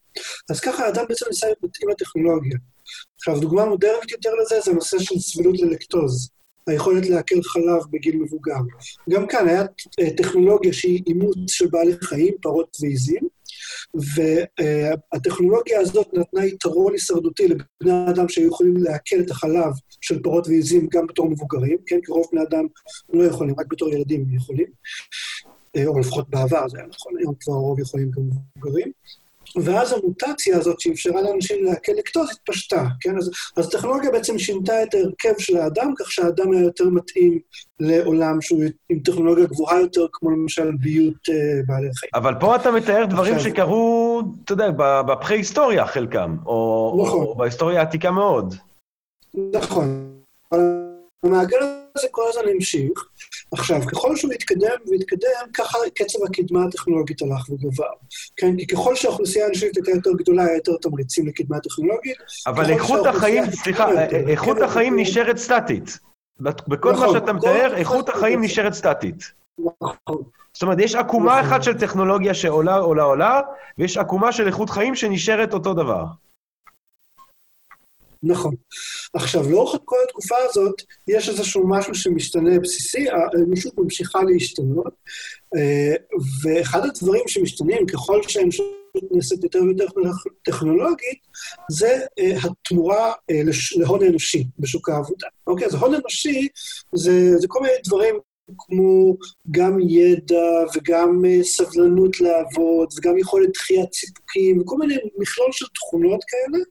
אז 0.50 0.60
ככה 0.60 0.86
האדם 0.86 1.04
בעצם 1.08 1.26
ניסה 1.28 1.46
להיות 1.46 1.62
מתאים 1.62 1.88
לטכנולוגיה. 1.88 2.58
עכשיו, 3.16 3.40
דוגמה 3.40 3.64
מודרנית 3.64 4.10
יותר 4.10 4.30
לזה 4.42 4.60
זה 4.64 4.70
הנושא 4.70 4.98
של 4.98 5.18
סבילות 5.18 5.58
ללקטוז, 5.58 6.30
היכולת 6.66 7.08
לעכל 7.08 7.42
חלב 7.42 7.82
בגיל 7.90 8.16
מבוגר. 8.16 8.54
גם 9.10 9.26
כאן 9.26 9.48
היה 9.48 9.62
אה, 10.00 10.10
טכנולוגיה 10.16 10.72
שהיא 10.72 11.02
אימוץ 11.06 11.36
של 11.48 11.66
בעלי 11.66 11.92
חיים, 12.02 12.34
פרות 12.42 12.76
ועיזים, 12.80 13.28
והטכנולוגיה 15.14 15.80
הזאת 15.80 16.06
נתנה 16.14 16.46
יתרון 16.46 16.92
הישרדותי 16.92 17.48
לבני 17.48 18.10
אדם 18.10 18.28
שהיו 18.28 18.48
יכולים 18.48 18.76
לעכל 18.76 19.16
את 19.20 19.30
החלב 19.30 19.72
של 20.00 20.22
פרות 20.22 20.46
ועיזים 20.46 20.88
גם 20.92 21.06
בתור 21.06 21.30
מבוגרים, 21.30 21.78
כן? 21.86 21.98
כי 22.04 22.12
רוב 22.12 22.26
בני 22.32 22.42
אדם 22.42 22.66
לא 23.12 23.24
יכולים, 23.24 23.54
רק 23.58 23.66
בתור 23.70 23.88
ילדים 23.88 24.26
יכולים, 24.36 24.66
או 25.86 25.98
לפחות 25.98 26.30
בעבר 26.30 26.68
זה 26.68 26.78
היה 26.78 26.86
נכון, 26.86 27.12
היום 27.18 27.34
כבר 27.40 27.54
הרוב 27.54 27.80
יכולים 27.80 28.10
גם 28.10 28.22
מבוגרים. 28.56 28.92
ואז 29.56 29.92
המוטציה 29.92 30.56
הזאת 30.56 30.80
שאפשרה 30.80 31.22
לאנשים 31.22 31.64
לעכל 31.64 31.92
לקטוז 31.92 32.30
התפשטה, 32.30 32.84
כן? 33.00 33.16
אז, 33.18 33.30
אז 33.56 33.66
הטכנולוגיה 33.66 34.10
בעצם 34.10 34.38
שינתה 34.38 34.82
את 34.82 34.94
ההרכב 34.94 35.32
של 35.38 35.56
האדם, 35.56 35.92
כך 35.98 36.12
שהאדם 36.12 36.52
היה 36.52 36.62
יותר 36.62 36.84
מתאים 36.84 37.38
לעולם 37.80 38.40
שהוא 38.40 38.64
עם 38.88 38.98
טכנולוגיה 38.98 39.46
גבוהה 39.46 39.80
יותר, 39.80 40.06
כמו 40.12 40.30
למשל 40.30 40.70
ביות 40.80 41.28
אה, 41.28 41.34
בעלי 41.66 41.88
חיים. 41.94 42.10
אבל 42.14 42.34
פה 42.40 42.56
אתה 42.56 42.70
מתאר 42.70 43.04
דברים 43.04 43.34
עכשיו... 43.34 43.50
שקרו, 43.50 44.22
אתה 44.44 44.52
יודע, 44.52 44.70
בפרה-היסטוריה 45.06 45.86
חלקם, 45.86 46.36
או, 46.46 47.02
נכון. 47.06 47.20
או 47.20 47.34
בהיסטוריה 47.34 47.80
העתיקה 47.80 48.10
מאוד. 48.10 48.54
נכון. 49.52 50.14
המעגל 51.22 51.58
הזה 51.96 52.06
כל 52.10 52.22
הזמן 52.28 52.42
המשיך. 52.54 52.90
עכשיו, 53.52 53.80
ככל 53.86 54.16
שהוא 54.16 54.32
התקדם 54.32 54.76
והתקדם, 54.90 55.52
ככה 55.54 55.78
קצב 55.94 56.18
הקדמה 56.24 56.64
הטכנולוגית 56.64 57.22
הלך 57.22 57.50
וגבר. 57.50 57.84
כן? 58.36 58.56
כי 58.56 58.66
ככל 58.66 58.96
שהאוכלוסייה 58.96 59.44
האנושית 59.44 59.76
הייתה 59.76 59.90
יותר 59.90 60.10
גדולה, 60.12 60.44
היה 60.44 60.54
יותר 60.54 60.72
תמריצים 60.82 61.26
לקדמה 61.26 61.60
טכנולוגית. 61.60 62.16
אבל 62.46 62.70
איכות 62.70 63.06
החיים, 63.06 63.50
סליחה, 63.50 64.02
איכות 64.10 64.58
כן, 64.58 64.64
החיים 64.64 64.98
נשארת 64.98 65.36
סטטית. 65.36 65.98
בכל 66.40 66.92
מה 66.92 66.98
נכון, 66.98 67.12
שאתה 67.12 67.32
מתאר, 67.32 67.76
איכות 67.76 68.08
החיים 68.08 68.44
נשארת 68.44 68.72
סטטית. 68.72 69.32
נכון. 69.58 70.22
זאת 70.52 70.62
אומרת, 70.62 70.78
יש 70.80 70.94
עקומה 70.94 71.40
נכון. 71.40 71.52
אחת 71.52 71.62
של 71.62 71.78
טכנולוגיה 71.78 72.34
שעולה, 72.34 72.76
עולה, 72.76 73.02
עולה, 73.02 73.40
ויש 73.78 73.96
עקומה 73.96 74.32
של 74.32 74.46
איכות 74.46 74.70
חיים 74.70 74.94
שנשארת 74.94 75.54
אותו 75.54 75.74
דבר. 75.74 76.04
נכון. 78.22 78.54
עכשיו, 79.14 79.50
לאורך 79.50 79.80
כל 79.84 79.96
התקופה 80.06 80.34
הזאת, 80.48 80.82
יש 81.08 81.28
איזשהו 81.28 81.68
משהו 81.68 81.94
שמשתנה 81.94 82.60
בסיסי, 82.60 83.06
האנושות 83.08 83.78
ממשיכה 83.78 84.18
להשתנות, 84.22 84.92
אה, 85.56 85.94
ואחד 86.42 86.84
הדברים 86.84 87.22
שמשתנים 87.26 87.86
ככל 87.86 88.22
שהאנושות 88.28 88.66
נעשית 89.10 89.44
יותר 89.44 89.62
ויותר 89.62 89.86
טכנולוגית, 90.42 91.18
זה 91.70 91.98
אה, 92.18 92.36
התמורה 92.44 93.12
אה, 93.30 93.40
להון 93.76 94.02
אנושי 94.02 94.44
בשוק 94.58 94.88
העבודה. 94.88 95.26
אוקיי, 95.46 95.66
אז 95.66 95.74
הון 95.74 95.94
אנושי 95.94 96.48
זה, 96.94 97.38
זה 97.38 97.46
כל 97.48 97.60
מיני 97.62 97.74
דברים 97.84 98.14
כמו 98.58 99.16
גם 99.50 99.80
ידע 99.80 100.64
וגם 100.74 101.24
אה, 101.24 101.44
סבלנות 101.44 102.20
לעבוד 102.20 102.88
וגם 102.96 103.18
יכולת 103.18 103.50
דחיית 103.54 103.92
סיפוקים 103.94 104.60
וכל 104.60 104.76
מיני 104.78 104.94
מכלול 105.18 105.48
של 105.52 105.66
תכונות 105.74 106.20
כאלה 106.28 106.64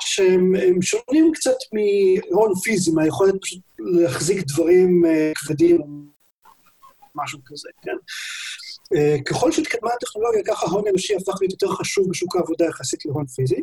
שהם 0.00 0.82
שונים 0.82 1.32
קצת 1.34 1.56
מהון 1.72 2.54
פיזי, 2.54 2.90
מהיכולת 2.90 3.34
להחזיק 3.78 4.44
דברים 4.46 5.04
אה, 5.06 5.32
כבדים, 5.34 5.80
משהו 7.14 7.38
כזה, 7.46 7.68
כן? 7.82 7.96
אה, 8.96 9.16
ככל 9.26 9.52
שהתקדמה 9.52 9.90
הטכנולוגיה, 9.96 10.42
ככה 10.46 10.66
ההון 10.66 10.86
האנושי 10.86 11.14
הפך 11.14 11.34
להיות 11.40 11.52
יותר 11.52 11.74
חשוב 11.74 12.10
בשוק 12.10 12.36
העבודה 12.36 12.64
יחסית 12.64 13.04
להון 13.04 13.26
פיזי. 13.26 13.62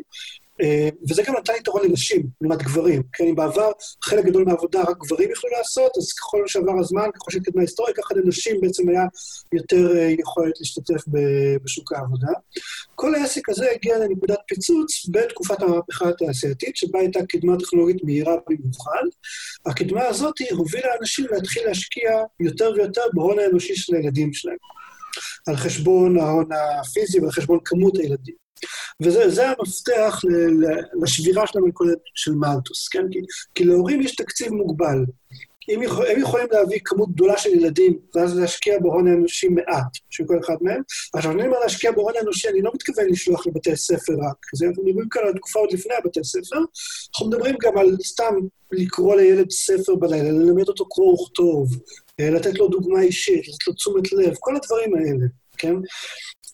אה, 0.62 0.88
וזה 1.10 1.22
גם 1.22 1.34
נתן 1.36 1.52
יתרון 1.60 1.82
לנשים 1.88 2.22
לעומת 2.40 2.62
גברים. 2.62 3.02
כן, 3.12 3.24
אם 3.24 3.34
בעבר 3.34 3.70
חלק 4.04 4.24
גדול 4.24 4.44
מהעבודה 4.44 4.82
רק 4.82 4.98
גברים 4.98 5.30
יכלו 5.30 5.50
לעשות, 5.58 5.92
אז 5.98 6.12
ככל 6.12 6.42
שעבר 6.46 6.78
הזמן, 6.80 7.08
ככל 7.14 7.30
שהתקדמה 7.30 7.60
ההיסטוריה, 7.60 7.94
ככה 7.94 8.14
לנשים 8.14 8.60
בעצם 8.60 8.88
היה 8.88 9.04
יותר 9.52 9.96
אה, 9.96 10.10
יכולת 10.18 10.60
להשתתף 10.60 11.04
בשוק 11.64 11.92
העבודה. 11.92 12.32
כל 12.94 13.14
העסק 13.14 13.48
הזה 13.48 13.70
הגיע 13.74 13.98
לנקודת 13.98 14.38
פיצוץ 14.48 15.06
בתקופת 15.10 15.62
המהפכה 15.62 16.08
התעשייתית, 16.08 16.76
שבה 16.76 16.98
הייתה 16.98 17.20
קדמה 17.28 17.58
טכנולוגית 17.58 18.04
מהירה 18.04 18.34
במיוחד. 18.48 19.04
הקדמה 19.66 20.04
הזאת 20.04 20.34
הובילה 20.50 20.88
אנשים 21.00 21.26
להתחיל 21.30 21.66
להשקיע 21.66 22.10
יותר 22.40 22.72
ויותר 22.76 23.02
בהון 23.14 23.38
האנושי 23.38 23.76
של 23.76 23.94
הילדים 23.94 24.32
שלהם. 24.32 24.56
על 25.46 25.56
חשבון 25.56 26.18
ההון 26.18 26.48
הפיזי 26.52 27.20
ועל 27.20 27.30
חשבון 27.30 27.58
כמות 27.64 27.96
הילדים. 27.96 28.34
וזה 29.02 29.48
המפתח 29.48 30.20
לשבירה 31.02 31.46
של 31.46 31.58
המלכודת 31.58 31.98
של 32.14 32.32
מלטוס, 32.32 32.88
כן? 32.88 33.02
כי, 33.10 33.18
כי 33.54 33.64
להורים 33.64 34.00
יש 34.00 34.14
תקציב 34.14 34.52
מוגבל. 34.52 35.04
הם, 35.68 35.82
יכול, 35.82 36.06
הם 36.06 36.20
יכולים 36.20 36.46
להביא 36.50 36.78
כמות 36.84 37.12
גדולה 37.12 37.38
של 37.38 37.50
ילדים, 37.50 37.98
ואז 38.14 38.38
להשקיע 38.38 38.78
בהון 38.78 39.08
האנושי 39.08 39.48
מעט, 39.48 39.96
של 40.10 40.24
כל 40.26 40.38
אחד 40.44 40.56
מהם. 40.60 40.82
עכשיו, 41.14 41.32
אני 41.32 41.46
אומר 41.46 41.58
להשקיע 41.58 41.92
בהון 41.92 42.12
האנושי, 42.16 42.48
אני 42.48 42.62
לא 42.62 42.70
מתכוון 42.74 43.06
לשלוח 43.08 43.46
לבתי 43.46 43.76
ספר 43.76 44.12
רק. 44.12 44.36
זה 44.54 44.66
אנחנו 44.66 44.84
מדברים 44.84 45.08
כאן 45.08 45.22
על 45.26 45.32
תקופה 45.32 45.58
עוד 45.58 45.72
לפני 45.72 45.94
הבתי 45.94 46.24
ספר. 46.24 46.56
אנחנו 46.56 47.28
מדברים 47.28 47.56
גם 47.62 47.78
על 47.78 47.96
סתם 48.04 48.34
לקרוא 48.72 49.16
לילד 49.16 49.50
ספר 49.50 49.94
בלילה, 49.94 50.30
ללמד 50.30 50.68
אותו 50.68 50.88
קרוא 50.88 51.14
וכתוב, 51.14 51.68
לתת 52.20 52.58
לו 52.58 52.68
דוגמה 52.68 53.00
אישית, 53.00 53.48
לתת 53.48 53.66
לו 53.66 53.72
תשומת 53.72 54.12
לב, 54.12 54.34
כל 54.40 54.56
הדברים 54.56 54.94
האלה, 54.94 55.26
כן? 55.58 55.74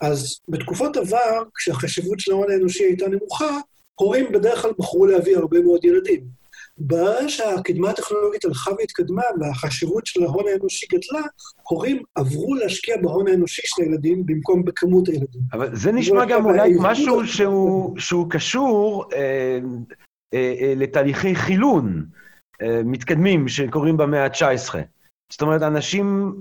אז 0.01 0.39
בתקופות 0.49 0.97
עבר, 0.97 1.43
כשהחשיבות 1.55 2.21
של 2.21 2.33
ההון 2.33 2.51
האנושי 2.51 2.85
הייתה 2.85 3.09
נמוכה, 3.09 3.59
הורים 3.95 4.33
בדרך 4.33 4.63
כלל 4.63 4.71
בחרו 4.79 5.07
להביא 5.07 5.37
הרבה 5.37 5.61
מאוד 5.61 5.85
ילדים. 5.85 6.43
ברגע 6.79 7.29
שהקדמה 7.29 7.91
הטכנולוגית 7.91 8.45
הלכה 8.45 8.71
והתקדמה 8.79 9.23
והחשיבות 9.41 10.07
של 10.07 10.23
ההון 10.23 10.45
האנושי 10.49 10.87
גדלה, 10.87 11.27
הורים 11.63 12.03
עברו 12.15 12.55
להשקיע 12.55 12.97
בהון 12.97 13.29
האנושי 13.29 13.63
של 13.65 13.83
הילדים 13.83 14.27
במקום 14.27 14.65
בכמות 14.65 15.09
הילדים. 15.09 15.43
אבל 15.53 15.77
זה 15.77 15.93
נשמע 15.93 16.25
גם 16.25 16.45
אולי 16.45 16.73
משהו 16.79 17.27
שהוא, 17.27 17.99
שהוא 17.99 18.31
קשור 18.31 19.05
אה, 19.13 19.59
אה, 20.35 20.55
אה, 20.61 20.75
לתהליכי 20.77 21.35
חילון 21.35 22.05
אה, 22.63 22.81
מתקדמים 22.85 23.49
שקורים 23.49 23.97
במאה 23.97 24.25
ה-19. 24.25 24.75
זאת 25.33 25.43
אומרת, 25.43 25.63
אנשים, 25.63 26.35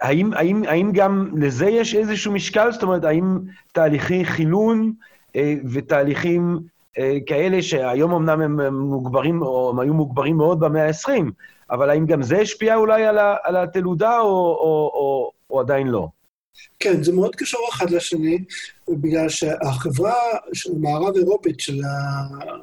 האם, 0.00 0.32
האם, 0.32 0.62
האם 0.68 0.92
גם 0.92 1.30
לזה 1.36 1.66
יש 1.66 1.94
איזשהו 1.94 2.32
משקל? 2.32 2.72
זאת 2.72 2.82
אומרת, 2.82 3.04
האם 3.04 3.38
תהליכי 3.72 4.24
חילון 4.24 4.92
אה, 5.36 5.54
ותהליכים 5.72 6.58
אה, 6.98 7.18
כאלה 7.26 7.62
שהיום 7.62 8.14
אמנם 8.14 8.40
הם 8.40 8.74
מוגברים, 8.74 9.42
או 9.42 9.70
הם 9.70 9.80
היו 9.80 9.94
מוגברים 9.94 10.36
מאוד 10.36 10.60
במאה 10.60 10.86
ה-20, 10.86 11.22
אבל 11.70 11.90
האם 11.90 12.06
גם 12.06 12.22
זה 12.22 12.38
השפיע 12.38 12.76
אולי 12.76 13.06
על, 13.06 13.18
ה, 13.18 13.36
על 13.42 13.56
התלודה, 13.56 14.18
או, 14.18 14.26
או, 14.26 14.90
או, 14.94 15.30
או 15.50 15.60
עדיין 15.60 15.88
לא? 15.88 16.08
כן, 16.80 17.02
זה 17.02 17.12
מאוד 17.12 17.36
קשור 17.36 17.68
אחד 17.72 17.90
לשני, 17.90 18.38
בגלל 18.88 19.28
שהחברה 19.28 20.14
של 20.52 20.70
מערב 20.80 21.16
אירופית 21.16 21.60
של 21.60 21.80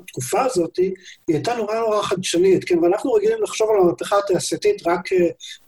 התקופה 0.02 0.46
הזאת, 0.46 0.78
היא 0.78 0.94
הייתה 1.28 1.56
נורא 1.56 1.80
נורא 1.80 2.02
חדשנית, 2.02 2.64
כן, 2.64 2.80
ואנחנו 2.80 3.14
רגילים 3.14 3.44
לחשוב 3.44 3.70
על 3.70 3.82
המהפכה 3.82 4.16
התעשייתית 4.18 4.88
רק 4.88 5.10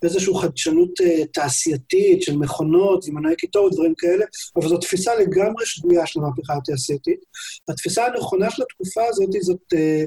באיזושהי 0.02 0.34
חדשנות 0.40 1.00
אה, 1.00 1.26
תעשייתית 1.26 2.22
של 2.22 2.36
מכונות 2.36 3.04
ומנועי 3.08 3.36
קיטור 3.36 3.66
ודברים 3.66 3.94
כאלה, 3.98 4.24
אבל 4.56 4.68
זו 4.68 4.78
תפיסה 4.78 5.14
לגמרי 5.14 5.66
שגויה 5.66 6.06
של 6.06 6.20
המהפכה 6.20 6.54
התעשייתית. 6.56 7.20
התפיסה 7.68 8.06
הנכונה 8.06 8.50
של 8.50 8.62
התקופה 8.62 9.02
הזאת, 9.08 9.30
זאת, 9.40 9.72
אה, 9.74 10.04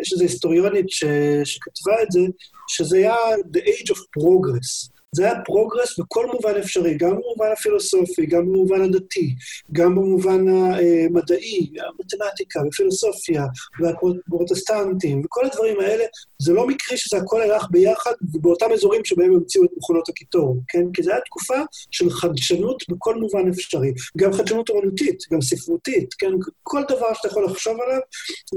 יש 0.00 0.12
איזו 0.12 0.22
היסטוריונית 0.22 0.90
ש, 0.90 1.04
שכתבה 1.44 2.02
את 2.02 2.12
זה, 2.12 2.20
שזה 2.68 2.96
היה 2.96 3.16
The 3.54 3.60
Age 3.60 3.90
of 3.90 3.98
Progress. 3.98 4.95
זה 5.16 5.24
היה 5.24 5.40
progress 5.44 5.98
בכל 5.98 6.26
מובן 6.26 6.56
אפשרי, 6.60 6.96
גם 6.96 7.10
במובן 7.10 7.46
הפילוסופי, 7.52 8.26
גם 8.26 8.46
במובן 8.46 8.80
הדתי, 8.82 9.34
גם 9.72 9.94
במובן 9.94 10.48
המדעי, 10.48 11.70
המתמטיקה 11.88 12.60
ופילוסופיה 12.68 13.44
והפרוטסטנטים 13.80 15.22
וכל 15.24 15.46
הדברים 15.46 15.80
האלה, 15.80 16.04
זה 16.38 16.52
לא 16.52 16.66
מקרי 16.66 16.96
שזה 16.96 17.16
הכל 17.16 17.42
הלך 17.42 17.66
ביחד 17.70 18.12
ובאותם 18.34 18.66
אזורים 18.72 19.04
שבהם 19.04 19.34
המציאו 19.34 19.64
את 19.64 19.70
מכונות 19.76 20.08
הקיטור, 20.08 20.56
כן? 20.68 20.84
כי 20.92 21.02
זו 21.02 21.10
הייתה 21.10 21.24
תקופה 21.24 21.58
של 21.90 22.10
חדשנות 22.10 22.82
בכל 22.88 23.14
מובן 23.14 23.48
אפשרי. 23.48 23.92
גם 24.16 24.32
חדשנות 24.32 24.68
אומנותית, 24.68 25.18
גם 25.32 25.40
ספרותית, 25.40 26.14
כן? 26.14 26.30
כל 26.62 26.82
דבר 26.88 27.14
שאתה 27.14 27.28
יכול 27.28 27.44
לחשוב 27.44 27.80
עליו, 27.80 28.00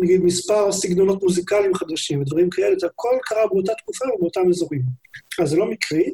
נגיד 0.02 0.22
מספר 0.22 0.72
סגנונות 0.72 1.24
מוזיקליים 1.24 1.74
חדשים 1.76 2.22
ודברים 2.22 2.50
כאלה, 2.50 2.76
זה 2.80 2.88
הכל 2.88 3.18
קרה 3.24 3.48
באותה 3.48 3.74
תקופה 3.74 4.06
ובאותם 4.16 4.50
אזורים. 4.50 4.82
אז 5.42 5.50
זה 5.50 5.58
לא 5.58 5.66
מקרי, 5.66 6.14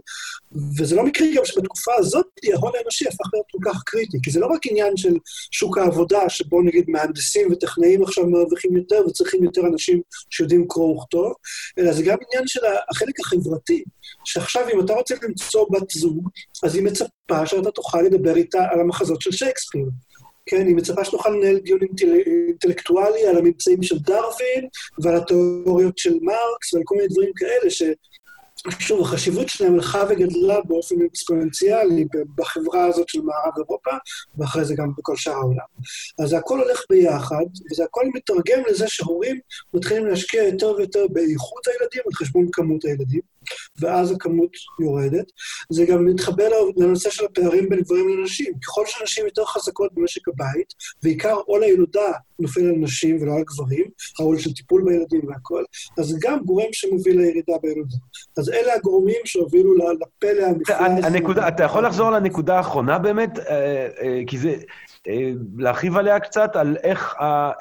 וזה 0.80 0.96
לא 0.96 1.06
מקרי 1.06 1.36
גם 1.36 1.46
שבתקופה 1.46 1.92
הזאת 1.98 2.26
ההון 2.54 2.72
האנושי 2.78 3.08
הפך 3.08 3.34
להיות 3.34 3.46
כל 3.52 3.58
כך 3.66 3.84
קריטי, 3.86 4.18
כי 4.24 4.32
זה 4.32 4.40
לא 4.40 4.48
רק 4.48 4.62
עניין 4.66 4.98
של 4.98 5.14
שוק 5.52 5.78
העבודה, 5.78 6.30
שבו 6.30 6.62
נגיד 6.62 6.90
מהנדסים 6.90 7.52
וטכנאים 7.52 8.04
עכשיו 8.04 8.28
מרוויחים 8.28 8.78
יותר 8.78 9.02
וצריכים 9.08 9.44
יותר 9.44 9.62
אנשים 9.62 10.02
שיודעים 10.30 10.68
קרוא 10.68 10.96
וכתוב, 10.98 11.34
אלא 11.78 11.94
זה 11.94 12.04
גם 12.04 12.18
עניין 12.30 12.48
של 12.48 12.60
החלק 12.90 13.20
החברתי, 13.20 13.84
שעכשיו 14.26 14.70
אם 14.74 14.80
אתה 14.86 14.94
רוצה 14.94 15.16
למצוא 15.24 15.66
בת 15.72 15.92
זוג, 15.92 16.30
אז 16.64 16.76
היא 16.76 16.84
מצפה 16.84 17.46
שאתה 17.46 17.72
תוכל 17.72 18.02
לדבר 18.02 18.36
איתה 18.36 18.66
על 18.72 18.80
המחזות 18.80 19.22
של 19.22 19.32
שייקספיר. 19.32 19.86
כן, 20.46 20.68
היא 20.68 20.76
מצפה 20.76 21.06
שתוכל 21.06 21.30
לנהל 21.30 21.58
דיון 21.58 21.80
אינטל... 21.82 22.14
אינטלקטואלי 22.48 23.28
על 23.28 23.38
הממצאים 23.38 23.84
של 23.84 24.00
דרווין 24.00 24.68
ועל 25.04 25.16
התיאוריות 25.16 25.98
של 25.98 26.14
מרקס 26.22 26.74
ועל 26.74 26.84
כל 26.86 26.96
מיני 26.96 27.08
דברים 27.08 27.32
כאלה, 27.36 27.70
ש... 27.70 27.84
שוב, 28.80 29.02
החשיבות 29.02 29.50
שלהם 29.50 29.74
הלכה 29.74 30.04
וגדלה 30.10 30.62
באופן 30.62 30.96
אקספוננציאלי 31.02 32.06
בחברה 32.36 32.86
הזאת 32.86 33.10
של 33.10 33.22
מערב 33.22 33.54
אירופה, 33.58 33.92
ואחרי 34.38 34.66
זה 34.66 34.76
גם 34.76 34.92
בכל 34.98 35.16
שאר 35.16 35.34
העולם. 35.34 35.66
אז 36.20 36.34
הכל 36.34 36.60
הולך 36.60 36.82
ביחד, 36.90 37.46
וזה 37.72 37.84
הכל 37.84 38.06
מתרגם 38.14 38.64
לזה 38.70 38.88
שהורים 38.88 39.40
מתחילים 39.74 40.06
להשקיע 40.06 40.44
יותר 40.44 40.74
ויותר 40.78 41.06
באיכות 41.10 41.68
הילדים 41.68 42.02
על 42.06 42.14
חשבון 42.14 42.48
כמות 42.52 42.86
הילדים. 42.86 43.35
ואז 43.80 44.12
הכמות 44.12 44.52
יורדת. 44.82 45.26
זה 45.72 45.86
גם 45.86 46.06
מתחבר 46.06 46.50
לנושא 46.78 47.10
של 47.10 47.26
הפערים 47.26 47.70
בין 47.70 47.82
גברים 47.82 48.20
לנשים. 48.20 48.54
ככל 48.68 48.84
שנשים 48.86 49.26
יותר 49.26 49.46
חזקות 49.46 49.94
במשק 49.94 50.28
הבית, 50.28 50.74
ועיקר 51.04 51.36
עול 51.46 51.64
הילודה 51.64 52.12
נופל 52.40 52.62
על 52.62 52.76
נשים 52.78 53.22
ולא 53.22 53.34
על 53.34 53.44
גברים, 53.44 53.86
העול 54.20 54.40
של 54.40 54.54
טיפול 54.54 54.84
בילדים 54.86 55.28
והכול, 55.28 55.66
אז 56.00 56.06
זה 56.06 56.18
גם 56.22 56.40
גורם 56.46 56.68
שמוביל 56.72 57.18
לירידה 57.18 57.54
בילודה. 57.62 57.96
אז 58.38 58.50
אלה 58.50 58.74
הגורמים 58.74 59.22
שהובילו 59.26 59.76
לפלא 59.76 60.46
המפלא 60.46 60.76
הזה. 60.76 61.48
אתה 61.48 61.64
יכול 61.64 61.86
לחזור 61.86 62.12
לנקודה 62.12 62.58
האחרונה 62.58 63.00
באמת? 63.00 63.40
אה, 63.40 63.88
אה, 64.02 64.22
כי 64.28 64.38
זה... 64.38 64.56
אה, 65.08 65.32
להרחיב 65.58 65.98
עליה 65.98 66.20
קצת, 66.20 66.56
על 66.56 66.78
איך, 66.84 67.16
ה, 67.16 67.52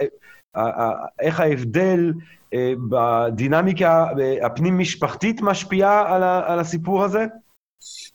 איך 1.20 1.40
ההבדל 1.40 2.12
אה, 2.54 2.72
בדינמיקה 2.88 4.06
הפנים-משפחתית 4.42 5.40
משפיעה 5.42 6.14
על, 6.46 6.60
הסיפור 6.60 7.04
הזה? 7.04 7.26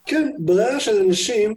כן, 0.06 0.32
בריאה 0.39 0.80
של 0.80 1.02
אנשים 1.08 1.54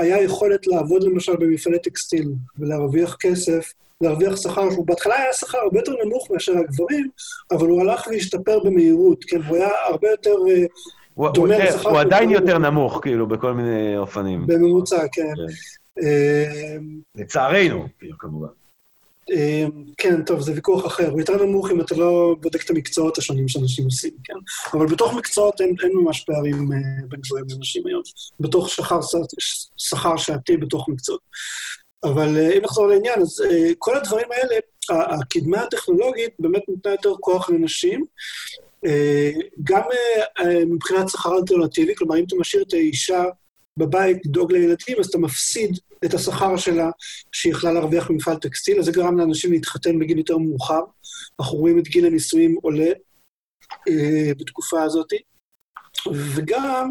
היה 0.00 0.22
יכולת 0.22 0.66
לעבוד 0.66 1.02
למשל 1.02 1.36
במפעלי 1.36 1.78
טקסטיל 1.78 2.32
ולהרוויח 2.58 3.16
כסף, 3.20 3.72
להרוויח 4.00 4.36
שכר, 4.36 4.70
שהוא 4.70 4.86
בהתחלה 4.86 5.16
היה 5.16 5.32
שכר 5.32 5.58
הרבה 5.58 5.78
יותר 5.78 5.92
נמוך 6.04 6.30
מאשר 6.30 6.52
הגברים, 6.52 7.08
אבל 7.52 7.66
הוא 7.66 7.80
הלך 7.80 8.06
והשתפר 8.06 8.58
במהירות, 8.64 9.24
כן, 9.24 9.42
הוא 9.42 9.56
היה 9.56 9.68
הרבה 9.88 10.10
יותר 10.10 10.34
אה, 10.48 10.64
הוא, 11.14 11.28
הוא, 11.36 11.48
לשכר... 11.48 11.90
הוא 11.90 11.98
עדיין 11.98 12.30
יותר 12.30 12.58
נמוך, 12.58 12.98
כאילו, 13.02 13.26
בכל 13.26 13.52
מיני 13.52 13.96
אופנים. 13.96 14.46
בממוצע, 14.46 15.08
כן. 15.12 15.22
כן. 15.22 16.02
אה, 16.06 16.76
לצערנו, 17.14 17.86
כאילו, 17.98 18.18
כמובן. 18.18 18.48
אמ, 19.32 19.84
כן, 19.96 20.24
טוב, 20.24 20.40
זה 20.40 20.52
ויכוח 20.52 20.86
אחר. 20.86 21.10
הוא 21.10 21.20
יותר 21.20 21.44
נמוך 21.44 21.70
אם 21.70 21.80
אתה 21.80 21.94
לא 21.94 22.36
בודק 22.40 22.64
את 22.64 22.70
המקצועות 22.70 23.18
השונים 23.18 23.48
שאנשים 23.48 23.84
עושים, 23.84 24.10
כן? 24.24 24.34
אבל 24.78 24.86
בתוך 24.86 25.14
מקצועות 25.14 25.60
אין, 25.60 25.74
אין 25.82 25.92
ממש 25.94 26.20
פערים 26.20 26.72
אה, 26.72 26.78
בין 27.08 27.20
גברים 27.20 27.44
לנשים 27.50 27.86
היום. 27.86 28.02
בתוך 28.40 28.68
שכר, 28.68 29.00
שכר 29.76 30.16
שעתי 30.16 30.56
בתוך 30.56 30.88
מקצועות. 30.88 31.20
אבל 32.04 32.36
אה, 32.36 32.52
אם 32.52 32.62
נחזור 32.62 32.86
לעניין, 32.86 33.20
אז 33.20 33.42
אה, 33.50 33.72
כל 33.78 33.96
הדברים 33.96 34.26
האלה, 34.30 34.54
הקדמה 34.90 35.62
הטכנולוגית 35.62 36.30
באמת 36.38 36.62
נותנה 36.68 36.92
יותר 36.92 37.14
כוח 37.20 37.50
לנשים, 37.50 38.04
גם 39.64 39.82
מבחינת 40.66 41.08
שכר 41.08 41.36
אלטרנטיבי, 41.36 41.94
כלומר, 41.94 42.18
אם 42.18 42.24
אתה 42.24 42.36
משאיר 42.36 42.62
את 42.62 42.72
האישה 42.72 43.24
בבית 43.78 44.26
לדאוג 44.26 44.52
לילדים, 44.52 44.96
אז 45.00 45.06
אתה 45.06 45.18
מפסיד 45.18 45.78
את 46.04 46.14
השכר 46.14 46.56
שלה 46.56 46.90
שהיא 47.32 47.52
יכלה 47.52 47.72
להרוויח 47.72 48.10
במפעל 48.10 48.36
טקסטיל, 48.36 48.78
אז 48.78 48.84
זה 48.84 48.92
גרם 48.92 49.18
לאנשים 49.18 49.52
להתחתן 49.52 49.98
בגיל 49.98 50.18
יותר 50.18 50.38
מאוחר. 50.38 50.80
אנחנו 51.40 51.58
רואים 51.58 51.78
את 51.78 51.88
גיל 51.88 52.06
הנישואים 52.06 52.58
עולה 52.62 52.92
אה, 53.88 54.32
בתקופה 54.38 54.82
הזאת. 54.82 55.08
וגם 56.12 56.90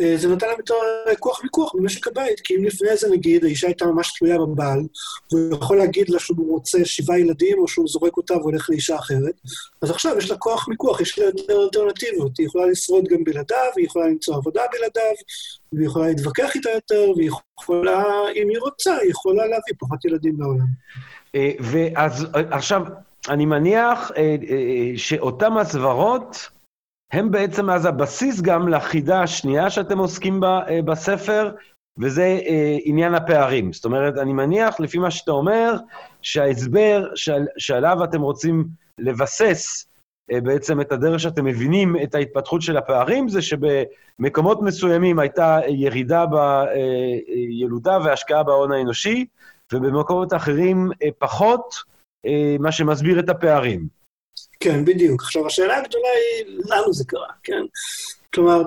אה, 0.00 0.16
זה 0.16 0.28
נתן 0.28 0.46
להם 0.46 0.58
יותר 0.58 0.74
כוח 1.18 1.42
מיקוח 1.42 1.74
במשק 1.74 2.06
הבית, 2.06 2.40
כי 2.40 2.56
אם 2.56 2.64
לפני 2.64 2.96
זה 2.96 3.08
נגיד 3.10 3.44
האישה 3.44 3.66
הייתה 3.66 3.86
ממש 3.86 4.18
תלויה 4.18 4.38
בבעל, 4.38 4.80
והוא 5.32 5.54
יכול 5.54 5.78
להגיד 5.78 6.08
לה 6.08 6.18
שהוא 6.18 6.52
רוצה 6.52 6.84
שבעה 6.84 7.18
ילדים, 7.18 7.58
או 7.58 7.68
שהוא 7.68 7.88
זורק 7.88 8.16
אותה 8.16 8.36
והולך 8.36 8.70
לאישה 8.70 8.96
אחרת, 8.96 9.34
אז 9.82 9.90
עכשיו 9.90 10.18
יש 10.18 10.30
לה 10.30 10.36
כוח 10.36 10.68
מיקוח, 10.68 11.00
יש 11.00 11.18
לה 11.18 11.24
יותר 11.24 11.62
אלטרנטיבות. 11.62 12.38
היא 12.38 12.46
יכולה 12.46 12.66
לשרוד 12.66 13.04
גם 13.08 13.24
בלעדיו, 13.24 13.72
היא 13.76 13.86
יכולה 13.86 14.06
למצוא 14.06 14.36
עבודה 14.36 14.62
בלעדיו, 14.72 15.14
והיא 15.72 15.86
יכולה 15.86 16.08
להתווכח 16.08 16.54
איתה 16.54 16.70
יותר, 16.70 17.10
והיא 17.16 17.30
יכולה, 17.60 18.04
אם 18.36 18.48
היא 18.48 18.58
רוצה, 18.60 18.96
היא 18.96 19.10
יכולה 19.10 19.42
להביא 19.42 19.74
פחות 19.78 20.04
ילדים 20.04 20.40
לעולם. 20.40 20.66
אה, 21.34 21.52
ואז 21.60 22.26
עכשיו, 22.34 22.82
אני 23.28 23.46
מניח 23.46 24.10
אה, 24.16 24.36
שאותם 24.96 25.56
הסברות, 25.56 26.50
הם 27.12 27.30
בעצם 27.30 27.70
אז 27.70 27.86
הבסיס 27.86 28.40
גם 28.40 28.68
לחידה 28.68 29.22
השנייה 29.22 29.70
שאתם 29.70 29.98
עוסקים 29.98 30.40
בה 30.40 30.60
אה, 30.68 30.82
בספר, 30.82 31.50
וזה 31.98 32.40
אה, 32.46 32.76
עניין 32.84 33.14
הפערים. 33.14 33.72
זאת 33.72 33.84
אומרת, 33.84 34.18
אני 34.18 34.32
מניח, 34.32 34.80
לפי 34.80 34.98
מה 34.98 35.10
שאתה 35.10 35.30
אומר, 35.30 35.74
שההסבר 36.22 37.08
שעל, 37.14 37.46
שעליו 37.58 38.04
אתם 38.04 38.20
רוצים 38.20 38.68
לבסס 38.98 39.86
אה, 39.86 39.89
בעצם 40.30 40.80
את 40.80 40.92
הדרך 40.92 41.20
שאתם 41.20 41.44
מבינים 41.44 41.96
את 42.02 42.14
ההתפתחות 42.14 42.62
של 42.62 42.76
הפערים, 42.76 43.28
זה 43.28 43.40
שבמקומות 43.42 44.62
מסוימים 44.62 45.18
הייתה 45.18 45.58
ירידה 45.68 46.24
בילודה 46.26 47.98
והשקעה 48.04 48.42
בהון 48.42 48.72
האנושי, 48.72 49.26
ובמקומות 49.72 50.32
אחרים 50.32 50.90
אה, 51.02 51.08
פחות, 51.18 51.74
אה, 52.26 52.56
מה 52.60 52.72
שמסביר 52.72 53.20
את 53.20 53.28
הפערים. 53.28 53.86
כן, 54.60 54.84
בדיוק. 54.84 55.22
עכשיו, 55.22 55.46
השאלה 55.46 55.76
הגדולה 55.76 56.08
היא, 56.08 56.56
למה 56.66 56.92
זה 56.92 57.04
קרה, 57.04 57.28
כן? 57.42 57.62
כלומר, 58.34 58.62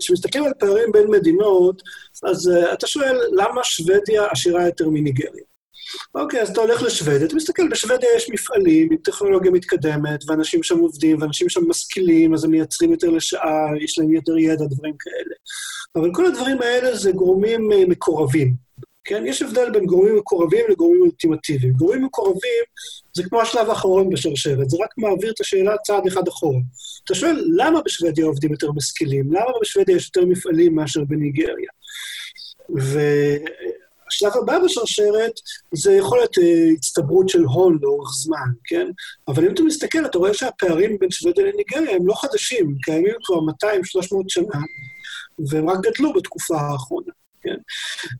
כשמסתכלים 0.00 0.44
על 0.44 0.52
פערים 0.58 0.92
בין 0.92 1.10
מדינות, 1.10 1.82
אז 2.22 2.50
אתה 2.72 2.86
שואל, 2.86 3.20
למה 3.32 3.64
שוודיה 3.64 4.26
עשירה 4.30 4.66
יותר 4.66 4.88
מניגריה? 4.88 5.44
אוקיי, 6.14 6.42
אז 6.42 6.50
אתה 6.50 6.60
הולך 6.60 6.82
לשוודיה, 6.82 7.26
אתה 7.26 7.36
מסתכל, 7.36 7.68
בשוודיה 7.68 8.08
יש 8.16 8.30
מפעלים 8.30 8.88
עם 8.90 8.96
טכנולוגיה 8.96 9.50
מתקדמת, 9.50 10.20
ואנשים 10.26 10.62
שם 10.62 10.78
עובדים, 10.78 11.22
ואנשים 11.22 11.48
שם 11.48 11.68
משכילים, 11.68 12.34
אז 12.34 12.44
הם 12.44 12.50
מייצרים 12.50 12.92
יותר 12.92 13.10
לשעה, 13.10 13.66
יש 13.80 13.98
להם 13.98 14.12
יותר 14.12 14.38
ידע, 14.38 14.64
דברים 14.64 14.94
כאלה. 14.98 15.34
אבל 15.96 16.10
כל 16.14 16.26
הדברים 16.26 16.62
האלה 16.62 16.96
זה 16.96 17.12
גורמים 17.12 17.72
אה, 17.72 17.86
מקורבים. 17.88 18.54
כן? 19.04 19.24
יש 19.26 19.42
הבדל 19.42 19.70
בין 19.70 19.86
גורמים 19.86 20.16
מקורבים 20.16 20.64
לגורמים 20.68 21.00
אולטימטיביים. 21.02 21.72
גורמים 21.72 22.04
מקורבים 22.04 22.64
זה 23.14 23.22
כמו 23.28 23.40
השלב 23.40 23.70
האחרון 23.70 24.10
בשרשרת, 24.10 24.70
זה 24.70 24.76
רק 24.80 24.90
מעביר 24.98 25.30
את 25.30 25.40
השאלה 25.40 25.76
צעד 25.78 26.06
אחד 26.06 26.28
אחורה. 26.28 26.58
אתה 27.04 27.14
שואל, 27.14 27.44
למה 27.56 27.80
בשוודיה 27.82 28.26
עובדים 28.26 28.50
יותר 28.50 28.72
משכילים? 28.72 29.32
למה 29.32 29.52
בשוודיה 29.60 29.96
יש 29.96 30.10
יותר 30.16 30.28
מפעלים 30.28 30.74
מאשר 30.74 31.04
בניגריה? 31.04 31.70
השלב 34.10 34.32
הבא 34.42 34.58
בשרשרת 34.58 35.32
זה 35.74 35.92
יכול 35.92 36.18
להיות 36.18 36.38
uh, 36.38 36.40
הצטברות 36.76 37.28
של 37.28 37.42
הון 37.42 37.78
לאורך 37.82 38.10
זמן, 38.14 38.48
כן? 38.64 38.86
אבל 39.28 39.44
אם 39.44 39.54
אתה 39.54 39.62
מסתכל, 39.62 40.06
אתה 40.06 40.18
רואה 40.18 40.34
שהפערים 40.34 40.98
בין 40.98 41.10
שוודיה 41.10 41.44
לניגריה 41.44 41.96
הם 41.96 42.06
לא 42.06 42.14
חדשים, 42.14 42.76
קיימים 42.82 43.14
כבר 43.24 43.36
200-300 43.36 44.24
שנה, 44.28 44.60
והם 45.50 45.70
רק 45.70 45.78
גדלו 45.80 46.12
בתקופה 46.12 46.60
האחרונה, 46.60 47.12
כן? 47.42 47.56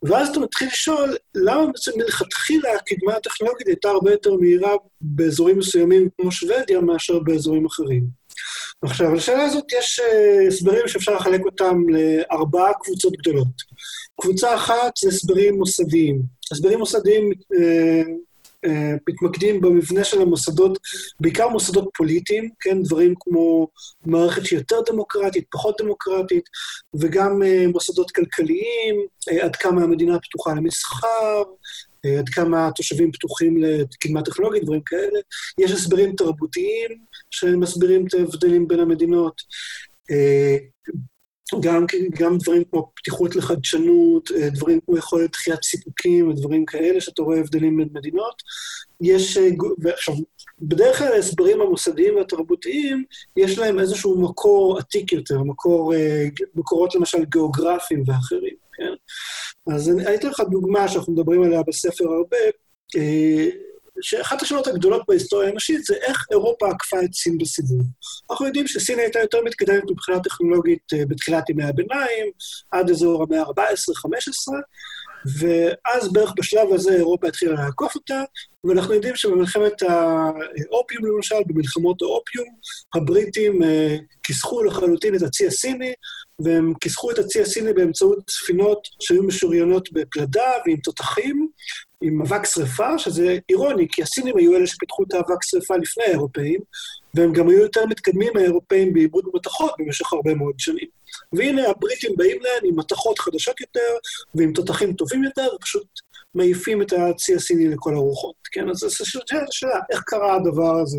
ואז 0.03 0.29
אתה 0.29 0.39
מתחיל 0.39 0.67
לשאול, 0.67 1.17
למה 1.35 1.65
בעצם 1.65 1.91
מלכתחילה 1.97 2.69
הקדמה 2.75 3.13
הטכנולוגית 3.13 3.67
הייתה 3.67 3.89
הרבה 3.89 4.11
יותר 4.11 4.33
מהירה 4.33 4.71
באזורים 5.01 5.57
מסוימים 5.57 6.09
כמו 6.17 6.31
שוודיה 6.31 6.81
מאשר 6.81 7.19
באזורים 7.19 7.65
אחרים? 7.65 8.21
עכשיו, 8.81 9.13
לשאלה 9.13 9.43
הזאת 9.43 9.65
יש 9.79 9.99
uh, 9.99 10.47
הסברים 10.47 10.87
שאפשר 10.87 11.15
לחלק 11.15 11.41
אותם 11.45 11.75
לארבעה 11.89 12.71
קבוצות 12.81 13.13
גדולות. 13.13 13.71
קבוצה 14.21 14.55
אחת 14.55 14.97
זה 15.01 15.09
הסברים 15.09 15.55
מוסדיים. 15.55 16.21
הסברים 16.51 16.79
מוסדיים 16.79 17.31
אה, 17.53 18.01
אה, 18.65 18.93
מתמקדים 19.09 19.61
במבנה 19.61 20.03
של 20.03 20.21
המוסדות, 20.21 20.79
בעיקר 21.19 21.47
מוסדות 21.47 21.89
פוליטיים, 21.97 22.49
כן, 22.59 22.83
דברים 22.83 23.13
כמו 23.19 23.67
מערכת 24.05 24.45
שהיא 24.45 24.59
יותר 24.59 24.75
דמוקרטית, 24.85 25.45
פחות 25.51 25.81
דמוקרטית, 25.81 26.43
וגם 26.93 27.43
אה, 27.43 27.67
מוסדות 27.67 28.11
כלכליים, 28.11 28.95
עד 29.41 29.55
כמה 29.55 29.83
המדינה 29.83 30.19
פתוחה 30.19 30.53
למסחר, 30.53 31.43
עד 32.19 32.29
כמה 32.29 32.67
התושבים 32.67 33.11
פתוחים 33.11 33.63
לקדמה 33.63 34.21
טכנולוגית, 34.21 34.63
דברים 34.63 34.81
כאלה. 34.85 35.19
יש 35.57 35.71
הסברים 35.71 36.15
תרבותיים 36.15 36.89
שמסבירים 37.31 38.07
את 38.07 38.13
ההבדלים 38.13 38.67
בין 38.67 38.79
המדינות. 38.79 39.41
גם, 41.59 41.85
גם 42.19 42.37
דברים 42.37 42.63
כמו 42.63 42.91
פתיחות 42.95 43.35
לחדשנות, 43.35 44.31
אה, 44.31 44.49
דברים 44.49 44.79
כמו 44.85 44.97
יכולת 44.97 45.31
דחיית 45.31 45.63
סיפוקים 45.63 46.29
ודברים 46.29 46.65
כאלה, 46.65 47.01
שאתה 47.01 47.21
רואה 47.21 47.39
הבדלים 47.39 47.77
בין 47.77 47.87
מדינות. 47.93 48.35
יש, 49.01 49.37
אה, 49.37 49.49
ועכשיו, 49.79 50.15
בדרך 50.59 50.97
כלל 50.97 51.13
ההסברים 51.13 51.61
המוסדיים 51.61 52.15
והתרבותיים, 52.15 53.03
יש 53.37 53.57
להם 53.57 53.79
איזשהו 53.79 54.21
מקור 54.21 54.77
עתיק 54.77 55.13
יותר, 55.13 55.43
מקור, 55.43 55.93
אה, 55.93 56.25
מקורות 56.55 56.95
למשל 56.95 57.25
גיאוגרפיים 57.25 58.03
ואחרים, 58.07 58.55
כן? 58.73 58.93
אז 59.73 59.89
אני 59.89 60.15
אתן 60.15 60.27
לך 60.27 60.39
דוגמה 60.51 60.87
שאנחנו 60.87 61.13
מדברים 61.13 61.43
עליה 61.43 61.61
בספר 61.67 62.05
הרבה, 62.05 62.37
שאחת 64.01 64.41
השאלות 64.41 64.67
הגדולות 64.67 65.01
בהיסטוריה 65.07 65.47
האנושית 65.47 65.83
זה 65.85 65.95
איך 65.95 66.25
אירופה 66.31 66.69
עקפה 66.69 66.97
את 67.03 67.13
סין 67.13 67.37
בסיבוב. 67.37 67.81
אנחנו 68.31 68.45
יודעים 68.45 68.67
שסין 68.67 68.99
הייתה 68.99 69.19
יותר 69.19 69.37
מתקדמת 69.45 69.83
מבחינה 69.91 70.19
טכנולוגית 70.19 70.93
אה, 70.93 71.05
בתחילת 71.05 71.49
ימי 71.49 71.63
הביניים, 71.63 72.31
עד 72.71 72.89
אזור 72.89 73.23
המאה 73.23 73.41
ה-14-15, 73.41 74.53
ואז 75.39 76.13
בערך 76.13 76.33
בשלב 76.37 76.73
הזה 76.73 76.93
אירופה 76.95 77.27
התחילה 77.27 77.53
לעקוף 77.53 77.95
אותה, 77.95 78.23
ואנחנו 78.63 78.93
יודעים 78.93 79.15
שבמלחמת 79.15 79.81
האופיום 79.81 81.05
למשל, 81.05 81.35
במלחמות 81.47 82.01
האופיום, 82.01 82.47
הבריטים 82.95 83.63
אה, 83.63 83.97
כיסחו 84.23 84.63
לחלוטין 84.63 85.15
את 85.15 85.21
הצי 85.21 85.47
הסיני, 85.47 85.93
והם 86.39 86.73
כיסחו 86.81 87.11
את 87.11 87.19
הצי 87.19 87.41
הסיני 87.41 87.73
באמצעות 87.73 88.29
ספינות 88.29 88.87
שהיו 88.99 89.23
משוריינות 89.23 89.91
בפלדה 89.93 90.51
ועם 90.65 90.77
תותחים, 90.77 91.47
עם 92.01 92.21
אבק 92.21 92.45
שרפה, 92.45 92.97
שזה 92.97 93.37
אירוני, 93.49 93.87
כי 93.91 94.03
הסינים 94.03 94.37
היו 94.37 94.55
אלה 94.55 94.67
שפיתחו 94.67 95.03
את 95.03 95.13
האבק 95.13 95.43
שרפה 95.43 95.77
לפני 95.77 96.03
האירופאים, 96.03 96.59
והם 97.13 97.33
גם 97.33 97.49
היו 97.49 97.59
יותר 97.59 97.85
מתקדמים 97.85 98.31
מהאירופאים 98.35 98.93
בעיבוד 98.93 99.25
מתכות 99.33 99.73
במשך 99.79 100.13
הרבה 100.13 100.33
מאוד 100.33 100.53
שנים. 100.57 100.87
והנה 101.33 101.69
הבריטים 101.69 102.11
באים 102.17 102.37
להם 102.41 102.63
עם 102.63 102.79
מתכות 102.79 103.19
חדשות 103.19 103.61
יותר, 103.61 103.93
ועם 104.35 104.53
תותחים 104.53 104.93
טובים 104.93 105.23
יותר, 105.23 105.47
ופשוט 105.55 105.87
מעיפים 106.35 106.81
את 106.81 106.93
הצי 106.93 107.35
הסיני 107.35 107.67
לכל 107.67 107.95
הרוחות. 107.95 108.35
כן, 108.51 108.69
אז 108.69 108.77
זו 108.77 108.87
שאלה, 109.51 109.79
איך 109.91 110.01
קרה 110.05 110.35
הדבר 110.35 110.79
הזה, 110.79 110.97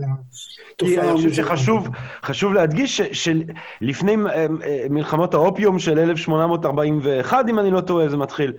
התופעה 0.75 1.05
אני 1.05 1.13
חושב 1.13 1.33
שחשוב 1.33 1.89
חשוב 2.25 2.53
להדגיש 2.53 3.01
שלפני 3.01 4.17
אה, 4.27 4.47
אה, 4.65 4.87
מלחמות 4.91 5.35
האופיום 5.35 5.79
של 5.79 5.99
1841, 5.99 7.45
אם 7.49 7.59
אני 7.59 7.71
לא 7.71 7.81
טועה, 7.81 8.09
זה 8.09 8.17
מתחיל, 8.17 8.53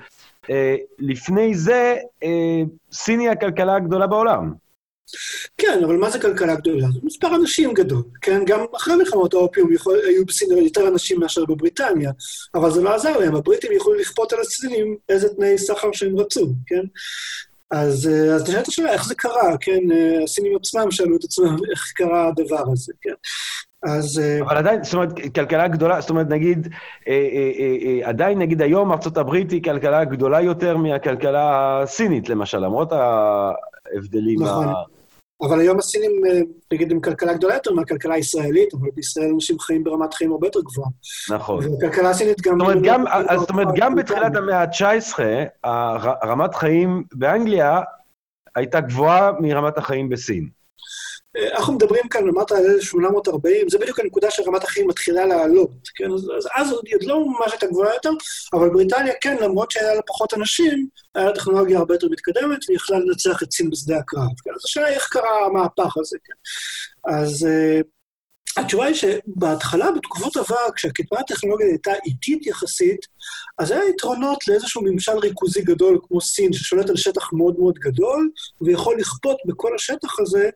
לפני 1.00 1.56
זה, 1.56 1.96
סין 2.92 3.20
היא 3.20 3.30
הכלכלה 3.30 3.76
הגדולה 3.76 4.08
בעולם. 4.08 4.54
כן, 5.58 5.82
אבל 5.86 5.96
מה 5.96 6.10
זה 6.10 6.20
כלכלה 6.20 6.56
גדולה? 6.56 6.88
זה 6.94 7.00
מספר 7.04 7.36
אנשים 7.36 7.74
גדול, 7.74 8.04
כן? 8.22 8.46
גם 8.46 8.66
אחרי 8.76 8.96
מלחמות 8.96 9.34
האופיום 9.34 9.74
יכול, 9.74 10.00
היו 10.08 10.26
בסין 10.26 10.52
יותר 10.52 10.88
אנשים 10.88 11.20
מאשר 11.20 11.46
בבריטניה, 11.46 12.12
אבל 12.56 12.72
זה 12.72 12.82
לא 12.82 12.96
עזר 12.96 13.18
להם, 13.18 13.36
הבריטים 13.36 13.72
יכלו 13.72 13.94
לכפות 13.94 14.34
על 14.34 14.40
הסינים 14.42 14.98
איזה 15.10 15.30
תנאי 15.30 15.58
סחר 15.58 15.92
שהם 15.92 16.20
רצו, 16.20 16.54
כן? 16.66 16.84
אז, 17.74 18.08
אה, 18.08 18.36
אז 18.36 18.50
נשאלת 18.50 18.68
השאלה, 18.68 18.94
איך 18.94 19.06
זה 19.06 19.16
קרה, 19.16 19.58
כן? 19.60 19.92
אה, 19.92 20.24
הסינים 20.24 20.56
עצמם 20.56 20.92
שאלו 20.92 21.16
את 21.16 21.24
עצמם 21.24 21.56
איך 21.72 21.92
קרה 21.96 22.28
הדבר 22.28 22.72
הזה, 22.72 22.94
כן? 23.02 23.14
אז... 23.84 24.20
אה, 24.20 24.42
אבל 24.42 24.58
עדיין, 24.58 24.84
זאת 24.84 24.94
אומרת, 24.94 25.10
כלכלה 25.36 25.68
גדולה, 25.68 26.02
זאת 26.02 26.10
אומרת, 26.10 26.28
נגיד, 26.30 26.68
אה, 27.08 27.14
אה, 27.14 27.76
אה, 27.86 28.10
עדיין, 28.10 28.40
נגיד, 28.40 28.62
היום 28.62 28.92
ארה"ב 28.92 29.34
היא 29.34 29.64
כלכלה 29.64 30.06
גדולה 30.06 30.42
יותר 30.42 30.78
מהכלכלה 30.78 31.82
הסינית, 31.82 32.30
למשל, 32.30 32.60
למרות 32.60 32.92
ההבדלים. 32.92 34.44
נכון. 34.44 34.68
ה... 34.68 34.93
אבל 35.44 35.60
היום 35.60 35.80
הסינים, 35.80 36.12
אה, 36.26 36.40
נגיד, 36.74 36.92
הם 36.92 37.00
כלכלה 37.00 37.34
גדולה 37.34 37.54
יותר 37.54 37.74
מהכלכלה 37.74 38.16
הישראלית, 38.16 38.74
אבל 38.74 38.90
בישראל 38.96 39.30
אנשים 39.34 39.60
חיים 39.60 39.84
ברמת 39.84 40.14
חיים 40.14 40.32
הרבה 40.32 40.48
יותר 40.48 40.60
גבוהה. 40.62 40.90
נכון. 41.30 41.66
וכלכלה 41.74 42.10
הסינית 42.10 42.42
גם... 42.42 42.60
זאת 42.60 42.68
אומרת, 42.68 42.84
גם, 42.84 43.08
אז, 43.08 43.40
זאת 43.40 43.50
אומרת, 43.50 43.68
גם 43.76 43.96
בתחילת 43.96 44.36
המאה 44.36 44.62
ה-19, 44.62 45.20
רמת 46.26 46.56
חיים 46.56 47.04
באנגליה 47.14 47.82
הייתה 48.56 48.82
גבוהה 48.82 49.32
מרמת 49.40 49.78
החיים 49.78 50.10
בסין. 50.10 50.50
אנחנו 51.38 51.74
מדברים 51.74 52.10
כאן, 52.10 52.28
אמרת 52.30 52.52
על 52.52 52.66
1840, 52.66 53.70
זה 53.70 53.78
בדיוק 53.78 54.00
הנקודה 54.00 54.32
שרמת 54.32 54.64
החיים 54.64 54.88
מתחילה 54.88 55.26
לעלות, 55.26 55.72
כן? 55.96 56.12
אז, 56.12 56.32
אז 56.38 56.48
אז 56.56 56.72
עוד 56.72 56.86
לא 57.02 57.26
ממש 57.26 57.52
הייתה 57.52 57.68
גבוהה 57.68 57.94
יותר, 57.94 58.10
אבל 58.54 58.70
בריטניה 58.70 59.14
כן, 59.22 59.38
למרות 59.42 59.72
שהיה 59.72 59.94
לה 59.96 60.02
פחות 60.08 60.34
אנשים, 60.34 60.88
היה 61.16 61.26
לה 61.26 61.36
טכנולוגיה 61.36 61.80
הרבה 61.80 61.94
יותר 61.94 62.08
מתקדמת, 62.12 62.60
והיא 62.68 62.76
יכלה 62.76 63.00
לנצח 63.00 63.44
את 63.44 63.52
סין 63.52 63.70
בשדה 63.70 63.98
הקרב. 63.98 64.30
כן? 64.44 64.52
אז 64.56 64.62
השאלה 64.66 64.88
היא 64.88 64.96
איך 64.96 65.08
קרה 65.12 65.46
המהפך 65.46 65.98
הזה, 65.98 66.18
כן? 66.24 66.34
אז 67.14 67.48
uh, 67.48 67.84
התשובה 68.58 68.86
היא 68.86 68.96
שבהתחלה, 68.96 69.92
בתקופות 69.92 70.38
עבר, 70.38 70.72
כשהקדמה 70.76 71.20
הטכנולוגית 71.20 71.68
הייתה 71.68 71.92
איטית 72.06 72.48
יחסית, 72.48 73.06
אז 73.58 73.72
היה 73.72 73.90
יתרונות 73.90 74.48
לאיזשהו 74.48 74.82
ממשל 74.84 75.12
ריכוזי 75.12 75.62
גדול 75.62 76.00
כמו 76.08 76.22
סין, 76.22 76.54
ששולט 76.54 76.90
על 76.90 76.96
שטח 76.96 77.34
מאוד 77.34 77.56
מאוד 77.60 77.76
גדול, 77.80 78.30
ויכול 78.62 79.00
לכפות 79.00 79.38
בכל 79.48 79.76
השטח 79.76 80.20
הזה 80.20 80.50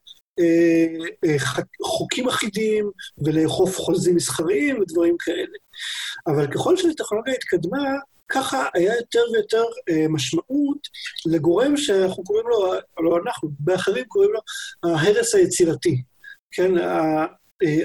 חוקים 1.83 2.27
אחידים 2.27 2.91
ולאכוף 3.17 3.77
חוזים 3.77 4.15
מסחריים 4.15 4.79
ודברים 4.81 5.15
כאלה. 5.19 5.57
אבל 6.27 6.47
ככל 6.47 6.77
שהטכנולוגיה 6.77 7.33
התקדמה, 7.33 7.93
ככה 8.29 8.65
היה 8.73 8.95
יותר 8.95 9.19
ויותר 9.33 9.63
אה, 9.89 10.05
משמעות 10.09 10.87
לגורם 11.25 11.77
שאנחנו 11.77 12.23
קוראים 12.23 12.47
לו, 12.47 12.73
לא 12.99 13.17
אנחנו, 13.25 13.49
באחרים 13.59 14.05
קוראים 14.05 14.31
לו 14.33 14.39
ההרס 14.83 15.35
היצירתי. 15.35 16.01
כן, 16.51 16.77
אה, 16.77 17.25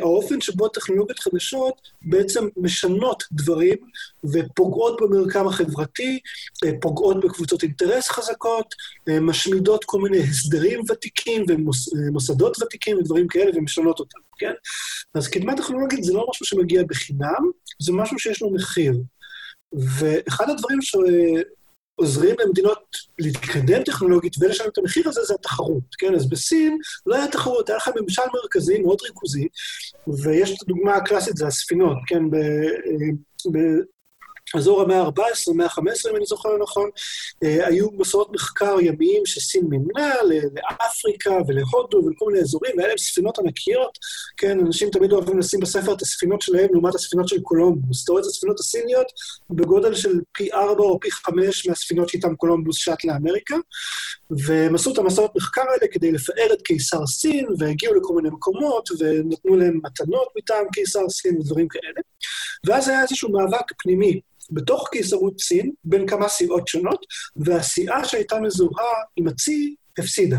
האופן 0.01 0.41
שבו 0.41 0.69
טכנולוגיות 0.69 1.19
חדשות 1.19 1.75
בעצם 2.03 2.49
משנות 2.57 3.23
דברים 3.33 3.77
ופוגעות 4.25 5.01
במרקם 5.01 5.47
החברתי, 5.47 6.19
אה, 6.65 6.71
פוגעות 6.81 7.25
בקבוצות 7.25 7.63
אינטרס 7.63 8.09
חזקות, 8.09 8.75
אה, 9.09 9.21
משמידות 9.21 9.85
כל 9.85 10.01
מיני 10.01 10.19
הסדרים 10.19 10.81
ותיקים 10.91 11.45
ומוסדות 11.49 12.63
ותיקים 12.63 12.99
ודברים 12.99 13.29
כאלה 13.29 13.51
ומשנות 13.55 13.99
אותם, 13.99 14.19
כן? 14.39 14.53
אז 15.15 15.29
קדמה 15.29 15.57
טכנולוגית 15.57 16.05
זה 16.05 16.13
לא 16.13 16.27
משהו 16.31 16.47
שמגיע 16.47 16.83
בחינם, 16.89 17.51
זה 17.83 17.93
משהו 17.93 18.19
שיש 18.19 18.43
לו 18.43 18.51
מחיר. 18.51 18.95
ואחד 19.73 20.51
הדברים 20.51 20.83
ש... 20.83 20.97
עוזרים 21.95 22.37
למדינות 22.45 22.97
להתקדם 23.19 23.83
טכנולוגית 23.83 24.35
ולשלם 24.41 24.69
את 24.69 24.79
המחיר 24.79 25.09
הזה, 25.09 25.21
זה 25.25 25.35
התחרות, 25.35 25.95
כן? 25.99 26.15
אז 26.15 26.29
בסין 26.29 26.79
לא 27.07 27.15
היה 27.15 27.29
תחרות, 27.29 27.69
היה 27.69 27.77
לך 27.77 27.91
ממשל 28.01 28.23
מרכזי 28.35 28.79
מאוד 28.79 28.99
ריכוזי, 29.03 29.49
ויש 30.23 30.51
את 30.51 30.63
הדוגמה 30.63 30.95
הקלאסית, 30.95 31.37
זה 31.37 31.47
הספינות, 31.47 31.97
כן? 32.07 32.23
אזור 34.57 34.83
המאה 34.83 35.01
ה-14, 35.01 35.51
המאה 35.51 35.67
ה-15, 35.67 36.11
אם 36.11 36.17
אני 36.17 36.27
זוכר 36.27 36.49
נכון, 36.63 36.91
אה, 37.43 37.67
היו 37.67 37.87
מסורות 37.91 38.33
מחקר 38.33 38.77
ימיים 38.81 39.27
שסין 39.27 39.65
מימנה 39.69 40.15
לאפריקה 40.25 41.31
ולהודו 41.49 42.05
ולכל 42.05 42.27
מיני 42.27 42.41
אזורים, 42.41 42.73
והיה 42.77 42.89
להם 42.89 42.99
ספינות 42.99 43.39
ענקיות, 43.39 43.99
כן, 44.37 44.59
אנשים 44.67 44.91
תמיד 44.91 45.13
אוהבים 45.13 45.39
לשים 45.39 45.61
בספר 45.61 45.93
את 45.93 46.03
הספינות 46.03 46.43
שלהם 46.43 46.69
לעומת 46.73 46.95
הספינות 46.95 47.29
של 47.29 47.41
קולומבוס. 47.41 48.05
אתה 48.05 48.13
רואה 48.13 48.23
את 48.23 48.27
הספינות 48.27 48.61
הסיניות 48.61 49.07
בגודל 49.51 49.95
של 49.95 50.21
פי 50.33 50.53
ארבע 50.53 50.83
או 50.83 51.01
פי 51.01 51.11
חמש 51.11 51.67
מהספינות 51.67 52.09
שאיתן 52.09 52.35
קולומבוס 52.35 52.77
שט 52.77 53.05
לאמריקה, 53.05 53.57
והם 54.39 54.75
עשו 54.75 54.93
את 54.93 54.99
המסורות 54.99 55.37
מחקר 55.37 55.63
האלה 55.63 55.93
כדי 55.93 56.13
לפאר 56.13 56.53
את 56.53 56.63
קיסר 56.63 57.07
סין, 57.07 57.47
והגיעו 57.59 57.95
לכל 57.95 58.15
מיני 58.15 58.29
מקומות, 58.29 58.89
ונתנו 58.99 59.57
להם 59.57 59.81
מתנות 59.85 60.29
מטעם 60.39 60.65
קיסר 60.73 61.09
סין 61.09 61.39
ודברים 61.39 61.69
כאלה. 61.69 62.01
ואז 62.67 62.89
היה 62.89 63.03
איזשהו 63.03 63.33
מאבק 63.33 63.73
פנימי 63.79 64.21
בתוך 64.51 64.89
קיסרות 64.93 65.41
סין, 65.41 65.73
בין 65.85 66.07
כמה 66.07 66.29
סיעות 66.29 66.69
שונות, 66.69 67.07
והסיעה 67.37 68.05
שהייתה 68.05 68.41
מזוהה 68.41 68.95
עם 69.17 69.29
הצי 69.29 69.75
הפסידה. 69.99 70.39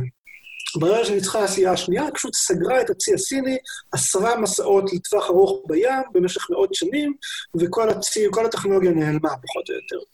ברגע 0.79 1.05
שניצחה 1.05 1.43
הסיעה 1.43 1.73
השנייה, 1.73 2.03
פשוט 2.13 2.33
סגרה 2.35 2.81
את 2.81 2.89
הצי 2.89 3.13
הסיני, 3.13 3.57
עשרה 3.91 4.37
מסעות 4.37 4.93
לטווח 4.93 5.29
ארוך 5.29 5.63
בים 5.67 6.01
במשך 6.13 6.49
מאות 6.49 6.73
שנים, 6.73 7.13
וכל 7.59 7.89
הצי, 7.89 8.25
כל 8.31 8.45
הטכנולוגיה 8.45 8.91
נעלמה, 8.91 9.29
פחות 9.29 9.69
או 9.69 9.73
יותר. 9.75 10.05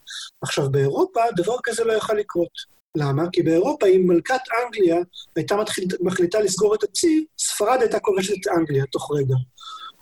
עכשיו, 0.42 0.72
באירופה 0.72 1.22
דבר 1.38 1.56
כזה 1.64 1.84
לא 1.84 1.94
יכול 1.94 2.20
לקרות. 2.20 2.79
למה? 2.98 3.24
כי 3.32 3.44
באירופה, 3.44 3.88
אם 3.88 4.04
מלכת 4.08 4.40
אנגליה 4.66 4.98
הייתה 5.36 5.56
מחליטה 6.02 6.40
לסגור 6.40 6.76
את 6.76 6.84
הצי, 6.84 7.26
ספרד 7.40 7.78
הייתה 7.82 8.00
כובשת 8.00 8.34
את 8.34 8.48
אנגליה 8.58 8.86
תוך 8.86 9.12
רגע. 9.18 9.36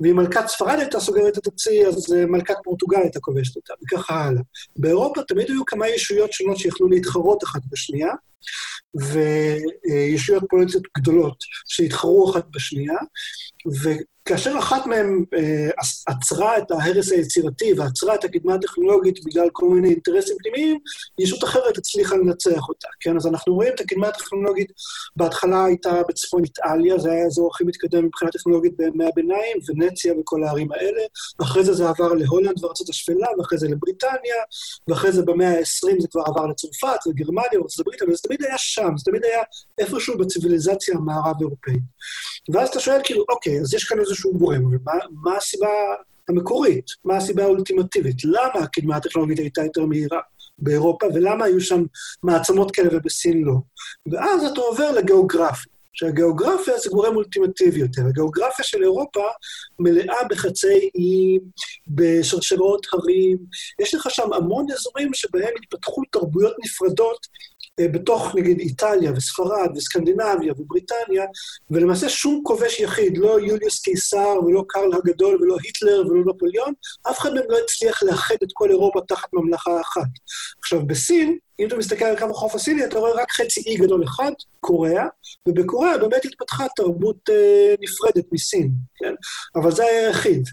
ואם 0.01 0.15
מלכת 0.15 0.47
ספרד 0.47 0.79
הייתה 0.79 0.99
סוגרת 0.99 1.37
את 1.37 1.47
הצי, 1.47 1.85
אז 1.85 2.13
אה, 2.13 2.25
מלכת 2.25 2.55
פורטוגל 2.63 2.97
הייתה 2.97 3.19
כובשת 3.19 3.55
אותה, 3.55 3.73
וככה 3.83 4.23
הלאה. 4.23 4.41
באירופה 4.77 5.21
תמיד 5.27 5.49
היו 5.49 5.65
כמה 5.65 5.87
ישויות 5.87 6.33
שונות 6.33 6.57
שיכלו 6.57 6.87
להתחרות 6.87 7.43
אחת 7.43 7.61
בשנייה, 7.71 8.09
וישויות 8.95 10.43
פוליטיות 10.49 10.83
גדולות 10.97 11.37
שהתחרו 11.67 12.31
אחת 12.31 12.45
בשנייה, 12.51 12.97
וכאשר 14.27 14.55
אחת 14.59 14.85
מהן 14.85 15.25
אה, 15.33 15.69
עצרה 16.07 16.57
את 16.57 16.71
ההרס 16.71 17.11
היצירתי 17.11 17.73
ועצרה 17.77 18.15
את 18.15 18.23
הקדמה 18.23 18.53
הטכנולוגית 18.53 19.25
בגלל 19.25 19.49
כל 19.53 19.69
מיני 19.69 19.89
אינטרסים 19.89 20.37
פנימיים, 20.39 20.79
ישות 21.19 21.43
אחרת 21.43 21.77
הצליחה 21.77 22.15
לנצח 22.15 22.69
אותה, 22.69 22.87
כן? 22.99 23.15
אז 23.15 23.27
אנחנו 23.27 23.53
רואים 23.53 23.73
את 23.75 23.81
הקדמה 23.81 24.07
הטכנולוגית, 24.07 24.71
בהתחלה 25.15 25.65
הייתה 25.65 26.01
בצפון 26.09 26.43
איטליה, 26.43 26.99
זה 26.99 27.11
היה 27.11 27.23
האזור 27.23 27.51
הכי 27.53 27.63
מתקדם 27.63 28.05
מבחינה 28.05 28.31
טכנולוגית 28.31 28.77
בימי 28.77 29.05
הביניים, 29.05 29.57
ונציה 29.67 30.13
וכל 30.19 30.43
הערים 30.43 30.71
האלה, 30.71 31.01
ואחרי 31.39 31.63
זה 31.63 31.73
זה 31.73 31.89
עבר 31.89 32.13
להולנד 32.13 32.63
וארצות 32.63 32.89
השפלה, 32.89 33.27
ואחרי 33.37 33.57
זה 33.57 33.67
לבריטניה, 33.67 34.35
ואחרי 34.87 35.11
זה 35.11 35.21
במאה 35.21 35.49
ה-20 35.49 36.01
זה 36.01 36.07
כבר 36.11 36.23
עבר 36.25 36.45
לצרפת, 36.45 36.99
לגרמניה, 37.05 37.59
וארצות 37.59 37.79
הברית, 37.79 38.01
אבל 38.01 38.15
זה 38.15 38.21
תמיד 38.23 38.43
היה 38.43 38.57
שם, 38.57 38.89
זה 38.97 39.05
תמיד 39.05 39.23
היה 39.25 39.41
איפשהו 39.79 40.17
בציוויליזציה 40.17 40.95
המערב-אירופאית. 40.95 41.81
ואז 42.53 42.69
אתה 42.69 42.79
שואל, 42.79 42.99
כאילו, 43.03 43.25
אוקיי, 43.29 43.61
אז 43.61 43.73
יש 43.73 43.83
כאן 43.83 43.99
איזשהו 43.99 44.33
גורם, 44.33 44.65
אבל 44.65 44.77
מה, 44.83 44.93
מה 45.23 45.37
הסיבה 45.37 45.67
המקורית? 46.29 46.85
מה 47.05 47.17
הסיבה 47.17 47.43
האולטימטיבית? 47.43 48.23
למה 48.23 48.63
הקדמה 48.63 48.95
הטכנולוגית 48.95 49.39
הייתה 49.39 49.63
יותר 49.63 49.85
מהירה 49.85 50.19
באירופה, 50.59 51.05
ולמה 51.13 51.45
היו 51.45 51.61
שם 51.61 51.83
מעצמות 52.23 52.71
כאלה 52.71 52.89
ובסין 52.91 53.41
לא? 53.43 53.55
ואז 54.11 54.43
אתה 54.43 54.61
עובר 54.61 54.91
לגיאוגרפיה. 54.91 55.71
שהגיאוגרפיה 55.97 56.77
זה 56.77 56.89
גורם 56.89 57.15
אולטימטיבי 57.15 57.79
יותר. 57.79 58.01
הגיאוגרפיה 58.09 58.65
של 58.65 58.83
אירופה 58.83 59.23
מלאה 59.79 60.23
בחצי 60.29 60.89
איים, 60.95 61.41
בשרשרות 61.87 62.87
הרים. 62.93 63.37
יש 63.81 63.93
לך 63.95 64.07
שם 64.09 64.33
המון 64.33 64.65
אזורים 64.71 65.13
שבהם 65.13 65.53
התפתחו 65.63 66.01
תרבויות 66.11 66.55
נפרדות 66.65 67.27
בתוך 67.81 68.35
נגיד 68.35 68.59
איטליה 68.59 69.11
וספרד 69.15 69.69
וסקנדינביה 69.75 70.53
ובריטניה, 70.57 71.25
ולמעשה 71.71 72.09
שום 72.09 72.41
כובש 72.43 72.79
יחיד, 72.79 73.17
לא 73.17 73.39
יוליוס 73.39 73.79
קיסר 73.79 74.39
ולא 74.45 74.63
קרל 74.67 74.93
הגדול 74.93 75.41
ולא 75.41 75.55
היטלר 75.63 76.03
ולא 76.07 76.33
נפוליאון, 76.33 76.73
אף 77.09 77.19
אחד 77.19 77.33
מהם 77.33 77.43
לא 77.49 77.57
הצליח 77.63 78.03
לאחד 78.03 78.35
את 78.43 78.49
כל 78.53 78.69
אירופה 78.69 79.01
תחת 79.07 79.29
ממלכה 79.33 79.81
אחת. 79.81 80.09
עכשיו, 80.59 80.85
בסין, 80.85 81.37
אם 81.59 81.67
אתה 81.67 81.77
מסתכל 81.77 82.05
על 82.05 82.19
קו 82.19 82.25
החוף 82.25 82.55
הסיני, 82.55 82.85
אתה 82.85 82.99
רואה 82.99 83.11
רק 83.11 83.31
חצי 83.31 83.61
אי 83.67 83.75
גדול 83.75 84.03
אחד, 84.03 84.31
קוריאה, 84.59 85.05
ובקוריאה 85.47 85.97
באמת 85.97 86.25
התפתחה 86.25 86.65
תרבות 86.75 87.29
אה, 87.29 87.75
נפרדת 87.79 88.25
מסין, 88.31 88.71
כן? 88.95 89.13
אבל 89.55 89.71
זה 89.71 89.83
היה 89.83 90.07
היחיד. 90.07 90.43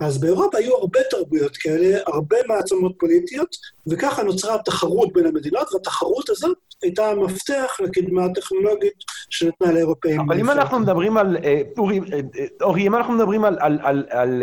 אז 0.00 0.20
באירופה 0.20 0.58
היו 0.58 0.76
הרבה 0.76 1.00
תרבויות 1.10 1.56
כאלה, 1.56 1.98
הרבה 2.06 2.36
מעצמות 2.48 2.94
פוליטיות, 2.98 3.56
וככה 3.86 4.22
נוצרה 4.22 4.58
תחרות 4.64 5.12
בין 5.12 5.26
המדינות, 5.26 5.74
והתחרות 5.74 6.30
הזאת 6.30 6.56
הייתה 6.82 7.06
המפתח 7.06 7.76
לקדמה 7.80 8.24
הטכנולוגית 8.24 8.94
שנתנה 9.30 9.72
לאירופאים. 9.72 10.20
אבל 10.20 10.38
אם 10.38 10.50
אנחנו 10.50 10.78
מדברים 10.78 11.16
על, 11.16 11.36
אה, 11.44 11.62
אורי, 11.78 12.00
אה, 12.12 12.20
אה, 12.38 12.44
אורי, 12.62 12.86
אם 12.86 12.94
אנחנו 12.94 13.12
מדברים 13.12 13.44
על, 13.44 13.56
על, 13.60 13.78
על, 13.82 14.04
על 14.10 14.42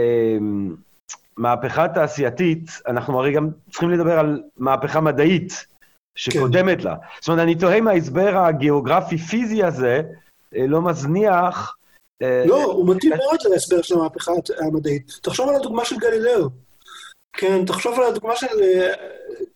מהפכה 1.37 1.87
תעשייתית, 1.87 2.71
אנחנו 2.87 3.19
הרי 3.19 3.33
גם 3.33 3.49
צריכים 3.71 3.89
לדבר 3.89 4.19
על 4.19 4.41
מהפכה 4.57 5.01
מדעית 5.01 5.65
שקודמת 6.15 6.77
כן. 6.77 6.83
לה. 6.83 6.95
זאת 7.19 7.27
אומרת, 7.27 7.43
אני 7.43 7.55
תוהה 7.55 7.77
אם 7.77 7.87
ההסבר 7.87 8.37
הגיאוגרפי-פיזי 8.37 9.63
הזה 9.63 10.01
לא 10.51 10.81
מזניח 10.81 11.75
לא, 12.45 12.63
הוא 12.63 12.95
מתאים 12.95 13.13
מאוד 13.17 13.39
להסבר 13.51 13.81
של 13.81 13.95
המהפכה 13.95 14.31
המדעית. 14.59 15.11
תחשוב 15.21 15.49
על 15.49 15.55
הדוגמה 15.55 15.85
של 15.85 15.95
גלילאו. 15.97 16.49
כן, 17.33 17.65
תחשוב 17.65 17.99
על 17.99 18.05
הדוגמה 18.05 18.35
של... 18.35 18.61
אה, 18.61 18.93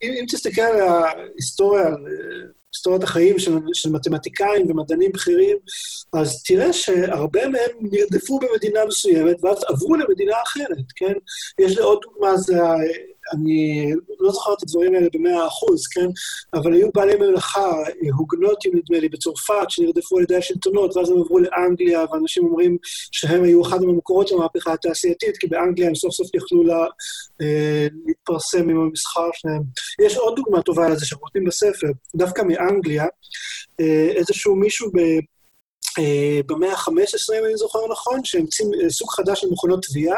אם, 0.03 0.11
אם 0.19 0.25
תסתכל 0.31 0.61
על 0.61 0.79
ההיסטוריה, 0.79 1.85
על 1.87 1.93
אה, 1.93 2.47
היסטוריית 2.73 3.03
החיים 3.03 3.39
של, 3.39 3.57
של 3.73 3.89
מתמטיקאים 3.89 4.71
ומדענים 4.71 5.11
בכירים, 5.11 5.57
אז 6.13 6.43
תראה 6.43 6.73
שהרבה 6.73 7.47
מהם 7.47 7.71
נרדפו 7.81 8.39
במדינה 8.39 8.85
מסוימת, 8.87 9.43
ואז 9.43 9.57
עברו 9.67 9.95
למדינה 9.95 10.35
אחרת, 10.47 10.85
כן? 10.95 11.13
יש 11.59 11.77
לי 11.77 11.83
עוד 11.83 11.99
דוגמה, 12.03 12.37
זה 12.37 12.57
אני 13.33 13.91
לא 14.19 14.31
זוכר 14.31 14.53
את 14.53 14.63
הדברים 14.63 14.95
האלה 14.95 15.07
במאה 15.13 15.47
אחוז, 15.47 15.87
כן? 15.87 16.07
אבל 16.53 16.73
היו 16.73 16.89
בעלי 16.93 17.15
מלאכה, 17.15 17.71
הוגנוטים 18.17 18.71
נדמה 18.75 18.99
לי, 18.99 19.09
בצרפת, 19.09 19.69
שנרדפו 19.69 20.17
על 20.17 20.23
ידי 20.23 20.35
השלטונות, 20.35 20.97
ואז 20.97 21.09
הם 21.09 21.17
עברו 21.17 21.39
לאנגליה, 21.39 22.05
ואנשים 22.11 22.45
אומרים 22.45 22.77
שהם 23.11 23.43
היו 23.43 23.61
אחד 23.61 23.81
מהמקורות 23.81 24.27
של 24.27 24.35
המהפכה 24.35 24.73
התעשייתית, 24.73 25.37
כי 25.37 25.47
באנגליה 25.47 25.87
הם 25.87 25.95
סוף 25.95 26.13
סוף 26.13 26.35
יכלו 26.35 26.63
לה, 26.63 26.85
אה, 27.41 27.87
להתפרסם 28.05 28.69
עם 28.69 28.79
המסחר 28.81 29.29
שלהם. 29.33 29.61
יש 30.05 30.17
עוד 30.17 30.35
דוגמה 30.35 30.61
טובה 30.61 30.89
לזה 30.89 31.05
שאנחנו 31.05 31.25
נותנים 31.25 31.45
בספר, 31.45 31.87
דווקא 32.15 32.41
מאנגליה, 32.41 33.05
אה, 33.79 34.11
איזשהו 34.15 34.55
מישהו 34.55 34.89
ב... 34.93 34.99
Uh, 35.99 36.43
במאה 36.45 36.71
ה-15, 36.71 37.39
אם 37.39 37.45
אני 37.45 37.57
זוכר 37.57 37.79
נכון, 37.91 38.25
שהמציא 38.25 38.65
סוג 38.89 39.09
חדש 39.09 39.41
של 39.41 39.47
מכונות 39.51 39.85
תביעה, 39.85 40.17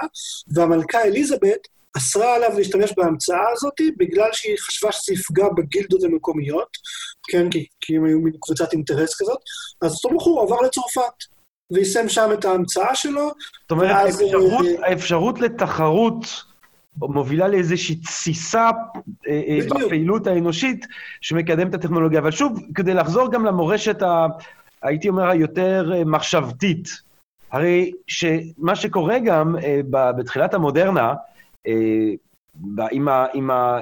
והמלכה 0.54 1.04
אליזבת 1.04 1.68
אסרה 1.98 2.36
עליו 2.36 2.50
להשתמש 2.58 2.94
בהמצאה 2.98 3.52
הזאת 3.54 3.74
בגלל 3.98 4.30
שהיא 4.32 4.58
חשבה 4.58 4.92
שזה 4.92 5.14
יפגע 5.14 5.46
בגילדות 5.58 6.04
המקומיות, 6.04 6.68
כן, 7.30 7.50
כי, 7.50 7.66
כי 7.82 7.98
הם 7.98 8.06
היו 8.06 8.20
מקבוצת 8.20 8.74
אינטרס 8.74 9.22
כזאת, 9.22 9.40
אז 9.82 9.94
אותו 9.94 10.18
בחור 10.18 10.42
עבר 10.42 10.62
לצרפת, 10.62 11.14
ויישם 11.74 12.10
שם 12.10 12.30
את 12.34 12.46
ההמצאה 12.46 12.96
שלו. 12.96 13.32
זאת 13.62 13.72
אומרת, 13.72 13.92
ואז, 13.92 14.22
האפשרות, 14.22 14.66
אה, 14.66 14.90
האפשרות 14.90 15.40
לתחרות 15.42 16.26
מובילה 16.98 17.48
לאיזושהי 17.48 17.96
תסיסה 17.96 18.70
אה, 19.28 19.42
אה, 19.48 19.60
בפעילות 19.86 20.28
האנושית 20.28 20.86
שמקדמת 21.22 21.70
את 21.70 21.74
הטכנולוגיה. 21.74 22.20
אבל 22.20 22.32
שוב, 22.32 22.60
כדי 22.76 22.94
לחזור 22.94 23.32
גם 23.32 23.46
למורשת, 23.46 24.02
ה, 24.02 24.26
הייתי 24.82 25.10
אומר, 25.10 25.30
היותר 25.30 25.92
מחשבתית, 26.06 26.90
הרי 27.52 27.92
שמה 28.08 28.76
שקורה 28.76 29.20
גם 29.20 29.56
בתחילת 29.90 30.54
המודרנה, 30.54 31.14
עם, 32.92 33.08
ה, 33.08 33.26
עם, 33.34 33.52
ה, 33.52 33.80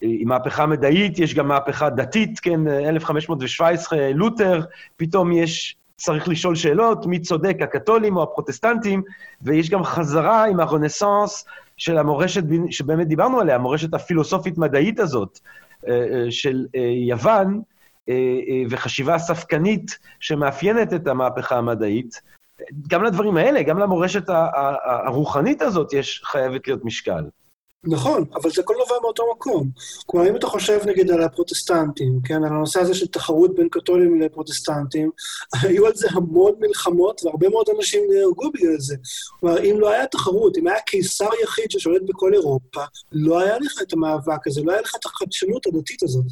עם 0.00 0.28
מהפכה 0.28 0.66
מדעית, 0.66 1.18
יש 1.18 1.34
גם 1.34 1.48
מהפכה 1.48 1.90
דתית, 1.90 2.40
כן, 2.40 2.68
1517, 2.68 4.12
לותר, 4.14 4.60
פתאום 4.96 5.32
יש 5.32 5.76
צריך 5.96 6.28
לשאול 6.28 6.54
שאלות, 6.54 7.06
מי 7.06 7.18
צודק, 7.18 7.56
הקתולים 7.60 8.16
או 8.16 8.22
הפרוטסטנטים, 8.22 9.02
ויש 9.42 9.70
גם 9.70 9.84
חזרה 9.84 10.46
עם 10.46 10.60
הרנסאנס 10.60 11.44
של 11.76 11.98
המורשת 11.98 12.42
שבאמת 12.70 13.08
דיברנו 13.08 13.40
עליה, 13.40 13.54
המורשת 13.54 13.94
הפילוסופית-מדעית 13.94 15.00
הזאת 15.00 15.38
של 16.30 16.66
יוון, 17.08 17.60
וחשיבה 18.70 19.18
ספקנית 19.18 19.98
שמאפיינת 20.20 20.92
את 20.92 21.06
המהפכה 21.06 21.56
המדעית. 21.58 22.20
גם 22.88 23.04
לדברים 23.04 23.36
האלה, 23.36 23.62
גם 23.62 23.78
למורשת 23.78 24.24
הרוחנית 25.06 25.62
הזאת 25.62 25.92
יש 25.92 26.22
חייבת 26.24 26.66
להיות 26.68 26.84
משקל. 26.84 27.24
נכון, 27.84 28.24
אבל 28.34 28.50
זה 28.50 28.62
כל 28.62 28.74
דבר 28.86 29.00
מאותו 29.02 29.22
מקום. 29.36 29.70
כלומר, 30.06 30.30
אם 30.30 30.36
אתה 30.36 30.46
חושב 30.46 30.80
נגיד 30.86 31.10
על 31.10 31.22
הפרוטסטנטים, 31.22 32.20
כן, 32.24 32.44
על 32.44 32.52
הנושא 32.52 32.80
הזה 32.80 32.94
של 32.94 33.06
תחרות 33.06 33.54
בין 33.54 33.68
קתולים 33.68 34.20
לפרוטסטנטים, 34.20 35.10
היו 35.62 35.86
על 35.86 35.94
זה 35.94 36.08
המון 36.10 36.52
מלחמות 36.60 37.20
והרבה 37.24 37.48
מאוד 37.48 37.66
אנשים 37.76 38.02
נהרגו 38.10 38.52
בגלל 38.52 38.78
זה. 38.78 38.96
כלומר, 39.40 39.64
אם 39.64 39.76
לא 39.80 39.90
היה 39.90 40.06
תחרות, 40.06 40.56
אם 40.56 40.68
היה 40.68 40.80
קיסר 40.80 41.28
יחיד 41.42 41.70
ששולט 41.70 42.02
בכל 42.08 42.34
אירופה, 42.34 42.80
לא 43.12 43.40
היה 43.40 43.58
לך 43.58 43.82
את 43.82 43.92
המאבק 43.92 44.46
הזה, 44.46 44.60
לא 44.64 44.72
היה 44.72 44.80
לך 44.80 44.92
את 45.00 45.06
החדשנות 45.06 45.66
הדתית 45.66 46.02
הזאת. 46.02 46.26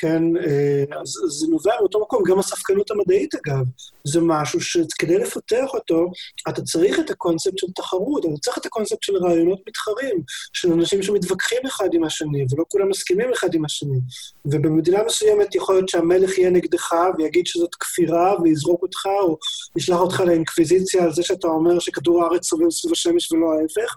כן, 0.00 0.22
אה, 0.36 1.00
אז 1.00 1.08
זה 1.28 1.46
נובע 1.50 1.72
מאותו 1.80 2.00
מקום, 2.00 2.22
גם 2.26 2.38
הספקנות 2.38 2.90
המדעית 2.90 3.34
אגב, 3.34 3.64
זה 4.04 4.20
משהו 4.20 4.60
שכדי 4.60 5.18
לפתח 5.18 5.74
אותו, 5.74 6.10
אתה 6.48 6.62
צריך 6.62 6.98
את 6.98 7.10
הקונספט 7.10 7.58
של 7.58 7.66
תחרות, 7.74 8.24
אתה 8.24 8.38
צריך 8.40 8.58
את 8.58 8.66
הקונספט 8.66 9.02
של 9.02 9.16
רעיונות 9.16 9.60
מתחרים, 9.68 10.22
של 10.52 10.72
אנשים 10.72 11.02
שמתווכחים 11.02 11.58
אחד 11.66 11.88
עם 11.92 12.04
השני, 12.04 12.46
ולא 12.50 12.64
כולם 12.68 12.88
מסכימים 12.88 13.32
אחד 13.32 13.54
עם 13.54 13.64
השני. 13.64 13.98
ובמדינה 14.44 15.02
מסוימת 15.06 15.54
יכול 15.54 15.74
להיות 15.74 15.88
שהמלך 15.88 16.38
יהיה 16.38 16.50
נגדך 16.50 16.92
ויגיד 17.18 17.46
שזאת 17.46 17.74
כפירה 17.74 18.34
ויזרוק 18.42 18.82
אותך, 18.82 19.06
או 19.06 19.38
ישלח 19.76 19.98
אותך 19.98 20.20
לאינקוויזיציה 20.20 21.04
על 21.04 21.12
זה 21.12 21.22
שאתה 21.22 21.48
אומר 21.48 21.78
שכדור 21.78 22.24
הארץ 22.24 22.44
סובב 22.44 22.70
סביב 22.70 22.92
השמש 22.92 23.32
ולא 23.32 23.46
ההפך, 23.52 23.96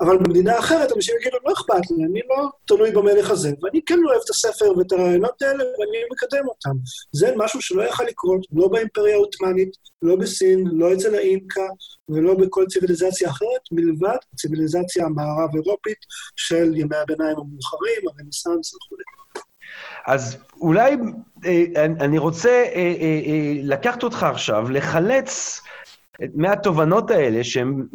אבל 0.00 0.18
במדינה 0.18 0.58
אחרת 0.58 0.92
אנשים 0.96 1.14
יגידו, 1.20 1.36
לא 1.46 1.52
אכפת 1.52 1.90
לי, 1.90 2.04
אני 2.04 2.20
לא 2.28 2.48
תלוי 2.64 2.90
במלך 2.90 3.30
הזה, 3.30 3.50
ואני 3.62 3.80
כן 3.86 3.98
אוהב 4.06 4.20
את 4.24 4.30
הספר 4.30 4.78
ואת 4.78 4.92
הרעיונות 4.92 5.42
האלה, 5.42 5.64
ואני 5.64 5.98
מקדם 6.12 6.48
אותם. 6.48 6.70
זה 7.12 7.32
משהו 7.36 7.62
שלא 7.62 7.82
יכל 7.82 8.04
לקרות, 8.04 8.40
לא 8.52 8.68
באימפריה 8.68 9.14
העות'מאנית, 9.14 9.70
לא 10.02 10.16
בסין, 10.16 10.64
לא 10.72 10.94
אצל 10.94 11.14
האינקה, 11.14 11.66
ולא 12.08 12.34
בכל 12.34 12.66
ציוויליזציה 12.66 13.30
אחרת, 13.30 13.60
מלבד 13.72 14.16
הציוויליזציה 14.34 15.04
המערב-אירופית 15.06 15.98
של 16.36 16.72
ימי 16.76 16.96
הביניים 16.96 17.36
המאוחרים, 17.36 18.02
הרנסאנס 18.08 18.74
וכו'. 18.74 18.96
אז 20.06 20.36
אולי 20.60 20.96
אה, 21.44 21.84
אני 21.84 22.18
רוצה 22.18 22.50
אה, 22.50 22.94
אה, 23.00 23.52
לקחת 23.62 24.02
אותך 24.02 24.22
עכשיו, 24.22 24.70
לחלץ 24.70 25.60
מהתובנות 26.34 27.10
האלה, 27.10 27.44
שהן 27.44 27.86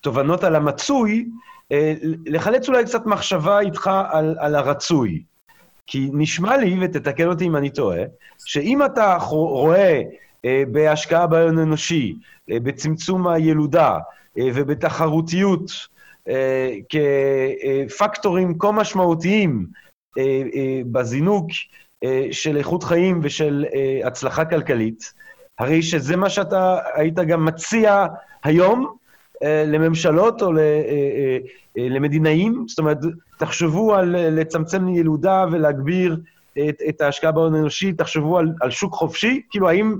תובנות 0.00 0.44
על 0.44 0.56
המצוי, 0.56 1.26
אה, 1.72 1.94
לחלץ 2.26 2.68
אולי 2.68 2.84
קצת 2.84 3.06
מחשבה 3.06 3.60
איתך 3.60 3.90
על, 4.10 4.36
על 4.38 4.54
הרצוי. 4.54 5.22
כי 5.86 6.10
נשמע 6.12 6.56
לי, 6.56 6.76
ותתקן 6.80 7.26
אותי 7.26 7.46
אם 7.46 7.56
אני 7.56 7.70
טועה, 7.70 8.02
שאם 8.44 8.84
אתה 8.84 9.16
רואה 9.30 10.02
אה, 10.44 10.62
בהשקעה 10.72 11.26
בהון 11.26 11.58
אנושי, 11.58 12.14
אה, 12.50 12.60
בצמצום 12.60 13.28
הילודה 13.28 13.98
ובתחרותיות 14.36 15.70
כפקטורים 17.88 18.58
כה 18.58 18.72
משמעותיים 18.72 19.66
בזינוק 20.92 21.46
של 22.30 22.56
איכות 22.56 22.82
חיים 22.82 23.20
ושל 23.22 23.64
הצלחה 24.04 24.44
כלכלית, 24.44 25.12
הרי 25.58 25.82
שזה 25.82 26.16
מה 26.16 26.30
שאתה 26.30 26.78
היית 26.94 27.14
גם 27.14 27.44
מציע 27.44 28.06
היום, 28.44 28.96
לממשלות 29.44 30.42
או 30.42 30.56
אה, 30.56 30.62
אה, 30.62 31.38
למדינאים, 31.88 32.64
זאת 32.68 32.78
אומרת, 32.78 32.98
תחשבו 33.38 33.94
על 33.94 34.16
לצמצם 34.30 34.88
ילודה 34.88 35.44
ולהגביר 35.52 36.20
את, 36.52 36.82
את 36.88 37.00
ההשקעה 37.00 37.32
בהון 37.32 37.54
האנושי, 37.54 37.92
תחשבו 37.92 38.38
על, 38.38 38.52
על 38.60 38.70
שוק 38.70 38.94
חופשי, 38.94 39.42
כאילו 39.50 39.68
האם, 39.68 39.96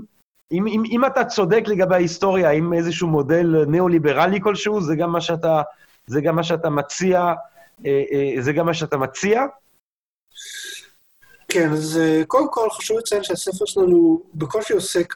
אם, 0.51 0.67
אם, 0.67 0.83
אם 0.91 1.05
אתה 1.05 1.25
צודק 1.25 1.63
לגבי 1.67 1.95
ההיסטוריה, 1.95 2.49
האם 2.49 2.73
איזשהו 2.73 3.07
מודל 3.07 3.65
ניאו-ליברלי 3.67 4.41
כלשהו, 4.41 4.81
זה 4.81 4.95
גם 4.95 5.11
מה 5.11 5.21
שאתה, 5.21 5.61
זה 6.07 6.21
גם 6.21 6.35
מה 6.35 6.43
שאתה 6.43 6.69
מציע, 6.69 7.33
זה 8.39 8.53
גם 8.53 8.65
מה 8.65 8.73
שאתה 8.73 8.97
מציע? 8.97 9.45
כן, 11.53 11.71
אז 11.71 11.99
אה, 12.01 12.21
קודם 12.27 12.47
כל 12.51 12.69
חשוב 12.69 12.97
לציין 12.97 13.23
שהספר 13.23 13.65
שלנו 13.65 14.21
בקושי 14.35 14.73
עוסק 14.73 15.13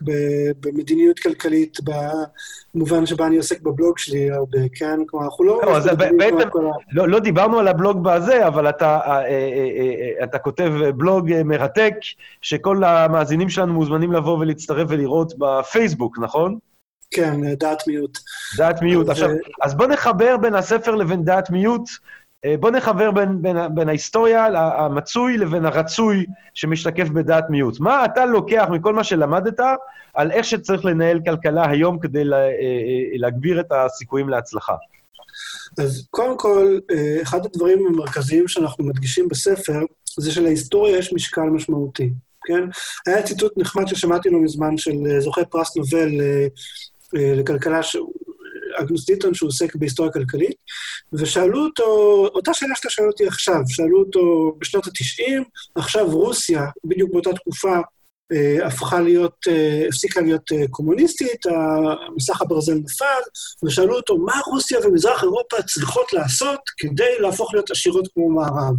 במדיניות 0.60 1.20
כלכלית 1.20 1.78
במובן 2.74 3.06
שבה 3.06 3.28
אני 3.28 3.38
עוסק 3.38 3.62
בבלוג 3.62 3.98
שלי 3.98 4.32
הרבה, 4.32 4.60
כן? 4.76 5.00
כלומר, 5.08 5.26
אנחנו 5.26 5.44
לא... 5.44 5.62
לא, 5.66 5.78
אז 5.78 5.90
בעצם, 6.18 6.50
לא, 6.92 7.10
לא 7.10 7.20
דיברנו 7.20 7.60
על 7.60 7.68
הבלוג 7.68 8.04
בזה, 8.04 8.48
אבל 8.48 8.70
אתה, 8.70 9.00
אה, 9.06 9.22
אה, 9.22 10.24
אתה 10.24 10.40
כותב 10.40 10.72
בלוג 10.96 11.42
מרתק, 11.46 11.94
שכל 12.42 12.84
המאזינים 12.84 13.50
שלנו 13.50 13.74
מוזמנים 13.74 14.12
לבוא 14.12 14.38
ולהצטרף 14.38 14.88
ולראות 14.90 15.34
בפייסבוק, 15.38 16.20
נכון? 16.20 16.58
כן, 17.12 17.56
דעת 17.56 17.88
מיעוט. 17.88 18.18
דעת 18.58 18.82
מיעוט. 18.82 19.10
עכשיו, 19.10 19.30
אז 19.62 19.76
בוא 19.76 19.88
נחבר 19.88 20.38
בין 20.38 20.56
הספר 20.56 20.96
לבין 20.96 21.24
דעת 21.24 21.50
מיעוט. 21.50 21.90
אה, 22.46 22.58
בוא 22.60 22.72
נחבר 22.72 23.12
בין, 23.12 23.42
בין, 23.42 23.58
בין 23.76 23.90
ההיסטוריה 23.90 24.46
המצוי 24.56 25.38
לבין 25.38 25.66
הרצוי 25.66 26.26
שמשתקף 26.54 27.10
בדעת 27.10 27.50
מיעוט. 27.50 27.80
מה 27.80 28.06
אתה 28.06 28.26
לוקח 28.26 28.66
מכל 28.72 28.94
מה 28.94 29.04
שלמדת 29.04 29.60
על 30.14 30.32
איך 30.32 30.46
שצריך 30.46 30.86
לנהל 30.86 31.20
כלכלה 31.26 31.70
היום 31.70 32.00
כדי 32.00 32.24
לה, 32.24 32.38
אה, 32.38 32.50
אה, 32.50 33.18
להגביר 33.18 33.60
את 33.60 33.72
הסיכויים 33.72 34.30
להצלחה? 34.30 34.74
אז 35.78 36.08
קודם 36.10 36.38
כל, 36.38 36.80
אחד 37.22 37.46
הדברים 37.46 37.88
המרכזיים 37.88 38.48
שאנחנו 38.48 38.86
מדגישים 38.86 39.28
בספר, 39.28 39.80
זה 40.20 40.32
שלהיסטוריה 40.32 40.98
יש 40.98 41.14
משקל 41.14 41.42
משמעותי, 41.42 42.10
כן? 42.46 42.62
היה 43.08 43.24
ציטוט 43.24 43.54
נחמד 43.58 43.88
ששמעתי 43.88 44.30
לא 44.30 44.40
מזמן 44.40 44.78
של 44.78 45.20
זוכה 45.20 45.46
פרס 45.46 45.78
נובל 45.78 46.10
לכלכלה, 47.14 47.80
אגנוס 48.76 49.06
דיטון, 49.06 49.34
שהוא 49.34 49.48
עוסק 49.48 49.76
בהיסטוריה 49.76 50.12
כלכלית, 50.12 50.56
ושאלו 51.14 51.66
אותו, 51.66 51.84
אותה 52.36 52.54
שאלה 52.54 52.76
שאתה 52.76 52.90
שואל 52.90 53.08
אותי 53.08 53.28
עכשיו, 53.28 53.62
שאלו 53.68 54.00
אותו 54.00 54.56
בשנות 54.60 54.88
ה-90, 54.88 55.44
עכשיו 55.76 56.12
רוסיה, 56.12 56.66
בדיוק 56.86 57.12
באותה 57.12 57.34
תקופה, 57.34 57.80
אה, 58.32 58.68
הפכה 58.68 59.02
להיות, 59.02 59.36
אה, 59.48 59.88
הפסיקה 59.88 60.22
להיות 60.22 60.52
אה, 60.52 60.68
קומוניסטית, 60.70 61.42
מסך 62.16 62.42
הברזל 62.42 62.74
נפל, 62.74 63.22
ושאלו 63.66 63.96
אותו, 63.96 64.18
מה 64.18 64.42
רוסיה 64.48 64.80
ומזרח 64.84 65.24
אירופה 65.24 65.62
צריכות 65.62 66.14
לעשות 66.14 66.60
כדי 66.78 67.20
להפוך 67.20 67.54
להיות 67.54 67.72
עשירות 67.72 68.08
כמו 68.14 68.30
מערב? 68.30 68.76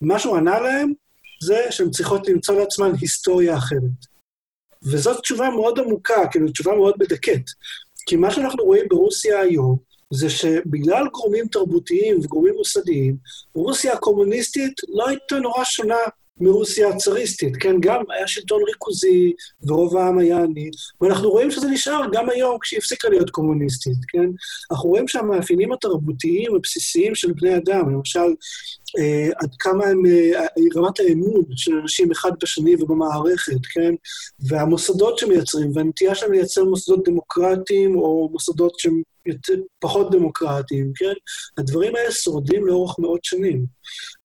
מה 0.00 0.18
שהוא 0.18 0.36
ענה 0.36 0.60
להם, 0.60 0.92
זה 1.42 1.66
שהן 1.70 1.90
צריכות 1.90 2.28
למצוא 2.28 2.60
לעצמן 2.60 2.92
היסטוריה 3.00 3.56
אחרת. 3.56 4.16
וזאת 4.82 5.20
תשובה 5.20 5.50
מאוד 5.50 5.78
עמוקה, 5.78 6.26
כאילו, 6.30 6.48
תשובה 6.50 6.76
מאוד 6.76 6.94
מדכאת. 7.00 7.44
כי 8.06 8.16
מה 8.16 8.30
שאנחנו 8.30 8.64
רואים 8.64 8.84
ברוסיה 8.90 9.40
היום, 9.40 9.76
זה 10.10 10.30
שבגלל 10.30 11.06
גורמים 11.12 11.46
תרבותיים 11.46 12.18
וגורמים 12.22 12.54
מוסדיים, 12.56 13.16
רוסיה 13.54 13.92
הקומוניסטית 13.92 14.80
לא 14.88 15.08
הייתה 15.08 15.38
נורא 15.38 15.64
שונה 15.64 15.96
מרוסיה 16.40 16.88
הצאריסטית, 16.88 17.56
כן? 17.56 17.76
גם 17.80 18.02
היה 18.10 18.26
שלטון 18.26 18.62
ריכוזי, 18.68 19.32
ורוב 19.66 19.96
העם 19.96 20.18
היה 20.18 20.36
עני, 20.36 20.70
ואנחנו 21.00 21.30
רואים 21.30 21.50
שזה 21.50 21.68
נשאר 21.68 22.00
גם 22.12 22.30
היום 22.30 22.58
כשהיא 22.60 22.78
הפסיקה 22.78 23.08
להיות 23.08 23.30
קומוניסטית, 23.30 23.98
כן? 24.08 24.26
אנחנו 24.70 24.88
רואים 24.88 25.08
שהמאפיינים 25.08 25.72
התרבותיים 25.72 26.56
הבסיסיים 26.56 27.14
של 27.14 27.32
בני 27.32 27.56
אדם, 27.56 27.90
למשל, 27.90 28.34
עד 29.36 29.50
כמה 29.58 29.86
הם, 29.86 30.06
אה, 30.06 30.46
רמת 30.76 31.00
האמון 31.00 31.44
של 31.56 31.72
אנשים 31.82 32.10
אחד 32.10 32.30
בשני 32.42 32.74
ובמערכת, 32.82 33.66
כן? 33.72 33.94
והמוסדות 34.48 35.18
שמייצרים, 35.18 35.70
והנטייה 35.74 36.14
שלהם 36.14 36.32
לייצר 36.32 36.64
מוסדות 36.64 37.08
דמוקרטיים 37.08 37.96
או 37.96 38.28
מוסדות 38.32 38.78
שהם 38.78 39.02
פחות 39.80 40.10
דמוקרטיים, 40.10 40.92
כן? 40.96 41.12
הדברים 41.58 41.96
האלה 41.96 42.10
שורדים 42.10 42.66
לאורך 42.66 42.98
מאות 42.98 43.24
שנים. 43.24 43.66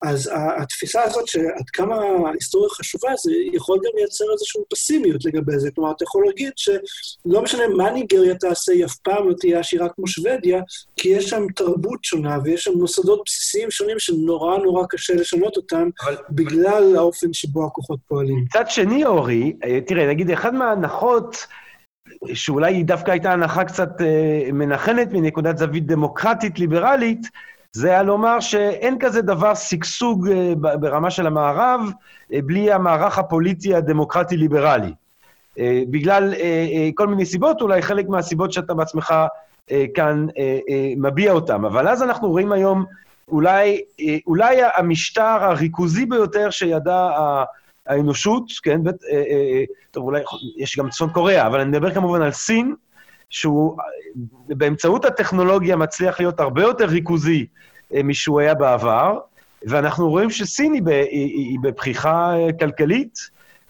אז 0.01 0.30
התפיסה 0.61 1.03
הזאת 1.03 1.28
שעד 1.28 1.69
כמה 1.74 1.95
ההיסטוריה 2.28 2.69
חשובה, 2.69 3.09
זה 3.24 3.32
יכול 3.53 3.80
גם 3.84 3.91
לייצר 3.95 4.26
איזושהי 4.34 4.61
פסימיות 4.69 5.26
לגבי 5.26 5.59
זה. 5.59 5.69
כלומר, 5.76 5.91
אתה 5.91 6.03
יכול 6.03 6.26
להגיד 6.26 6.53
שלא 6.55 7.41
משנה 7.41 7.67
מה 7.67 7.89
ניגריה 7.89 8.36
תעשה, 8.36 8.72
היא 8.72 8.86
אף 8.86 8.95
פעם 8.95 9.30
לא 9.30 9.34
תהיה 9.39 9.59
עשירה 9.59 9.89
כמו 9.89 10.07
שוודיה, 10.07 10.61
כי 10.95 11.09
יש 11.09 11.30
שם 11.30 11.43
תרבות 11.55 12.03
שונה 12.03 12.38
ויש 12.43 12.63
שם 12.63 12.74
מוסדות 12.74 13.22
בסיסיים 13.26 13.72
שונים 13.72 13.99
שנורא 13.99 14.57
נורא 14.64 14.86
קשה 14.89 15.14
לשנות 15.14 15.57
אותם, 15.57 15.89
אבל... 16.03 16.16
בגלל 16.30 16.95
האופן 16.97 17.34
שבו 17.34 17.66
הכוחות 17.66 17.99
פועלים. 18.07 18.43
מצד 18.43 18.70
שני, 18.70 19.05
אורי, 19.05 19.53
אה, 19.64 19.80
תראה, 19.88 20.07
נגיד, 20.07 20.32
אחת 20.32 20.53
מההנחות... 20.53 21.47
שאולי 22.34 22.74
היא 22.74 22.86
דווקא 22.86 23.12
הייתה 23.12 23.34
הנחה 23.34 23.64
קצת 23.64 24.01
אה, 24.01 24.51
מנחנת 24.53 25.07
מנקודת 25.12 25.57
זווית 25.57 25.86
דמוקרטית-ליברלית, 25.86 27.28
זה 27.74 27.89
היה 27.89 28.03
לומר 28.03 28.39
שאין 28.39 28.97
כזה 28.99 29.22
דבר 29.22 29.55
שגשוג 29.55 30.30
אה, 30.30 30.53
ברמה 30.55 31.12
של 31.12 31.28
המערב 31.28 31.82
אה, 32.34 32.39
בלי 32.45 32.72
המערך 32.72 33.18
הפוליטי 33.18 33.76
הדמוקרטי-ליברלי. 33.76 34.93
אה, 35.59 35.82
בגלל 35.89 36.34
כל 36.95 37.07
מיני 37.07 37.26
סיבות, 37.26 37.62
אולי 37.62 37.82
חלק 37.82 38.09
מהסיבות 38.09 38.53
שאתה 38.53 38.74
בעצמך 38.74 39.14
כאן 39.93 40.28
מביע 40.97 41.32
אותן. 41.32 41.66
אבל 41.66 41.88
אז 41.88 42.03
אנחנו 42.03 42.30
רואים 42.30 42.51
היום 42.51 42.86
אולי, 43.32 43.82
אולי 44.27 44.57
המשטר 44.75 45.21
הריכוזי 45.21 46.05
ביותר 46.05 46.49
שידע 46.49 47.09
האנושות, 47.88 48.43
כן, 48.63 48.84
בית, 48.84 48.95
טוב, 49.91 50.03
אולי 50.03 50.21
יש 50.57 50.77
גם 50.77 50.89
צפון 50.89 51.09
קוריאה, 51.09 51.47
אבל 51.47 51.59
אני 51.59 51.69
מדבר 51.69 51.93
כמובן 51.93 52.21
על 52.21 52.32
סין, 52.32 52.75
שהוא 53.29 53.77
באמצעות 54.47 55.05
הטכנולוגיה 55.05 55.75
מצליח 55.75 56.19
להיות 56.19 56.39
הרבה 56.39 56.61
יותר 56.61 56.86
ריכוזי 56.86 57.45
משהוא 58.03 58.39
היה 58.39 58.53
בעבר, 58.53 59.19
ואנחנו 59.63 60.09
רואים 60.09 60.29
שסין 60.29 60.73
היא, 60.73 60.82
היא, 60.88 61.49
היא 61.49 61.59
בפריחה 61.61 62.34
כלכלית. 62.59 63.17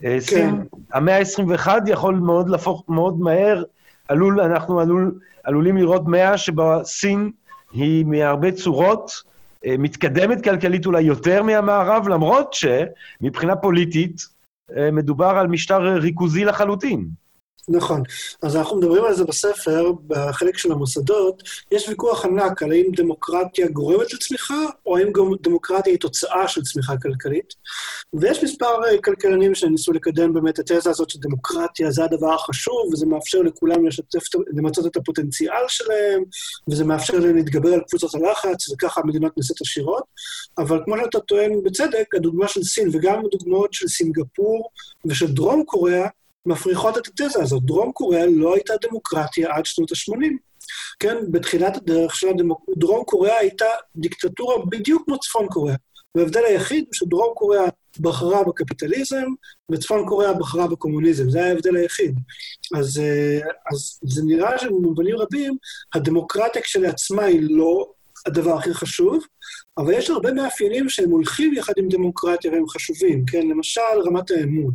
כן. 0.01 0.19
סין, 0.19 0.65
המאה 0.93 1.17
ה-21 1.17 1.67
יכול 1.87 2.15
מאוד 2.15 2.49
להפוך 2.49 2.83
מאוד 2.87 3.19
מהר, 3.19 3.63
עלול, 4.07 4.41
אנחנו 4.41 4.79
עלול, 4.79 5.19
עלולים 5.43 5.77
לראות 5.77 6.07
מאה 6.07 6.37
שבה 6.37 6.83
סין 6.83 7.31
היא 7.73 8.05
מהרבה 8.05 8.51
צורות 8.51 9.11
אה, 9.25 9.30
מתקדמת 9.65 10.43
כלכלית 10.43 10.85
אולי 10.85 11.01
יותר 11.01 11.43
מהמערב, 11.43 12.07
למרות 12.07 12.53
שמבחינה 12.53 13.55
פוליטית 13.55 14.21
אה, 14.77 14.91
מדובר 14.91 15.29
על 15.37 15.47
משטר 15.47 15.81
ריכוזי 15.81 16.45
לחלוטין. 16.45 17.20
נכון. 17.69 18.03
אז 18.41 18.55
אנחנו 18.55 18.77
מדברים 18.77 19.03
על 19.03 19.13
זה 19.13 19.23
בספר, 19.23 19.91
בחלק 20.07 20.57
של 20.57 20.71
המוסדות. 20.71 21.43
יש 21.71 21.89
ויכוח 21.89 22.25
ענק 22.25 22.63
על 22.63 22.71
האם 22.71 22.85
דמוקרטיה 22.95 23.67
גורמת 23.67 24.13
לצמיחה, 24.13 24.63
או 24.85 24.97
האם 24.97 25.11
דמוקרטיה 25.41 25.93
היא 25.93 25.99
תוצאה 25.99 26.47
של 26.47 26.61
צמיחה 26.61 26.97
כלכלית. 26.97 27.53
ויש 28.13 28.43
מספר 28.43 28.85
אה, 28.85 29.01
כלכלנים 29.01 29.55
שניסו 29.55 29.93
לקדם 29.93 30.33
באמת 30.33 30.59
את 30.59 30.71
התזה 30.71 30.89
הזאת 30.89 31.09
שדמוקרטיה 31.09 31.91
זה 31.91 32.03
הדבר 32.03 32.33
החשוב, 32.33 32.93
וזה 32.93 33.05
מאפשר 33.05 33.41
לכולם 33.41 33.87
לשתף, 33.87 34.23
למצות 34.57 34.85
את 34.85 34.95
הפוטנציאל 34.95 35.67
שלהם, 35.67 36.23
וזה 36.69 36.85
מאפשר 36.85 37.19
להם 37.19 37.35
להתגבר 37.35 37.73
על 37.73 37.81
קבוצות 37.89 38.15
הלחץ, 38.15 38.69
וככה 38.69 39.01
המדינות 39.01 39.37
נעשות 39.37 39.61
עשירות. 39.61 40.03
אבל 40.57 40.81
כמו 40.85 40.95
שאתה 41.03 41.19
טוען 41.19 41.63
בצדק, 41.63 42.15
הדוגמה 42.15 42.47
של 42.47 42.63
סין, 42.63 42.89
וגם 42.91 43.21
הדוגמאות 43.25 43.73
של 43.73 43.87
סינגפור 43.87 44.69
ושל 45.05 45.33
דרום 45.33 45.63
קוריאה, 45.63 46.07
מפריחות 46.45 46.97
את 46.97 47.07
התזה 47.07 47.43
הזאת. 47.43 47.63
דרום 47.63 47.91
קוריאה 47.91 48.25
לא 48.25 48.53
הייתה 48.55 48.73
דמוקרטיה 48.81 49.55
עד 49.55 49.65
שנות 49.65 49.91
ה-80. 49.91 50.27
כן, 50.99 51.17
בתחילת 51.31 51.77
הדרך 51.77 52.15
של 52.15 52.27
הדמוק... 52.27 52.65
דרום 52.77 53.03
קוריאה 53.03 53.37
הייתה 53.37 53.65
דיקטטורה 53.95 54.65
בדיוק 54.65 55.03
כמו 55.05 55.19
צפון 55.19 55.47
קוריאה. 55.47 55.75
וההבדל 56.15 56.43
היחיד 56.45 56.83
הוא 56.85 56.93
שדרום 56.93 57.33
קוריאה 57.35 57.65
בחרה 57.99 58.43
בקפיטליזם, 58.43 59.25
וצפון 59.71 60.07
קוריאה 60.07 60.33
בחרה 60.33 60.67
בקומוניזם. 60.67 61.29
זה 61.29 61.39
היה 61.39 61.47
ההבדל 61.47 61.75
היחיד. 61.75 62.15
אז, 62.77 62.99
אה, 62.99 63.39
אז 63.71 63.99
זה 64.03 64.21
נראה 64.25 64.57
שבמובנים 64.59 65.15
רבים, 65.17 65.57
הדמוקרטיה 65.95 66.61
כשלעצמה 66.61 67.23
היא 67.23 67.39
לא 67.41 67.91
הדבר 68.25 68.57
הכי 68.57 68.73
חשוב, 68.73 69.23
אבל 69.77 69.93
יש 69.93 70.09
הרבה 70.09 70.33
מאפיינים 70.33 70.89
שהם 70.89 71.09
הולכים 71.09 71.53
יחד 71.53 71.73
עם 71.77 71.89
דמוקרטיה 71.89 72.51
והם 72.51 72.67
חשובים, 72.67 73.25
כן? 73.25 73.47
למשל, 73.47 73.81
רמת 74.05 74.31
האמון. 74.31 74.73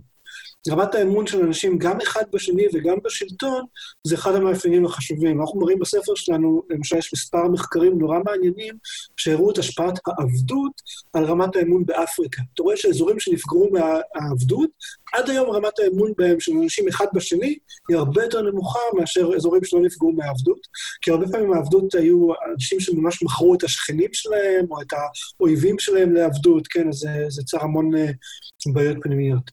רמת 0.72 0.94
האמון 0.94 1.26
של 1.26 1.44
אנשים, 1.44 1.78
גם 1.78 2.00
אחד 2.00 2.22
בשני 2.32 2.66
וגם 2.72 2.96
בשלטון, 3.04 3.64
זה 4.06 4.14
אחד 4.14 4.34
המאפיינים 4.34 4.84
החשובים. 4.84 5.40
אנחנו 5.40 5.60
מראים 5.60 5.78
בספר 5.78 6.14
שלנו, 6.14 6.62
למשל, 6.70 6.96
יש 6.96 7.10
מספר 7.14 7.48
מחקרים 7.48 7.98
נורא 7.98 8.18
מעניינים, 8.24 8.74
שהראו 9.16 9.50
את 9.50 9.58
השפעת 9.58 9.98
העבדות 10.06 10.72
על 11.12 11.24
רמת 11.24 11.56
האמון 11.56 11.86
באפריקה. 11.86 12.42
אתה 12.54 12.62
רואה 12.62 12.76
שאזורים 12.76 13.20
שנפגעו 13.20 13.70
מהעבדות, 13.72 14.70
עד 15.12 15.30
היום 15.30 15.50
רמת 15.50 15.78
האמון 15.78 16.12
בהם 16.18 16.40
של 16.40 16.52
אנשים 16.52 16.88
אחד 16.88 17.06
בשני 17.14 17.58
היא 17.88 17.96
הרבה 17.96 18.22
יותר 18.24 18.42
נמוכה 18.42 18.80
מאשר 18.94 19.30
אזורים 19.36 19.64
שלא 19.64 19.80
נפגעו 19.80 20.12
מהעבדות, 20.12 20.58
כי 21.02 21.10
הרבה 21.10 21.26
פעמים 21.32 21.52
העבדות 21.52 21.94
היו 21.94 22.28
אנשים 22.52 22.80
שממש 22.80 23.22
מכרו 23.22 23.54
את 23.54 23.64
השכנים 23.64 24.10
שלהם, 24.12 24.66
או 24.70 24.80
את 24.80 24.92
האויבים 25.40 25.78
שלהם 25.78 26.12
לעבדות, 26.12 26.66
כן, 26.66 26.88
אז 26.88 26.94
זה, 26.94 27.24
זה 27.28 27.42
יצר 27.42 27.60
המון 27.60 27.94
uh, 27.94 28.72
בעיות 28.72 28.96
פנימיות. 29.02 29.50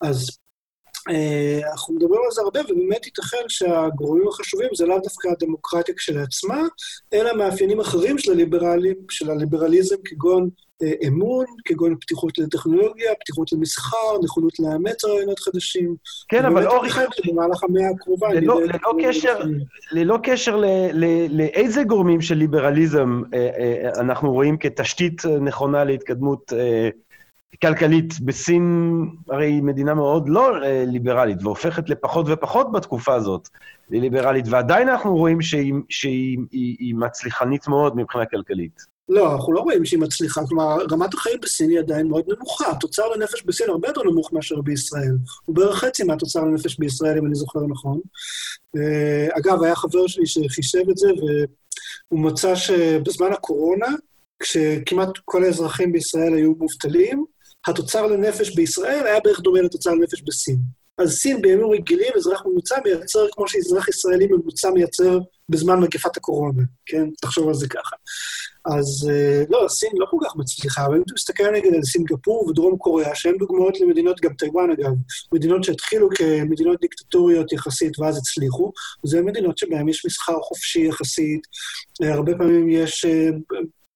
אז 0.00 0.28
אה, 0.30 0.46
אנחנו 1.72 1.94
מדברים 1.94 2.20
על 2.24 2.30
זה 2.30 2.40
הרבה, 2.42 2.60
ובאמת 2.60 3.06
ייתכן 3.06 3.44
שהגורמים 3.48 4.28
החשובים 4.28 4.68
זה 4.74 4.86
לאו 4.86 4.98
דווקא 4.98 5.28
הדמוקרטיה 5.28 5.94
כשלעצמה, 5.94 6.62
אלא 7.12 7.36
מאפיינים 7.36 7.80
אחרים 7.80 8.18
של, 8.18 9.30
הליברליזם, 9.30 9.96
כגון 10.04 10.48
אה, 10.82 11.08
אמון, 11.08 11.44
כגון 11.64 11.96
פתיחות 12.00 12.38
לטכנולוגיה, 12.38 13.14
פתיחות 13.20 13.52
למסחר, 13.52 14.18
נכונות 14.22 14.52
לאמץ 14.58 15.04
רעיונות 15.04 15.38
חדשים. 15.38 15.96
כן, 16.28 16.44
אבל 16.44 16.66
אורי... 16.66 16.90
במהלך 17.26 17.64
המאה 17.64 17.90
הקרובה... 17.94 18.28
ללא, 19.92 20.18
קשר, 20.24 20.62
לאיזה 21.30 21.84
גורמים 21.84 22.20
של 22.20 22.34
ליברליזם 22.34 23.22
אה, 23.34 23.90
אנחנו 24.00 24.32
רואים 24.32 24.56
כתשתית 24.58 25.22
נכונה 25.40 25.84
להתקדמות 25.84 26.52
כלכלית. 27.62 28.20
בסין 28.20 28.64
הרי 29.28 29.46
היא 29.46 29.62
מדינה 29.62 29.94
מאוד 29.94 30.28
לא 30.28 30.62
אה, 30.62 30.84
ליברלית, 30.86 31.42
והופכת 31.42 31.88
לפחות 31.88 32.26
ופחות 32.28 32.72
בתקופה 32.72 33.14
הזאת 33.14 33.48
לליברלית, 33.90 34.44
ועדיין 34.48 34.88
אנחנו 34.88 35.16
רואים 35.16 35.42
שהיא, 35.42 35.74
שהיא 35.88 36.38
היא, 36.52 36.76
היא 36.78 36.94
מצליחנית 36.94 37.68
מאוד 37.68 37.96
מבחינה 37.96 38.26
כלכלית. 38.26 38.96
לא, 39.08 39.32
אנחנו 39.32 39.52
לא 39.52 39.60
רואים 39.60 39.84
שהיא 39.84 40.00
מצליחה. 40.00 40.46
כלומר, 40.48 40.76
רמת 40.92 41.14
החיים 41.14 41.38
בסין 41.42 41.70
היא 41.70 41.78
עדיין 41.78 42.08
מאוד 42.08 42.24
נמוכה. 42.28 42.70
התוצר 42.70 43.08
לנפש 43.08 43.42
בסין 43.42 43.70
הרבה 43.70 43.88
יותר 43.88 44.02
נמוך 44.02 44.32
מאשר 44.32 44.60
בישראל. 44.60 45.16
הוא 45.44 45.56
בערך 45.56 45.78
חצי 45.78 46.04
מהתוצר 46.04 46.40
לנפש 46.40 46.78
בישראל, 46.78 47.18
אם 47.18 47.26
אני 47.26 47.34
זוכר 47.34 47.60
נכון. 47.68 48.00
אה, 48.76 49.28
אגב, 49.38 49.62
היה 49.62 49.76
חבר 49.76 50.06
שלי 50.06 50.26
שחישב 50.26 50.90
את 50.90 50.96
זה, 50.96 51.08
והוא 51.18 52.20
מצא 52.20 52.54
שבזמן 52.54 53.32
הקורונה, 53.32 53.86
כשכמעט 54.42 55.10
כל 55.24 55.44
האזרחים 55.44 55.92
בישראל 55.92 56.34
היו 56.34 56.52
מובטלים, 56.58 57.24
התוצר 57.66 58.06
לנפש 58.06 58.54
בישראל 58.54 59.06
היה 59.06 59.20
בערך 59.20 59.40
דומה 59.40 59.60
לתוצר 59.60 59.90
לנפש 59.90 60.22
בסין. 60.22 60.58
אז 60.98 61.12
סין 61.12 61.42
בימים 61.42 61.70
רגילים, 61.70 62.12
אזרח 62.16 62.42
ממוצע 62.46 62.76
מייצר 62.84 63.26
כמו 63.32 63.48
שאזרח 63.48 63.88
ישראלי 63.88 64.26
ממוצע 64.26 64.70
מייצר 64.70 65.18
בזמן 65.48 65.80
מגפת 65.80 66.16
הקורונה, 66.16 66.62
כן? 66.86 67.06
תחשוב 67.20 67.48
על 67.48 67.54
זה 67.54 67.68
ככה. 67.68 67.96
אז 68.66 69.10
אה, 69.10 69.42
לא, 69.50 69.68
סין 69.68 69.90
לא 69.94 70.06
כל 70.10 70.16
כך 70.24 70.36
מצליחה, 70.36 70.86
אבל 70.86 70.96
אם 70.96 71.02
אתה 71.02 71.14
מסתכל 71.14 71.50
נגד 71.50 71.74
על 71.74 71.82
סינגפור 71.82 72.48
ודרום 72.48 72.78
קוריאה, 72.78 73.14
שהן 73.14 73.36
דוגמאות 73.38 73.80
למדינות, 73.80 74.20
גם 74.20 74.34
טיוואן 74.34 74.70
אגב, 74.70 74.92
מדינות 75.32 75.64
שהתחילו 75.64 76.08
כמדינות 76.14 76.80
דיקטטוריות 76.80 77.52
יחסית 77.52 77.98
ואז 77.98 78.16
הצליחו, 78.16 78.72
זה 79.04 79.22
מדינות 79.22 79.58
שבהן 79.58 79.88
יש 79.88 80.06
מסחר 80.06 80.40
חופשי 80.40 80.86
יחסית, 80.86 81.40
אה, 82.02 82.14
הרבה 82.14 82.32
פעמים 82.38 82.68
יש 82.68 83.04
אה, 83.04 83.28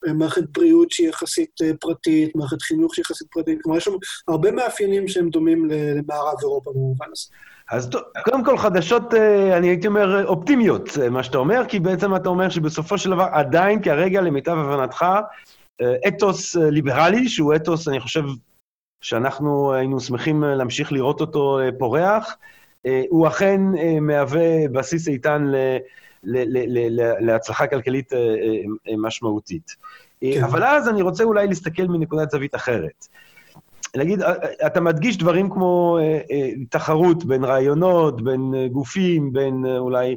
מערכת 0.06 0.42
בריאות 0.52 0.90
שהיא 0.90 1.08
יחסית 1.08 1.50
אה, 1.62 1.70
פרטית, 1.80 2.36
מערכת 2.36 2.62
חינוך 2.62 2.94
שהיא 2.94 3.02
יחסית 3.02 3.28
פרטית, 3.30 3.62
כלומר 3.62 3.78
יש 3.78 3.84
שם 3.84 3.90
הרבה 4.28 4.50
מאפיינים 4.50 5.08
שהם 5.08 5.30
דומים 5.30 5.68
למערב 5.70 6.34
אירופה 6.40 6.70
במובן 6.70 7.06
הזה. 7.12 7.26
אז 7.70 7.90
קודם 8.24 8.44
כל 8.44 8.58
חדשות, 8.58 9.14
אה, 9.14 9.56
אני 9.56 9.68
הייתי 9.68 9.86
אומר, 9.86 10.26
אופטימיות, 10.26 10.88
אה, 11.02 11.10
מה 11.10 11.22
שאתה 11.22 11.38
אומר, 11.38 11.62
כי 11.68 11.80
בעצם 11.80 12.16
אתה 12.16 12.28
אומר 12.28 12.48
שבסופו 12.48 12.98
של 12.98 13.10
דבר 13.10 13.26
עדיין 13.32 13.82
כרגע, 13.82 14.20
למיטב 14.20 14.56
הבנתך, 14.56 15.04
אתוס 16.08 16.56
ליברלי, 16.56 17.28
שהוא 17.28 17.54
אתוס, 17.56 17.88
אני 17.88 18.00
חושב, 18.00 18.22
שאנחנו 19.00 19.74
היינו 19.74 20.00
שמחים 20.00 20.44
להמשיך 20.44 20.92
לראות 20.92 21.20
אותו 21.20 21.58
פורח, 21.78 22.36
הוא 23.08 23.28
אכן 23.28 23.60
מהווה 24.00 24.68
בסיס 24.72 25.08
איתן 25.08 25.44
ל... 25.46 25.56
להצלחה 27.20 27.66
כלכלית 27.66 28.12
אה, 28.12 28.18
אה, 28.18 28.24
אה, 28.88 28.94
משמעותית. 28.98 29.70
כן. 30.20 30.44
אבל 30.44 30.64
אז 30.64 30.88
אני 30.88 31.02
רוצה 31.02 31.24
אולי 31.24 31.46
להסתכל 31.46 31.82
מנקודת 31.82 32.30
זווית 32.30 32.54
אחרת. 32.54 33.06
נגיד, 33.96 34.22
אתה 34.66 34.80
מדגיש 34.80 35.18
דברים 35.18 35.50
כמו 35.50 35.98
תחרות 36.70 37.24
בין 37.24 37.44
רעיונות, 37.44 38.22
בין 38.22 38.54
גופים, 38.72 39.32
בין 39.32 39.64
אולי 39.78 40.16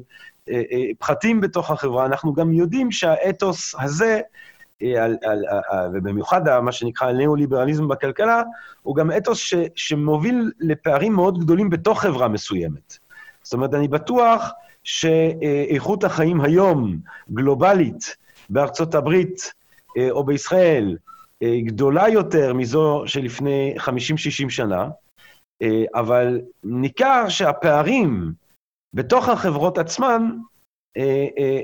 פחתים 1.00 1.42
בתוך 1.42 1.72
החברה. 1.72 2.06
אנחנו 2.06 2.34
גם 2.34 2.54
יודעים 2.54 2.92
שהאתוס 2.92 3.76
הזה, 3.80 4.22
על, 4.82 5.18
על, 5.24 5.46
על, 5.70 5.90
ובמיוחד 5.94 6.60
מה 6.60 6.72
שנקרא 6.72 7.12
ניאו-ליברליזם 7.12 7.88
בכלכלה, 7.88 8.42
הוא 8.82 8.96
גם 8.96 9.12
אתוס 9.12 9.38
ש, 9.38 9.54
שמוביל 9.76 10.52
לפערים 10.60 11.14
מאוד 11.14 11.40
גדולים 11.40 11.70
בתוך 11.70 12.02
חברה 12.02 12.28
מסוימת. 12.28 12.98
זאת 13.44 13.54
אומרת, 13.54 13.74
אני 13.74 13.88
בטוח 13.88 14.52
שאיכות 14.84 16.04
החיים 16.04 16.42
היום, 16.42 16.98
גלובלית, 17.32 18.16
בארצות 18.50 18.96
הברית 18.96 19.54
אה, 19.98 20.12
או 20.12 20.24
בישראל, 20.24 20.98
אה, 21.44 21.62
גדולה 21.62 22.10
יותר 22.10 22.54
מזו 22.54 23.04
שלפני 23.06 23.76
50-60 23.78 24.50
שנה, 24.50 24.88
אה, 25.62 25.84
אבל 25.96 26.42
ניכר 26.64 27.30
שהפערים 27.30 28.32
בתוך 28.94 29.30
החברות 29.30 29.78
עצמן 29.78 30.32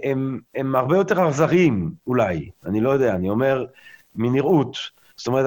הם, 0.03 0.39
הם 0.55 0.75
הרבה 0.75 0.97
יותר 0.97 1.27
אכזריים, 1.27 1.91
אולי. 2.07 2.49
אני 2.65 2.81
לא 2.81 2.89
יודע, 2.89 3.15
אני 3.15 3.29
אומר 3.29 3.65
מנראות. 4.15 4.77
זאת 5.17 5.27
אומרת, 5.27 5.45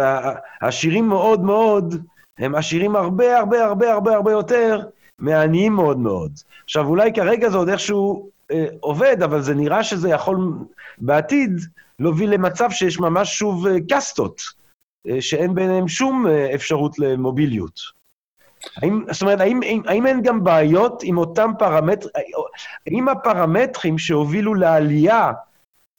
העשירים 0.60 1.08
מאוד 1.08 1.40
מאוד, 1.40 1.94
הם 2.38 2.54
עשירים 2.54 2.96
הרבה 2.96 3.38
הרבה 3.38 3.64
הרבה 3.64 3.92
הרבה 3.92 4.14
הרבה 4.14 4.32
יותר 4.32 4.80
מעניים 5.22 5.72
מאוד 5.72 5.98
מאוד. 5.98 6.32
עכשיו, 6.64 6.86
אולי 6.86 7.12
כרגע 7.12 7.50
זה 7.50 7.56
עוד 7.56 7.68
איכשהו 7.68 8.30
אה, 8.50 8.66
עובד, 8.80 9.22
אבל 9.22 9.42
זה 9.42 9.54
נראה 9.54 9.84
שזה 9.84 10.08
יכול 10.08 10.52
בעתיד 10.98 11.60
להוביל 11.98 12.30
למצב 12.30 12.70
שיש 12.70 13.00
ממש 13.00 13.38
שוב 13.38 13.66
אה, 13.66 13.76
קאסטות, 13.88 14.42
אה, 15.08 15.20
שאין 15.20 15.54
ביניהם 15.54 15.88
שום 15.88 16.26
אה, 16.26 16.54
אפשרות 16.54 16.98
למוביליות. 16.98 17.80
האם, 18.76 19.04
זאת 19.10 19.22
אומרת, 19.22 19.40
האם, 19.40 19.60
האם, 19.62 19.82
האם 19.86 20.06
אין 20.06 20.22
גם 20.22 20.44
בעיות 20.44 21.02
עם 21.02 21.18
אותם 21.18 21.50
פרמטרים, 21.58 22.12
האם 22.86 23.08
הפרמטרים 23.08 23.98
שהובילו 23.98 24.54
לעלייה 24.54 25.32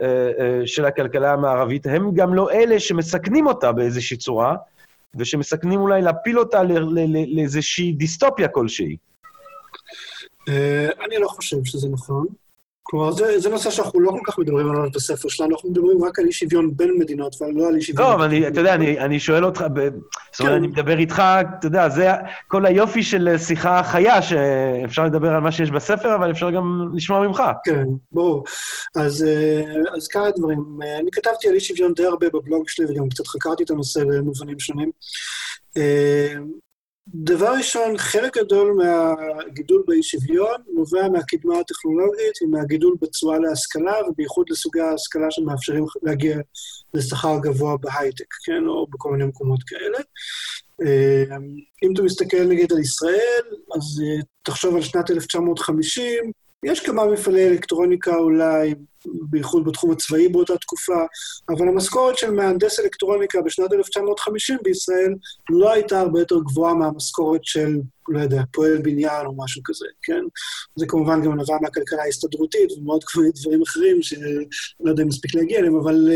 אה, 0.01 0.31
אה, 0.39 0.61
של 0.65 0.85
הכלכלה 0.85 1.33
המערבית 1.33 1.85
הם 1.85 2.13
גם 2.13 2.33
לא 2.33 2.51
אלה 2.51 2.79
שמסכנים 2.79 3.47
אותה 3.47 3.71
באיזושהי 3.71 4.17
צורה, 4.17 4.55
ושמסכנים 5.15 5.79
אולי 5.79 6.01
להפיל 6.01 6.39
אותה 6.39 6.63
לאיזושהי 7.35 7.93
דיסטופיה 7.93 8.47
כלשהי? 8.47 8.97
אה, 10.49 11.05
אני 11.05 11.17
לא 11.17 11.27
חושב 11.27 11.57
שזה 11.65 11.89
נכון. 11.89 12.25
כלומר, 12.83 13.11
זה, 13.11 13.39
זה 13.39 13.49
נושא 13.49 13.69
שאנחנו 13.69 13.99
לא 13.99 14.11
כל 14.11 14.31
כך 14.31 14.39
מדברים 14.39 14.69
עליו 14.69 14.91
בספר 14.93 15.29
שלנו, 15.29 15.55
אנחנו 15.55 15.69
מדברים 15.69 16.03
רק 16.03 16.19
על 16.19 16.25
אי 16.25 16.31
שוויון 16.31 16.77
בין 16.77 16.91
מדינות, 16.99 17.35
אבל 17.41 17.51
לא 17.51 17.67
על 17.67 17.75
אי 17.75 17.81
שוויון... 17.81 18.09
לא, 18.09 18.15
אבל 18.15 18.25
אני, 18.25 18.47
אתה 18.47 18.59
יודע, 18.59 18.73
אני, 18.75 18.99
אני 18.99 19.19
שואל 19.19 19.45
אותך, 19.45 19.65
ב... 19.73 19.79
כן. 19.79 19.97
זאת 20.31 20.39
אומרת, 20.39 20.57
אני 20.57 20.67
מדבר 20.67 20.97
איתך, 20.97 21.23
אתה 21.59 21.67
יודע, 21.67 21.89
זה 21.89 22.11
כל 22.47 22.65
היופי 22.65 23.03
של 23.03 23.37
שיחה 23.37 23.83
חיה, 23.83 24.21
שאפשר 24.21 25.05
לדבר 25.05 25.29
על 25.29 25.39
מה 25.39 25.51
שיש 25.51 25.71
בספר, 25.71 26.15
אבל 26.15 26.31
אפשר 26.31 26.51
גם 26.51 26.89
לשמוע 26.93 27.27
ממך. 27.27 27.43
כן, 27.63 27.83
ברור. 28.11 28.43
אז, 28.95 29.23
אה, 29.23 29.63
אז 29.95 30.07
כמה 30.07 30.31
דברים. 30.31 30.79
אני 30.99 31.11
כתבתי 31.11 31.47
על 31.47 31.53
אי 31.53 31.59
שוויון 31.59 31.93
די 31.93 32.05
הרבה 32.05 32.27
בבלוג 32.33 32.69
שלי, 32.69 32.85
וגם 32.85 33.09
קצת 33.09 33.27
חקרתי 33.27 33.63
את 33.63 33.71
הנושא 33.71 34.03
במובנים 34.03 34.59
שונים. 34.59 34.91
דבר 37.07 37.53
ראשון, 37.57 37.97
חלק 37.97 38.37
גדול 38.37 38.77
מהגידול 38.77 39.83
באי 39.87 40.03
שוויון 40.03 40.61
נובע 40.73 41.09
מהקדמה 41.09 41.59
הטכנולוגית 41.59 42.41
ומהגידול 42.41 42.95
בתשואה 43.01 43.39
להשכלה, 43.39 43.93
ובייחוד 44.07 44.45
לסוגי 44.49 44.81
ההשכלה 44.81 45.31
שמאפשרים 45.31 45.85
להגיע 46.03 46.37
לשכר 46.93 47.39
גבוה 47.43 47.77
בהייטק, 47.77 48.33
כן, 48.45 48.67
או 48.67 48.87
בכל 48.87 49.11
מיני 49.11 49.25
מקומות 49.25 49.63
כאלה. 49.63 49.97
אה, 50.81 51.37
אם 51.83 51.93
אתה 51.93 52.03
מסתכל 52.03 52.43
נגיד 52.47 52.73
על 52.73 52.79
ישראל, 52.79 53.43
אז 53.75 54.01
אה, 54.03 54.21
תחשוב 54.43 54.75
על 54.75 54.81
שנת 54.81 55.11
1950, 55.11 56.31
יש 56.63 56.79
כמה 56.79 57.05
מפעלי 57.05 57.47
אלקטרוניקה 57.47 58.15
אולי, 58.15 58.75
בייחוד 59.05 59.65
בתחום 59.65 59.91
הצבאי 59.91 60.27
באותה 60.27 60.57
תקופה, 60.57 61.05
אבל 61.49 61.67
המשכורת 61.67 62.17
של 62.17 62.31
מהנדס 62.31 62.79
אלקטרוניקה 62.79 63.41
בשנת 63.41 63.73
1950 63.73 64.57
בישראל 64.63 65.15
לא 65.49 65.71
הייתה 65.73 65.99
הרבה 65.99 66.19
יותר 66.19 66.39
גבוהה 66.39 66.73
מהמשכורת 66.73 67.45
של, 67.45 67.75
לא 68.07 68.19
יודע, 68.19 68.41
פועל 68.51 68.77
בניין 68.77 69.25
או 69.25 69.33
משהו 69.37 69.61
כזה, 69.65 69.85
כן? 70.03 70.21
זה 70.75 70.85
כמובן 70.87 71.21
גם 71.21 71.33
נבע 71.33 71.57
מהכלכלה 71.61 72.03
ההסתדרותית 72.03 72.71
ומאוד 72.71 73.03
דברים 73.41 73.61
אחרים 73.61 74.01
שלא 74.01 74.89
יודע 74.89 75.03
אם 75.03 75.07
מספיק 75.07 75.35
להגיע 75.35 75.59
אליהם, 75.59 75.75
אבל, 75.75 76.09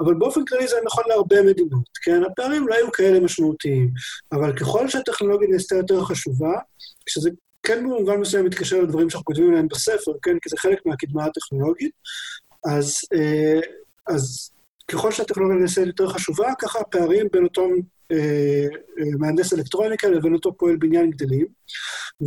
אבל 0.00 0.14
באופן 0.14 0.44
כללי 0.44 0.68
זה 0.68 0.76
נכון 0.84 1.04
להרבה 1.08 1.42
מדינות, 1.42 1.88
כן? 2.02 2.22
הפערים 2.24 2.68
לא 2.68 2.74
היו 2.74 2.92
כאלה 2.92 3.20
משמעותיים, 3.20 3.90
אבל 4.32 4.56
ככל 4.56 4.88
שהטכנולוגיה 4.88 5.48
נעשתה 5.48 5.74
יותר 5.76 6.04
חשובה, 6.04 6.52
כשזה 7.06 7.30
כן 7.68 7.84
במובן 7.84 8.16
מסוים 8.16 8.44
מתקשר 8.44 8.80
לדברים 8.80 9.10
שאנחנו 9.10 9.24
כותבים 9.24 9.48
עליהם 9.50 9.68
בספר, 9.68 10.12
כן? 10.22 10.38
כי 10.42 10.48
זה 10.48 10.56
חלק 10.58 10.86
מהקדמה 10.86 11.24
הטכנולוגית. 11.24 11.92
אז, 12.64 12.94
אה, 13.14 13.60
אז 14.06 14.50
ככל 14.90 15.12
שהטכנולוגיה 15.12 15.60
נעשית 15.60 15.86
יותר 15.86 16.08
חשובה, 16.08 16.52
ככה 16.58 16.78
הפערים 16.80 17.26
בין 17.32 17.44
אותו 17.44 17.68
אה, 18.12 18.16
אה, 18.98 19.04
מהנדס 19.18 19.52
אלקטרוניקה 19.52 20.08
לבין 20.08 20.34
אותו 20.34 20.56
פועל 20.56 20.76
בניין 20.76 21.10
גדלים. 21.10 21.46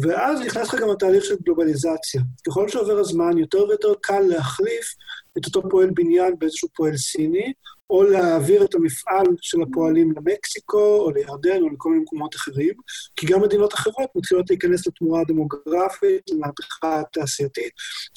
ואז 0.02 0.42
נכנס 0.42 0.68
לך 0.68 0.82
גם 0.82 0.90
התהליך 0.90 1.26
של 1.26 1.36
גלובליזציה. 1.44 2.22
ככל 2.48 2.70
שעובר 2.70 3.00
הזמן, 3.00 3.38
יותר 3.38 3.64
ויותר 3.64 3.94
קל 4.02 4.20
להחליף 4.20 4.96
את 5.38 5.46
אותו 5.46 5.70
פועל 5.70 5.90
בניין 5.94 6.40
באיזשהו 6.40 6.70
פועל 6.76 6.98
סיני, 6.98 7.54
או 7.92 8.04
להעביר 8.04 8.64
את 8.64 8.76
המפעל 8.76 9.26
של 9.42 9.58
הפועלים 9.62 10.14
למקסיקו, 10.18 10.98
או 10.98 11.12
לירדן, 11.12 11.62
או 11.62 11.70
לכל 11.70 11.90
מיני 11.90 12.02
מקומות 12.02 12.36
אחרים, 12.36 12.74
כי 13.16 13.26
גם 13.26 13.42
מדינות 13.42 13.74
אחרות 13.74 14.10
מתחילות 14.16 14.50
להיכנס 14.50 14.88
לתמורה 14.88 15.22
הדמוגרפית, 15.22 16.22
למהפכה 16.32 17.00
התעשייתית. 17.00 17.72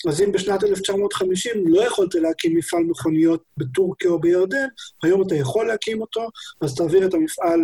אז 0.09 0.21
אם 0.21 0.33
בשנת 0.33 0.65
1950 0.65 1.53
לא 1.67 1.83
יכולת 1.87 2.15
להקים 2.15 2.57
מפעל 2.57 2.83
מכוניות 2.83 3.43
בטורקיה 3.57 4.11
או 4.11 4.21
בירדן, 4.21 4.67
היום 5.03 5.23
אתה 5.27 5.35
יכול 5.35 5.67
להקים 5.67 6.01
אותו, 6.01 6.29
אז 6.61 6.75
תעביר 6.75 7.07
את 7.07 7.15
המפעל 7.15 7.61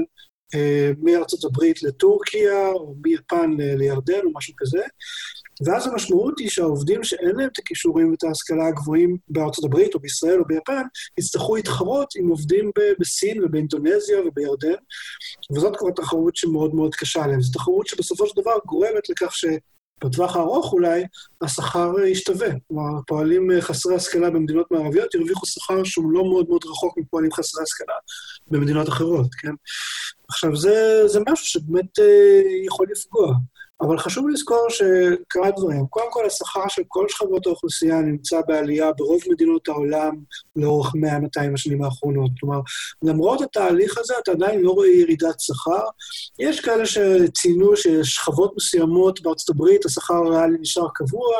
אה, 0.55 0.91
מארצות 1.03 1.45
הברית 1.45 1.83
לטורקיה, 1.83 2.69
או 2.69 2.95
מיפן 3.05 3.51
לירדן, 3.59 4.21
או 4.25 4.33
משהו 4.35 4.55
כזה. 4.57 4.83
ואז 5.67 5.87
המשמעות 5.87 6.39
היא 6.39 6.49
שהעובדים 6.49 7.05
שאין 7.05 7.37
להם 7.37 7.49
את 7.53 7.59
הכישורים 7.59 8.11
ואת 8.11 8.25
ההשכלה 8.25 8.67
הגבוהים 8.67 9.17
בארצות 9.29 9.65
הברית 9.65 9.95
או 9.95 10.01
בישראל 10.01 10.41
או 10.41 10.45
ביפן, 10.45 10.83
יצטרכו 11.19 11.57
להתחרות 11.57 12.09
עם 12.17 12.29
עובדים 12.29 12.71
בסין 13.01 13.45
ובאינדונזיה 13.45 14.21
ובירדן, 14.27 14.81
וזאת 15.57 15.77
כבר 15.77 15.91
תחרות 15.91 16.37
שמאוד 16.37 16.75
מאוד 16.75 16.95
קשה 16.95 17.27
להם. 17.27 17.41
זו 17.41 17.53
תחרות 17.53 17.87
שבסופו 17.87 18.27
של 18.27 18.41
דבר 18.43 18.59
גורמת 18.67 19.09
לכך 19.09 19.37
ש... 19.37 19.45
בטווח 20.05 20.37
הארוך 20.37 20.73
אולי, 20.73 21.05
השכר 21.43 21.93
ישתווה. 22.07 22.49
כלומר, 22.69 23.01
פועלים 23.07 23.49
חסרי 23.61 23.95
השכלה 23.95 24.31
במדינות 24.31 24.71
מערביות 24.71 25.15
ירוויחו 25.15 25.47
שכר 25.47 25.85
שהוא 25.85 26.13
לא 26.13 26.25
מאוד 26.25 26.49
מאוד 26.49 26.65
רחוק 26.65 26.99
מפועלים 26.99 27.33
חסרי 27.33 27.63
השכלה 27.63 27.95
במדינות 28.47 28.89
אחרות, 28.89 29.35
כן? 29.35 29.53
עכשיו, 30.29 30.57
זה, 30.57 31.03
זה 31.07 31.21
משהו 31.29 31.47
שבאמת 31.47 31.99
אה, 31.99 32.43
יכול 32.67 32.87
לפגוע. 32.91 33.35
אבל 33.83 33.99
חשוב 33.99 34.28
לזכור 34.28 34.66
שקרה 34.68 35.51
דברים. 35.57 35.87
קודם 35.87 36.07
כל, 36.11 36.26
השכר 36.26 36.68
של 36.68 36.83
כל 36.89 37.07
שכבות 37.09 37.47
האוכלוסייה 37.47 38.01
נמצא 38.01 38.41
בעלייה 38.49 38.93
ברוב 38.93 39.20
מדינות 39.31 39.68
העולם 39.68 40.16
לאורך 40.57 40.95
100-200 40.95 41.55
השנים 41.55 41.83
האחרונות. 41.83 42.31
כלומר, 42.41 42.61
למרות 43.03 43.41
התהליך 43.41 43.99
הזה, 43.99 44.14
אתה 44.22 44.31
עדיין 44.31 44.61
לא 44.61 44.70
רואה 44.70 44.89
ירידת 44.89 45.41
שכר. 45.41 45.85
יש 46.39 46.61
כאלה 46.61 46.87
שציינו 46.87 47.76
ששכבות 47.76 48.53
מסוימות 48.57 49.20
בארצות 49.20 49.49
הברית, 49.49 49.85
השכר 49.85 50.14
הריאלי 50.14 50.59
נשאר 50.61 50.89
קבוע, 50.95 51.37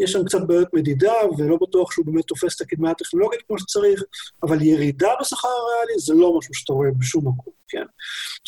יש 0.00 0.12
שם 0.12 0.24
קצת 0.24 0.40
בעיות 0.46 0.74
מדידה, 0.74 1.12
ולא 1.38 1.56
בטוח 1.62 1.92
שהוא 1.92 2.06
באמת 2.06 2.24
תופס 2.24 2.56
את 2.56 2.60
הקדמה 2.60 2.90
הטכנולוגית 2.90 3.40
כמו 3.46 3.58
שצריך, 3.58 4.02
אבל 4.42 4.62
ירידה 4.62 5.10
בשכר 5.20 5.48
הריאלי 5.48 5.98
זה 5.98 6.14
לא 6.14 6.38
משהו 6.38 6.54
שאתה 6.54 6.72
רואה 6.72 6.88
בשום 6.98 7.28
מקום, 7.28 7.52
כן? 7.68 7.84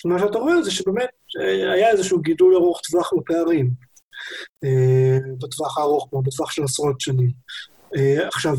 מה 0.05 0.19
שאתה 0.19 0.39
רואה 0.39 0.63
זה 0.63 0.71
שבאמת 0.71 1.09
אה, 1.41 1.73
היה 1.73 1.91
איזשהו 1.91 2.21
גידול 2.21 2.55
ארוך 2.55 2.81
טווח 2.81 3.11
בפערים, 3.19 3.71
אה, 4.65 5.19
בטווח 5.39 5.79
הארוך, 5.79 6.07
כמו 6.11 6.23
בטווח 6.23 6.51
של 6.51 6.65
עשרות 6.65 7.01
שנים. 7.01 7.31
אה, 7.97 8.29
עכשיו, 8.29 8.55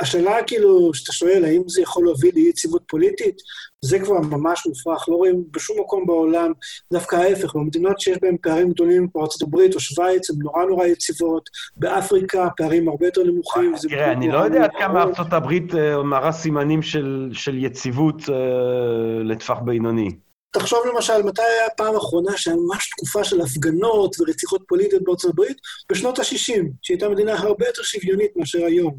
השאלה 0.00 0.36
כאילו, 0.46 0.94
שאתה 0.94 1.12
שואל, 1.12 1.44
האם 1.44 1.62
זה 1.66 1.82
יכול 1.82 2.04
להוביל 2.04 2.34
לאי-יציבות 2.34 2.82
פוליטית, 2.88 3.36
זה 3.84 3.98
כבר 3.98 4.20
ממש 4.20 4.66
מופרך, 4.66 5.08
לא 5.08 5.14
רואים 5.14 5.44
בשום 5.50 5.80
מקום 5.80 6.06
בעולם, 6.06 6.52
דווקא 6.92 7.16
ההפך, 7.16 7.54
במדינות 7.54 8.00
שיש 8.00 8.18
בהן 8.22 8.36
פערים 8.42 8.70
גדולים, 8.70 9.08
כמו 9.12 9.22
ארה"ב 9.22 9.74
או 9.74 9.80
שווייץ, 9.80 10.30
הן 10.30 10.36
נורא 10.38 10.64
נורא 10.64 10.86
יציבות, 10.86 11.50
באפריקה 11.76 12.48
פערים 12.56 12.88
הרבה 12.88 13.06
יותר 13.06 13.22
נמוכים. 13.22 13.74
תראה, 13.88 14.12
אני 14.12 14.28
לא 14.28 14.38
יודע 14.38 14.64
עד 14.64 14.70
כמה 14.78 15.02
ארה"ב 15.02 15.76
אה, 15.76 16.02
מראה 16.02 16.32
סימנים 16.32 16.82
של, 16.82 17.30
של 17.32 17.64
יציבות 17.64 18.22
אה, 18.28 19.22
לטווח 19.24 19.58
בינוני. 19.58 20.10
תחשוב 20.52 20.78
למשל, 20.94 21.22
מתי 21.22 21.42
היה 21.42 21.66
הפעם 21.66 21.94
האחרונה 21.94 22.36
שהיה 22.36 22.56
ממש 22.56 22.90
תקופה 22.90 23.24
של 23.24 23.40
הפגנות 23.40 24.16
ורציחות 24.20 24.62
פוליטיות 24.68 25.02
בארצות 25.04 25.30
הברית? 25.30 25.56
בשנות 25.92 26.18
ה-60, 26.18 26.62
שהייתה 26.82 27.08
מדינה 27.08 27.34
הרבה 27.38 27.66
יותר 27.66 27.82
שוויונית 27.82 28.30
מאשר 28.36 28.64
היום. 28.64 28.94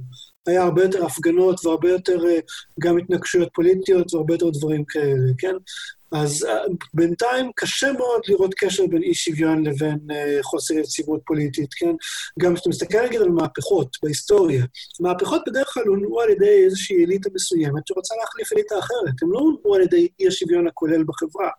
היה 0.48 0.64
הרבה 0.64 0.84
יותר 0.84 1.06
הפגנות 1.06 1.66
והרבה 1.66 1.90
יותר 1.90 2.26
אה, 2.26 2.40
גם 2.80 2.98
התנגשויות 2.98 3.50
פוליטיות 3.54 4.14
והרבה 4.14 4.34
יותר 4.34 4.50
דברים 4.50 4.84
כאלה, 4.86 5.32
כן? 5.38 5.56
אז 6.12 6.46
אה, 6.50 6.56
בינתיים 6.94 7.52
קשה 7.56 7.92
מאוד 7.92 8.22
לראות 8.28 8.54
קשר 8.54 8.88
בין 8.88 9.04
אי 9.04 9.14
שוויון 9.14 9.66
לבין 9.66 9.98
uh, 10.10 10.44
חוסר 10.44 10.74
יציבות 10.74 11.22
פוליטית, 11.26 11.74
כן? 11.74 11.96
גם 12.40 12.56
כשאתה 12.56 12.70
מסתכל 12.70 13.06
נגיד 13.06 13.22
על 13.22 13.30
מהפכות 13.30 13.98
בהיסטוריה, 14.04 14.66
מהפכות 15.00 15.42
בדרך 15.48 15.74
כלל 15.74 15.84
הונעו 15.88 16.22
על 16.22 16.30
ידי 16.30 16.64
איזושהי 16.66 17.06
אליטה 17.06 17.30
מסוימת 17.34 17.88
שרוצה 17.88 18.16
להחליף 18.22 18.54
אליטה 18.54 18.80
אחרת, 18.80 19.14
הם 19.22 19.32
לא 19.32 19.40
הונעו 19.40 19.76
על 19.76 19.82
ידי 19.82 20.08
אי 20.20 20.28
השוויון 20.28 20.68
הכולל 20.68 21.04
בחברה. 21.04 21.50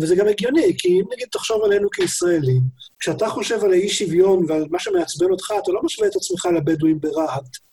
וזה 0.00 0.16
גם 0.16 0.28
הגיוני, 0.28 0.74
כי 0.78 0.88
אם 0.88 1.04
נגיד 1.12 1.28
תחשוב 1.32 1.64
עלינו 1.64 1.90
כישראלים, 1.90 2.62
כשאתה 2.98 3.28
חושב 3.28 3.64
על 3.64 3.72
האי 3.72 3.88
שוויון 3.88 4.44
ועל 4.48 4.64
מה 4.70 4.78
שמעצבן 4.78 5.30
אותך, 5.30 5.52
אתה 5.62 5.72
לא 5.72 5.80
משווה 5.84 6.08
את 6.08 6.16
עצמך 6.16 6.48
לבדואים 6.56 7.00
ברהט. 7.00 7.66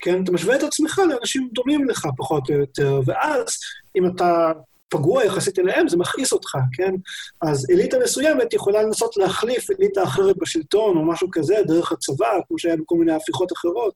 כן? 0.00 0.24
אתה 0.24 0.32
משווה 0.32 0.56
את 0.56 0.62
עצמך 0.62 1.00
לאנשים 1.08 1.48
דומים 1.52 1.88
לך, 1.88 2.06
פחות 2.16 2.50
או 2.50 2.54
יותר, 2.54 3.00
ואז 3.06 3.58
אם 3.96 4.06
אתה 4.06 4.52
פגוע 4.90 5.24
יחסית 5.24 5.58
אליהם, 5.58 5.88
זה 5.88 5.96
מכעיס 5.96 6.32
אותך, 6.32 6.56
כן? 6.72 6.94
אז 7.42 7.66
אליטה 7.70 7.96
מסוימת 8.04 8.54
יכולה 8.54 8.82
לנסות 8.82 9.16
להחליף 9.16 9.70
אליטה 9.70 10.02
אחרת 10.02 10.36
בשלטון, 10.38 10.96
או 10.96 11.04
משהו 11.04 11.28
כזה, 11.32 11.54
דרך 11.66 11.92
הצבא, 11.92 12.26
כמו 12.48 12.58
שהיה 12.58 12.76
בכל 12.76 12.94
מיני 12.94 13.12
הפיכות 13.12 13.52
אחרות, 13.52 13.94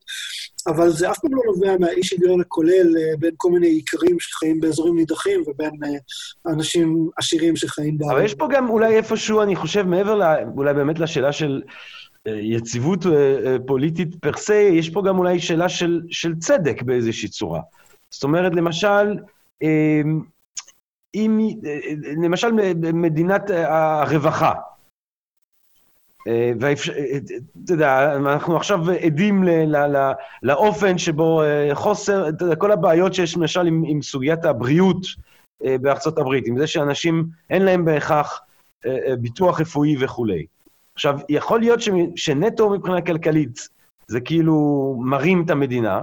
אבל 0.67 0.89
זה 0.89 1.11
אף 1.11 1.19
פעם 1.19 1.35
לא 1.35 1.41
נובע 1.45 1.77
מהאי 1.79 2.03
שוויון 2.03 2.41
הכולל 2.41 2.97
אה, 2.97 3.17
בין 3.19 3.31
כל 3.37 3.51
מיני 3.51 3.79
איכרים 3.79 4.19
שחיים 4.19 4.59
באזורים 4.59 4.95
נידחים 4.95 5.43
ובין 5.47 5.71
אה, 5.83 6.53
אנשים 6.53 7.09
עשירים 7.17 7.55
שחיים 7.55 7.97
בארץ. 7.97 8.11
אבל 8.11 8.25
יש 8.25 8.33
פה 8.33 8.47
גם 8.51 8.69
אולי 8.69 8.97
איפשהו, 8.97 9.41
אני 9.41 9.55
חושב, 9.55 9.83
מעבר 9.83 10.15
לה, 10.15 10.35
אולי 10.57 10.73
באמת 10.73 10.99
לשאלה 10.99 11.31
של 11.31 11.61
יציבות 12.27 13.05
פוליטית 13.67 14.15
פר 14.15 14.37
סה, 14.37 14.53
יש 14.53 14.89
פה 14.89 15.03
גם 15.07 15.17
אולי 15.17 15.39
שאלה 15.39 15.69
של, 15.69 16.01
של 16.09 16.35
צדק 16.35 16.81
באיזושהי 16.81 17.29
צורה. 17.29 17.61
זאת 18.09 18.23
אומרת, 18.23 18.55
למשל, 18.55 19.17
אם, 21.15 21.49
למשל 22.23 22.51
מדינת 22.93 23.49
הרווחה, 23.49 24.53
ואתה 26.59 27.73
יודע, 27.73 28.15
אנחנו 28.15 28.57
עכשיו 28.57 28.91
עדים 28.91 29.43
ל, 29.43 29.49
ל, 29.49 29.97
ל, 29.97 30.11
לאופן 30.43 30.97
שבו 30.97 31.41
חוסר, 31.73 32.29
אתה 32.29 32.45
יודע, 32.45 32.55
כל 32.55 32.71
הבעיות 32.71 33.13
שיש 33.13 33.37
למשל 33.37 33.67
עם, 33.67 33.83
עם 33.87 34.01
סוגיית 34.01 34.45
הבריאות 34.45 35.05
בארצות 35.61 36.17
הברית, 36.17 36.47
עם 36.47 36.57
זה 36.57 36.67
שאנשים 36.67 37.25
אין 37.49 37.61
להם 37.61 37.85
בהכרח 37.85 38.41
ביטוח 39.19 39.61
רפואי 39.61 39.95
וכולי. 40.03 40.45
עכשיו, 40.95 41.19
יכול 41.29 41.59
להיות 41.59 41.81
ש, 41.81 41.89
שנטו 42.15 42.69
מבחינה 42.69 43.01
כלכלית 43.01 43.69
זה 44.07 44.19
כאילו 44.19 44.55
מרים 44.99 45.43
את 45.45 45.49
המדינה, 45.49 46.01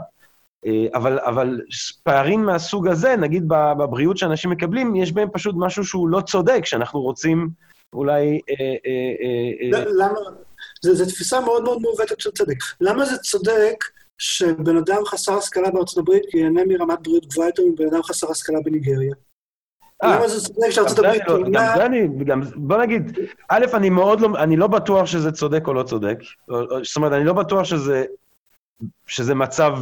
אה, 0.66 0.86
אבל, 0.95 1.18
אבל 1.18 1.61
פערים 2.03 2.43
מהסוג 2.43 2.88
הזה, 2.88 3.16
נגיד 3.16 3.45
בבריאות 3.49 4.16
שאנשים 4.18 4.51
מקבלים, 4.51 4.97
יש 4.97 5.12
בהם 5.12 5.28
פשוט 5.32 5.55
משהו 5.59 5.84
שהוא 5.84 6.09
לא 6.09 6.20
צודק, 6.20 6.64
שאנחנו 6.64 7.01
רוצים 7.01 7.49
אולי... 7.93 8.40
אה, 8.51 9.76
אה, 9.76 9.84
למה? 9.86 10.18
זו 10.82 11.07
תפיסה 11.07 11.40
מאוד 11.40 11.62
מאוד 11.62 11.82
מעוותת 11.82 12.20
של 12.20 12.30
צדק. 12.30 12.57
למה 12.80 13.05
זה 13.05 13.18
צודק 13.18 13.84
שבן 14.18 14.76
אדם 14.76 15.05
חסר 15.07 15.38
השכלה 15.38 15.70
בארצות 15.70 15.99
הברית 15.99 16.34
ייהנה 16.34 16.61
מרמת 16.68 17.03
בריאות 17.03 17.26
גבוהה 17.26 17.49
יותר 17.49 17.62
מבן 17.72 17.86
אדם 17.86 18.03
חסר 18.03 18.30
השכלה 18.30 18.59
בניגריה? 18.64 19.14
למה 20.03 20.28
זה 20.28 20.40
צודק 20.40 20.70
שארצות 20.70 20.98
הברית... 20.98 21.22
לא- 21.28 21.38
גם 21.53 21.80
אני, 21.80 22.09
גם, 22.24 22.42
בוא 22.55 22.76
נגיד, 22.76 23.18
א', 23.48 23.66
אני 23.74 23.90
מאוד 23.90 24.20
לא, 24.20 24.28
אני 24.38 24.57
לא 24.57 24.66
בטוח 24.66 25.07
שזה 25.07 25.32
צודק 25.32 25.64
או 25.66 25.74
לא 25.74 25.82
צודק. 25.82 26.18
זאת 26.82 26.96
אומרת, 26.96 27.12
אני 27.12 27.24
לא 27.24 27.32
בטוח 27.32 27.64
שזה, 27.64 28.05
שזה 29.07 29.34
מצב 29.34 29.78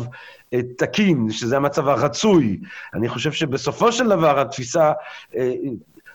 אה, 0.55 0.61
תקין, 0.79 1.31
שזה 1.31 1.57
המצב 1.57 1.89
הרצוי. 1.89 2.61
אני 2.95 3.09
חושב 3.09 3.33
שבסופו 3.33 3.93
של 3.93 4.09
דבר 4.09 4.41
התפיסה 4.41 4.93
אה, 5.37 5.53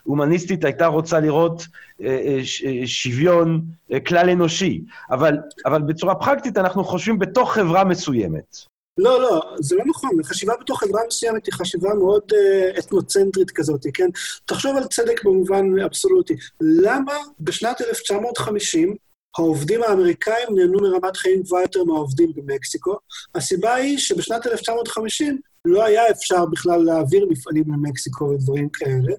הומניסטית 0.03 0.65
הייתה 0.65 0.85
רוצה 0.85 1.19
לראות 1.19 1.67
אה, 2.03 2.39
שוויון 2.85 3.61
כלל 4.07 4.29
אנושי, 4.29 4.81
אבל, 5.11 5.37
אבל 5.65 5.81
בצורה 5.81 6.15
פרקטית 6.15 6.57
אנחנו 6.57 6.83
חושבים 6.83 7.19
בתוך 7.19 7.53
חברה 7.53 7.83
מסוימת. 7.83 8.74
לא, 8.97 9.21
לא, 9.21 9.41
זה 9.59 9.75
לא 9.75 9.83
נכון. 9.87 10.23
חשיבה 10.23 10.53
בתוך 10.61 10.79
חברה 10.79 11.01
מסוימת 11.07 11.45
היא 11.45 11.53
חשיבה 11.53 11.93
מאוד 11.93 12.23
uh, 12.31 12.79
אתנוצנטרית 12.79 13.51
כזאת, 13.51 13.81
כן? 13.93 14.09
תחשוב 14.45 14.77
על 14.77 14.83
צדק 14.83 15.23
במובן 15.23 15.79
אבסולוטי. 15.79 16.35
למה 16.61 17.13
בשנת 17.39 17.81
1950 17.81 18.95
העובדים 19.37 19.83
האמריקאים 19.83 20.47
נהנו 20.55 20.79
מרמת 20.81 21.17
חיים 21.17 21.41
גבוהה 21.41 21.61
יותר 21.63 21.83
מהעובדים 21.83 22.31
במקסיקו. 22.35 22.97
הסיבה 23.35 23.73
היא 23.73 23.97
שבשנת 23.97 24.47
1950 24.47 25.39
לא 25.65 25.83
היה 25.83 26.09
אפשר 26.11 26.45
בכלל 26.45 26.83
להעביר 26.83 27.27
מפעלים 27.29 27.63
למקסיקו 27.67 28.25
ודברים 28.25 28.69
כאלה, 28.69 29.13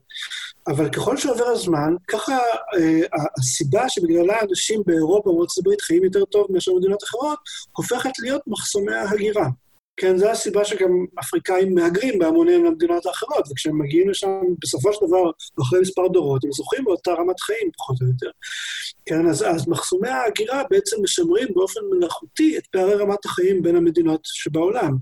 אבל 0.66 0.91
ככל 0.91 1.16
שעובר 1.16 1.47
הזמן, 1.47 1.95
ככה 2.09 2.39
אה, 2.77 3.18
הסיבה 3.39 3.89
שבגללה 3.89 4.41
אנשים 4.51 4.83
באירופה 4.87 5.31
ובארצות 5.31 5.64
הברית 5.64 5.81
חיים 5.81 6.05
יותר 6.05 6.24
טוב 6.24 6.47
מאשר 6.51 6.72
במדינות 6.72 7.05
אחרות, 7.05 7.39
הופכת 7.72 8.18
להיות 8.18 8.43
מחסומי 8.47 8.95
ההגירה. 8.95 9.47
כן, 9.97 10.17
זו 10.17 10.31
הסיבה 10.31 10.65
שגם 10.65 10.91
אפריקאים 11.21 11.75
מהגרים 11.75 12.19
בהמוניהם 12.19 12.65
למדינות 12.65 13.07
האחרות, 13.07 13.45
וכשהם 13.51 13.79
מגיעים 13.79 14.11
לשם, 14.11 14.41
בסופו 14.59 14.93
של 14.93 15.07
דבר, 15.07 15.31
אחרי 15.63 15.81
מספר 15.81 16.09
דורות, 16.09 16.45
הם 16.45 16.53
זוכים 16.53 16.85
באותה 16.85 17.13
רמת 17.13 17.41
חיים, 17.41 17.71
פחות 17.79 17.97
או 18.03 18.07
יותר. 18.07 18.31
כן, 19.07 19.27
אז, 19.27 19.43
אז 19.43 19.69
מחסומי 19.69 20.09
ההגירה 20.09 20.63
בעצם 20.71 20.97
משמרים 21.03 21.49
באופן 21.55 21.81
מלאכותי 21.91 22.59
את 22.59 22.67
פערי 22.67 22.95
רמת 22.95 23.25
החיים 23.25 23.63
בין 23.63 23.77
המדינות 23.77 24.21
שבעולם. 24.25 24.97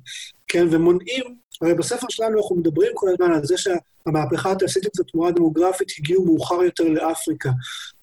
כן, 0.49 0.67
ומונעים, 0.71 1.25
הרי 1.63 1.75
בספר 1.75 2.07
שלנו 2.11 2.39
אנחנו 2.39 2.57
מדברים 2.57 2.93
כל 2.95 3.07
הזמן 3.09 3.33
על 3.33 3.45
זה 3.45 3.59
שהמהפכה 4.05 4.53
התעשייתית 4.53 5.01
ותמורה 5.01 5.31
דמוגרפית 5.31 5.89
הגיעו 5.99 6.25
מאוחר 6.25 6.63
יותר 6.63 6.85
לאפריקה, 6.85 7.51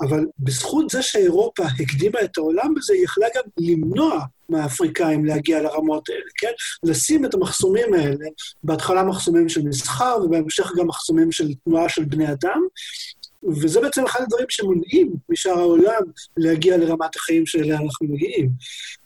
אבל 0.01 0.25
בזכות 0.39 0.89
זה 0.89 1.01
שאירופה 1.01 1.63
הקדימה 1.63 2.21
את 2.23 2.37
העולם 2.37 2.73
בזה, 2.75 2.93
היא 2.93 3.03
יכלה 3.03 3.27
גם 3.35 3.43
למנוע 3.57 4.19
מהאפריקאים 4.49 5.25
להגיע 5.25 5.61
לרמות 5.61 6.09
האלה, 6.09 6.21
כן? 6.37 6.51
לשים 6.83 7.25
את 7.25 7.33
המחסומים 7.33 7.93
האלה, 7.93 8.25
בהתחלה 8.63 9.03
מחסומים 9.03 9.49
של 9.49 9.61
מסחר 9.61 10.17
ובהמשך 10.23 10.71
גם 10.77 10.87
מחסומים 10.87 11.31
של 11.31 11.53
תנועה 11.65 11.89
של 11.89 12.03
בני 12.03 12.31
אדם, 12.31 12.61
וזה 13.61 13.81
בעצם 13.81 14.05
אחד 14.05 14.21
הדברים 14.21 14.45
שמונעים 14.49 15.13
משאר 15.29 15.59
העולם 15.59 16.01
להגיע 16.37 16.77
לרמת 16.77 17.15
החיים 17.15 17.45
שאליה 17.45 17.75
אנחנו 17.75 18.07
מגיעים. 18.07 18.49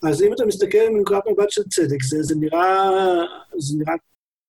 אז 0.04 0.24
אם 0.24 0.34
אתה 0.34 0.46
מסתכל 0.46 0.89
מנקודת 0.91 1.24
מבט 1.32 1.50
של 1.50 1.64
צדק, 1.64 2.04
זה, 2.04 2.24
זה 2.24 2.36
נראה... 2.39 2.89
זה 3.58 3.78
נראה 3.78 3.96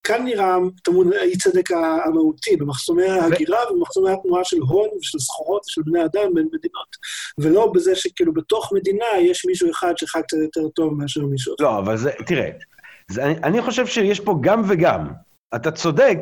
כאן 0.06 0.24
נראה 0.24 0.56
טמון 0.82 1.12
האי 1.12 1.36
צדק 1.36 1.70
המהותי, 2.06 2.56
במחסומי 2.56 3.04
ההגירה 3.04 3.58
ובמחסומי 3.72 4.10
התנועה 4.10 4.44
של 4.44 4.58
הון 4.58 4.88
ושל 4.98 5.18
סחורות 5.18 5.62
ושל 5.66 5.82
בני 5.84 6.04
אדם 6.04 6.34
בין 6.34 6.48
מדינות. 6.52 6.96
ולא 7.38 7.72
בזה 7.74 7.94
שכאילו 7.94 8.34
בתוך 8.34 8.72
מדינה 8.72 9.04
יש 9.20 9.46
מישהו 9.46 9.70
אחד 9.70 9.92
שחי 9.96 10.20
קצת 10.26 10.36
יותר 10.42 10.68
טוב 10.68 10.94
מאשר 10.94 11.26
מישהו 11.26 11.54
אחר. 11.54 11.64
לא, 11.64 11.78
אבל 11.78 11.96
זה, 11.96 12.10
תראה, 12.26 12.50
זה, 13.10 13.24
אני, 13.24 13.34
אני 13.34 13.62
חושב 13.62 13.86
שיש 13.86 14.20
פה 14.20 14.38
גם 14.40 14.62
וגם. 14.68 15.06
אתה 15.54 15.70
צודק 15.70 16.18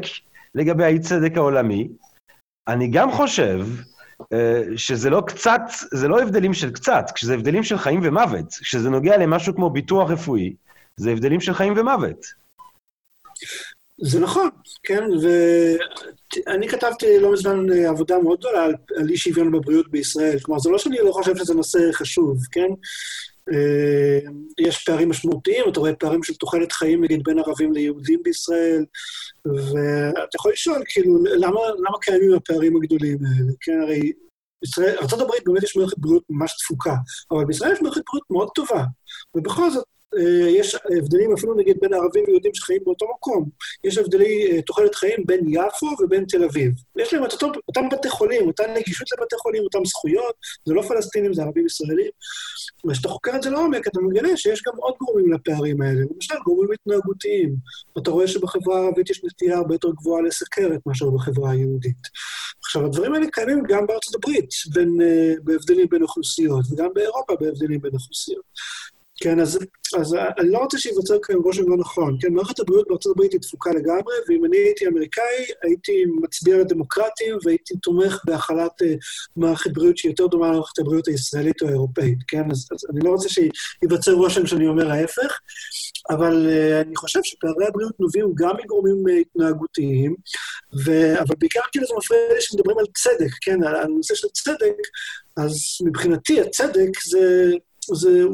לגבי 0.55 0.85
האי 0.85 0.99
צדק 0.99 1.37
העולמי, 1.37 1.89
אני 2.69 2.89
גם 2.89 3.13
חושב 3.13 3.67
אה, 4.33 4.63
שזה 4.77 5.11
לא 5.11 5.23
קצת, 5.27 5.61
זה 5.93 6.09
לא 6.09 6.23
הבדלים 6.23 6.55
של 6.55 6.71
קצת, 6.71 7.05
כשזה 7.15 7.35
הבדלים 7.35 7.63
של 7.63 7.79
חיים 7.79 8.01
ומוות. 8.03 8.53
כשזה 8.53 8.91
נוגע 8.91 9.17
למשהו 9.17 9.55
כמו 9.55 9.71
ביטוח 9.71 10.11
רפואי, 10.11 10.55
זה 10.97 11.11
הבדלים 11.11 11.41
של 11.41 11.55
חיים 11.55 11.75
ומוות. 11.77 12.45
זה 14.01 14.21
נכון, 14.21 14.49
כן, 14.83 15.03
ואני 16.47 16.69
כתבתי 16.69 17.19
לא 17.21 17.33
מזמן 17.33 17.73
עבודה 17.89 18.19
מאוד 18.19 18.39
גדולה 18.39 18.65
על, 18.65 18.75
אי 19.11 19.17
שוויון 19.17 19.53
בבריאות 19.53 19.91
בישראל. 19.91 20.39
כלומר, 20.39 20.61
זה 20.61 20.71
לא 20.71 20.79
שאני 20.79 20.99
לא 21.05 21.13
חושב 21.13 21.37
שזה 21.37 21.55
נושא 21.55 21.79
חשוב, 21.93 22.39
כן? 22.53 22.69
אה, 23.53 24.19
יש 24.59 24.85
פערים 24.85 25.09
משמעותיים, 25.09 25.65
אתה 25.69 25.81
רואה 25.81 25.95
פערים 25.95 26.23
של 26.23 26.35
תוחלת 26.35 26.73
חיים, 26.73 27.05
נגיד, 27.05 27.21
בין 27.25 27.39
ערבים 27.39 27.73
ליהודים 27.73 28.21
בישראל, 28.23 28.85
ואתה 29.45 30.37
יכול 30.37 30.53
לשאול, 30.53 30.83
כאילו, 30.87 31.25
למה, 31.25 31.61
למה 31.79 31.99
קיימים 32.01 32.35
הפערים 32.35 32.77
הגדולים 32.77 33.19
האלה? 33.25 33.53
כן, 33.61 33.81
הרי 33.83 34.13
ישראל, 34.65 34.97
ארה"ב 34.99 35.31
באמת 35.47 35.63
יש 35.63 35.77
מערכת 35.77 35.99
בריאות 35.99 36.23
ממש 36.31 36.57
תפוקה, 36.59 36.95
אבל 37.31 37.45
בישראל 37.45 37.73
יש 37.73 37.83
מערכת 37.83 38.03
בריאות 38.11 38.27
מאוד 38.31 38.49
טובה, 38.55 38.85
ובכל 39.37 39.71
זאת, 39.71 39.85
יש 40.49 40.75
הבדלים 40.99 41.33
אפילו 41.33 41.55
נגיד 41.55 41.77
בין 41.81 41.95
ערבים 41.95 42.25
ויהודים 42.27 42.55
שחיים 42.55 42.81
באותו 42.85 43.07
מקום. 43.17 43.49
יש 43.85 43.99
הבדלי 43.99 44.53
אה, 44.53 44.63
תוחלת 44.63 44.95
חיים 44.95 45.27
בין 45.27 45.41
יפו 45.49 45.87
ובין 46.01 46.25
תל 46.29 46.45
אביב. 46.45 46.73
יש 46.99 47.15
להם 47.15 47.25
את 47.25 47.33
אותם 47.69 47.89
בתי 47.93 48.11
חולים, 48.11 48.47
אותה 48.47 48.63
נגישות 48.77 49.09
לבתי 49.13 49.37
חולים, 49.39 49.63
אותם 49.63 49.85
זכויות, 49.85 50.35
זה 50.65 50.75
לא 50.75 50.83
פלסטינים, 50.83 51.35
זה 51.35 51.43
ערבים 51.43 51.67
ישראלים. 51.67 52.11
וכשאתה 52.89 53.09
חוקר 53.09 53.37
את 53.37 53.43
זה 53.43 53.51
לעומק, 53.51 53.89
אתה 53.89 54.01
מגלה 54.01 54.37
שיש 54.37 54.63
גם 54.67 54.73
עוד 54.77 54.95
גורמים 55.01 55.33
לפערים 55.33 55.83
האלה. 55.83 56.01
למשל, 56.15 56.35
גורמים 56.45 56.73
התנהגותיים. 56.73 57.57
אתה 57.99 58.11
רואה 58.11 58.29
שבחברה 58.29 58.79
הערבית 58.79 59.11
יש 59.11 59.25
נטייה 59.25 59.57
הרבה 59.57 59.75
יותר 59.75 59.89
גבוהה 59.91 60.23
לסכרת 60.23 60.81
מאשר 60.87 61.11
בחברה 61.11 61.51
היהודית. 61.51 62.03
עכשיו, 62.65 62.85
הדברים 62.85 63.15
האלה 63.15 63.27
קיימים 63.33 63.63
גם 63.69 63.87
בארצות 63.87 64.15
הברית, 64.15 64.49
בין, 64.75 65.01
uh, 65.01 65.41
בהבדלים 65.45 65.87
בין 65.91 66.03
אוכלוסיות, 66.03 66.65
וגם 66.73 66.89
באירופה 66.95 67.35
בהבדלים 67.41 67.81
בין 67.81 67.93
אוכלוסיות. 67.95 68.45
כן, 69.23 69.41
אז, 69.41 69.59
אז 69.99 70.17
אני 70.39 70.51
לא 70.51 70.59
רוצה 70.59 70.79
שייווצר 70.79 71.19
כאן 71.23 71.37
רושם 71.37 71.69
לא 71.69 71.77
נכון. 71.77 72.17
כן, 72.21 72.33
מערכת 72.33 72.61
הבריאות 72.61 72.89
בארצות 72.89 73.13
הברית 73.17 73.33
היא 73.33 73.41
תפוקה 73.41 73.71
לגמרי, 73.71 74.15
ואם 74.29 74.45
אני 74.45 74.57
הייתי 74.57 74.87
אמריקאי, 74.87 75.45
הייתי 75.63 76.05
מצביע 76.23 76.59
לדמוקרטים 76.59 77.39
והייתי 77.45 77.75
תומך 77.77 78.21
בהחלת 78.25 78.83
uh, 78.83 78.87
מערכת 79.37 79.71
בריאות 79.73 79.99
שהיא 79.99 80.11
יותר 80.11 80.27
דומה 80.27 80.49
למערכת 80.49 80.79
הבריאות 80.79 81.09
הישראלית 81.09 81.63
או 81.63 81.69
האירופאית, 81.69 82.19
כן? 82.29 82.51
אז, 82.51 82.69
אז 82.73 82.87
אני 82.93 83.01
לא 83.05 83.11
רוצה 83.11 83.29
שייווצר 83.29 84.13
רושם 84.13 84.47
שאני 84.47 84.67
אומר 84.67 84.91
ההפך, 84.91 85.39
אבל 86.11 86.47
uh, 86.49 86.87
אני 86.87 86.97
חושב 86.97 87.21
שפערי 87.23 87.67
הבריאות 87.67 88.01
נובעים 88.01 88.33
גם 88.35 88.57
מגורמים 88.65 89.05
uh, 89.07 89.21
התנהגותיים, 89.21 90.15
ו... 90.87 91.19
אבל 91.21 91.35
בעיקר 91.39 91.61
כאילו 91.73 91.87
זה 91.87 91.95
מפריע 91.99 92.21
לי 92.35 92.41
שמדברים 92.41 92.79
על 92.79 92.87
צדק, 92.95 93.31
כן? 93.41 93.63
על 93.63 93.77
הנושא 93.77 94.15
של 94.15 94.29
צדק, 94.29 94.77
אז 95.37 95.55
מבחינתי 95.87 96.41
הצדק 96.41 97.01
זה... 97.05 97.53
זה 97.93 98.25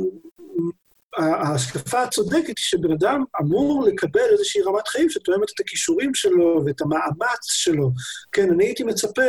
ההשקפה 1.17 2.03
הצודקת 2.03 2.47
היא 2.47 2.55
שבן 2.57 2.93
אדם 2.93 3.25
אמור 3.41 3.85
לקבל 3.85 4.21
איזושהי 4.33 4.63
רמת 4.63 4.89
חיים 4.89 5.11
שתואמת 5.11 5.51
את 5.55 5.61
הכישורים 5.61 6.15
שלו 6.15 6.63
ואת 6.67 6.81
המאמץ 6.81 7.45
שלו. 7.45 7.91
כן, 8.33 8.51
אני 8.51 8.65
הייתי 8.65 8.85
מצפה 8.85 9.23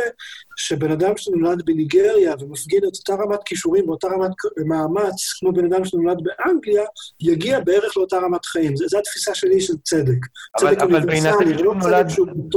שבן 0.56 0.92
אדם 0.92 1.18
שנולד 1.18 1.66
בניגריה 1.66 2.34
ומפגין 2.40 2.82
את 2.88 2.96
אותה 2.96 3.24
רמת 3.24 3.40
כישורים 3.46 3.90
ואותה 3.90 4.08
רמת 4.08 4.32
מאמץ, 4.68 5.34
כמו 5.40 5.52
בן 5.54 5.74
אדם 5.74 5.86
שנולד 5.86 6.18
באנגליה, 6.24 6.84
יגיע 7.20 7.60
בערך 7.60 7.98
לאותה 7.98 8.18
רמת 8.18 8.46
חיים. 8.46 8.76
זו 8.76 9.00
התפיסה 9.00 9.36
שלי 9.36 9.62
של 9.62 9.74
צדק. 9.84 10.20
אבל, 10.60 10.76
צדק 10.76 10.82
אבל 10.82 11.06
בהינתן 11.06 11.60
שהוא 11.60 11.76
נולד... 11.76 12.08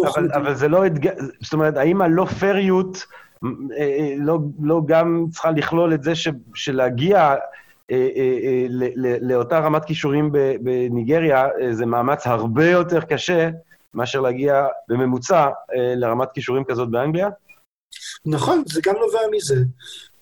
אבל, 0.06 0.32
אבל 0.34 0.54
זה 0.54 0.68
לא 0.68 0.86
אתגר... 0.86 1.12
זאת 1.42 1.52
אומרת, 1.52 1.76
האם 1.76 2.02
הלא 2.02 2.24
פריות... 2.40 2.98
אה, 3.78 3.80
אה, 3.80 4.14
לא, 4.18 4.38
לא 4.62 4.82
גם 4.86 5.26
צריכה 5.32 5.50
לכלול 5.50 5.94
את 5.94 6.02
זה 6.02 6.14
ש, 6.14 6.28
שלהגיע 6.54 7.34
לאותה 9.20 9.58
רמת 9.58 9.84
כישורים 9.84 10.32
בניגריה, 10.60 11.48
זה 11.70 11.86
מאמץ 11.86 12.26
הרבה 12.26 12.70
יותר 12.70 13.00
קשה 13.00 13.50
מאשר 13.94 14.20
להגיע 14.20 14.66
בממוצע 14.88 15.48
לרמת 15.96 16.28
כישורים 16.34 16.64
כזאת 16.64 16.90
באנגליה? 16.90 17.28
נכון, 18.26 18.62
זה 18.66 18.80
גם 18.84 18.94
נובע 18.94 19.20
מזה. 19.32 19.56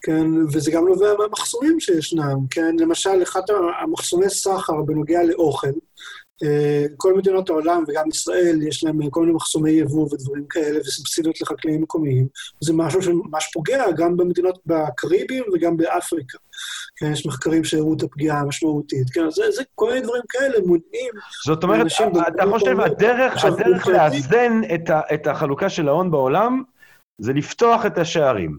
כן, 0.05 0.27
וזה 0.53 0.71
גם 0.71 0.89
נובע 0.89 1.07
מהמחסומים 1.19 1.81
שישנם, 1.81 2.39
כן? 2.51 2.77
למשל, 2.79 3.23
אחד 3.23 3.41
המחסומי 3.83 4.31
סחר 4.31 4.83
בנוגע 4.83 5.23
לאוכל, 5.23 5.67
כל 6.97 7.15
מדינות 7.15 7.51
העולם 7.51 7.85
וגם 7.89 8.09
ישראל, 8.09 8.63
יש 8.63 8.85
להם 8.85 9.11
כל 9.11 9.21
מיני 9.21 9.33
מחסומי 9.33 9.71
יבוא 9.71 10.09
ודברים 10.13 10.45
כאלה, 10.51 10.81
וסובסידיות 10.81 11.41
לחקלאים 11.41 11.83
מקומיים. 11.83 12.27
זה 12.61 12.73
משהו 12.73 13.03
שממש 13.03 13.51
פוגע 13.53 13.85
גם 13.97 14.17
במדינות 14.17 14.59
בקריבים 14.67 15.45
וגם 15.55 15.77
באפריקה. 15.77 16.39
כן, 16.97 17.13
יש 17.13 17.27
מחקרים 17.27 17.65
שהראו 17.65 17.95
את 17.95 18.03
הפגיעה 18.03 18.41
המשמעותית. 18.41 19.11
כן, 19.11 19.31
זה, 19.31 19.51
זה 19.51 19.63
כל 19.75 19.89
מיני 19.89 20.01
דברים 20.01 20.23
כאלה 20.29 20.59
מונעים. 20.67 21.13
זאת 21.47 21.63
אומרת, 21.63 21.87
אתה 22.29 22.45
חושב, 22.51 22.81
הדרך, 22.81 23.45
הדרך 23.45 23.87
לאזן 23.87 24.61
את, 24.75 24.91
ה, 24.91 25.01
את 25.15 25.27
החלוקה 25.27 25.69
של 25.69 25.89
ההון 25.89 26.11
בעולם, 26.11 26.63
זה 27.19 27.33
לפתוח 27.33 27.87
את 27.87 27.99
השערים. 27.99 28.59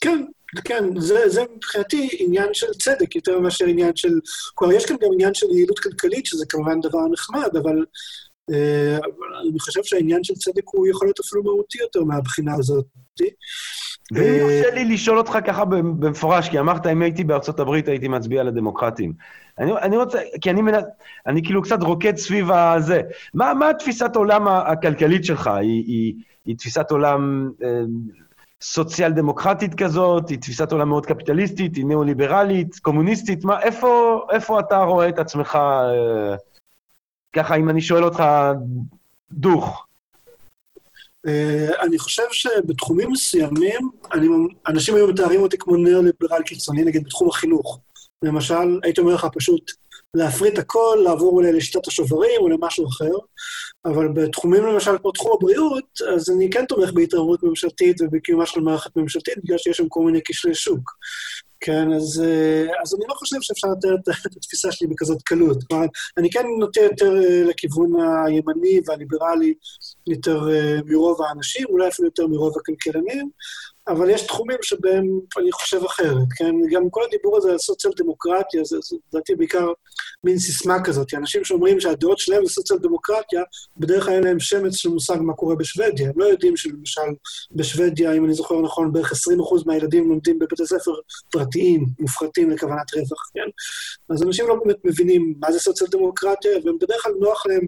כן, 0.00 0.26
כן, 0.64 1.00
זה, 1.00 1.28
זה 1.28 1.42
מבחינתי 1.56 2.08
עניין 2.18 2.54
של 2.54 2.66
צדק 2.72 3.16
יותר 3.16 3.40
מאשר 3.40 3.64
עניין 3.64 3.96
של... 3.96 4.20
כלומר, 4.54 4.74
יש 4.74 4.86
כאן 4.86 4.96
גם 5.00 5.08
עניין 5.12 5.34
של 5.34 5.46
יעילות 5.50 5.78
כלכלית, 5.78 6.26
שזה 6.26 6.44
כמובן 6.48 6.80
דבר 6.80 7.00
נחמד, 7.12 7.56
אבל 7.62 7.84
אה, 8.52 8.98
אני 9.50 9.60
חושב 9.60 9.80
שהעניין 9.84 10.24
של 10.24 10.34
צדק 10.34 10.62
הוא 10.64 10.86
יכול 10.88 11.06
להיות 11.06 11.20
אפילו 11.20 11.42
מהותי 11.42 11.78
יותר 11.80 12.04
מהבחינה 12.04 12.54
הזאת. 12.54 12.84
ואם 14.12 14.22
אה, 14.22 14.36
יורשה 14.36 14.70
לי 14.74 14.84
לשאול 14.84 15.18
אותך 15.18 15.38
ככה 15.46 15.64
במפורש, 15.64 16.48
כי 16.48 16.58
אמרת, 16.58 16.86
אם 16.86 17.02
הייתי 17.02 17.24
בארצות 17.24 17.60
הברית, 17.60 17.88
הייתי 17.88 18.08
מצביע 18.08 18.42
לדמוקרטים. 18.42 19.12
אני, 19.58 19.72
אני 19.72 19.96
רוצה, 19.96 20.18
כי 20.40 20.50
אני, 20.50 20.62
מנ... 20.62 20.74
אני 21.26 21.42
כאילו 21.44 21.62
קצת 21.62 21.82
רוקד 21.82 22.16
סביב 22.16 22.50
הזה. 22.50 23.00
מה, 23.34 23.54
מה 23.54 23.74
תפיסת 23.78 24.10
העולם 24.16 24.48
הכלכלית 24.48 25.24
שלך? 25.24 25.46
היא, 25.46 25.84
היא, 25.86 26.14
היא 26.44 26.56
תפיסת 26.56 26.90
עולם 26.90 27.50
אה, 28.66 28.72
סוציאל-דמוקרטית 28.72 29.74
כזאת? 29.74 30.28
היא 30.28 30.38
תפיסת 30.38 30.72
עולם 30.72 30.88
מאוד 30.88 31.06
קפיטליסטית? 31.06 31.76
היא 31.76 31.84
ניאו-ליברלית? 31.84 32.78
קומוניסטית? 32.78 33.44
מה, 33.44 33.62
איפה, 33.62 34.22
איפה 34.32 34.60
אתה 34.60 34.76
רואה 34.76 35.08
את 35.08 35.18
עצמך, 35.18 35.56
אה, 35.56 36.36
ככה, 37.32 37.56
אם 37.56 37.68
אני 37.68 37.80
שואל 37.80 38.04
אותך 38.04 38.22
דוך? 39.32 39.82
Uh, 41.26 41.82
אני 41.82 41.98
חושב 41.98 42.22
שבתחומים 42.32 43.10
מסוימים, 43.10 43.90
אני, 44.12 44.26
אנשים 44.66 44.94
היו 44.94 45.08
מתארים 45.08 45.40
אותי 45.40 45.58
כמו 45.58 45.76
ניאו-ליברל 45.76 46.42
קיצוני, 46.42 46.84
נגיד 46.84 47.04
בתחום 47.04 47.28
החינוך. 47.28 47.80
למשל, 48.22 48.80
הייתי 48.82 49.00
אומר 49.00 49.14
לך 49.14 49.26
פשוט 49.34 49.70
להפריט 50.14 50.58
הכל, 50.58 50.98
לעבור 51.04 51.32
אולי 51.32 51.52
לשיטת 51.52 51.86
השוברים 51.86 52.40
או 52.40 52.48
למשהו 52.48 52.88
אחר, 52.88 53.12
אבל 53.90 54.08
בתחומים 54.08 54.66
למשל 54.66 54.98
כמו 54.98 55.12
תחום 55.12 55.32
הבריאות, 55.38 55.84
אז 56.14 56.30
אני 56.30 56.50
כן 56.50 56.64
תומך 56.64 56.92
בהתערבות 56.92 57.42
ממשלתית 57.42 58.00
ובקיומה 58.00 58.46
של 58.46 58.60
מערכת 58.60 58.96
ממשלתית, 58.96 59.38
בגלל 59.44 59.58
שיש 59.58 59.76
שם 59.76 59.88
כל 59.88 60.00
מיני 60.00 60.20
כשלי 60.24 60.54
שוק. 60.54 60.90
כן, 61.60 61.92
אז, 61.92 62.22
אה, 62.24 62.82
אז 62.82 62.94
אני 62.94 63.04
לא 63.08 63.14
חושב 63.14 63.36
שאפשר 63.40 63.68
לתאר 63.68 63.94
את 63.94 64.36
התפיסה 64.36 64.72
שלי 64.72 64.88
בכזאת 64.88 65.22
קלות. 65.22 65.64
כלומר, 65.64 65.86
אני 66.18 66.30
כן 66.30 66.44
נוטה 66.60 66.80
יותר 66.80 67.16
אה, 67.16 67.42
לכיוון 67.44 67.92
הימני 68.26 68.80
והליברלי 68.86 69.54
יותר 70.06 70.50
אה, 70.50 70.78
מרוב 70.86 71.22
האנשים, 71.22 71.66
אולי 71.68 71.88
אפילו 71.88 72.08
יותר 72.08 72.26
מרוב 72.26 72.54
הכלכלנים, 72.58 73.30
אבל 73.88 74.10
יש 74.10 74.26
תחומים 74.26 74.58
שבהם 74.62 75.20
אני 75.38 75.52
חושב 75.52 75.84
אחרת, 75.84 76.26
כן? 76.36 76.54
גם 76.70 76.90
כל 76.90 77.00
הדיבור 77.08 77.36
הזה 77.36 77.50
על 77.50 77.58
סוציאל 77.58 77.92
דמוקרטיה, 77.96 78.64
זה 78.64 78.76
לדעתי 79.12 79.34
בעיקר 79.34 79.68
מין 80.24 80.38
סיסמה 80.38 80.84
כזאת. 80.84 81.14
אנשים 81.14 81.44
שאומרים 81.44 81.80
שהדעות 81.80 82.18
שלהם 82.18 82.46
זה 82.46 82.52
סוציאל 82.52 82.78
דמוקרטיה, 82.78 83.42
בדרך 83.76 84.04
כלל 84.04 84.14
אין 84.14 84.24
להם 84.24 84.40
שמץ 84.40 84.74
של 84.74 84.88
מושג 84.88 85.16
מה 85.20 85.34
קורה 85.34 85.54
בשוודיה. 85.54 86.08
הם 86.08 86.14
לא 86.16 86.24
יודעים 86.24 86.56
שלמשל 86.56 87.00
בשוודיה, 87.52 88.12
אם 88.12 88.24
אני 88.24 88.34
זוכר 88.34 88.60
נכון, 88.60 88.92
בערך 88.92 89.12
20% 89.12 89.16
מהילדים 89.66 90.08
לומדים 90.08 90.38
בבתי 90.38 90.66
ספר 90.66 90.92
פרטיים, 91.30 91.86
מופחתים 91.98 92.50
לכוונת 92.50 92.94
רווח, 92.94 93.30
כן? 93.34 93.48
אז 94.14 94.22
אנשים 94.22 94.48
לא 94.48 94.54
באמת 94.64 94.76
מבינים 94.84 95.34
מה 95.40 95.52
זה 95.52 95.58
סוציאל 95.58 95.90
דמוקרטיה, 95.90 96.50
והם 96.64 96.78
בדרך 96.80 97.02
כלל 97.02 97.12
נוח 97.20 97.46
להם 97.46 97.66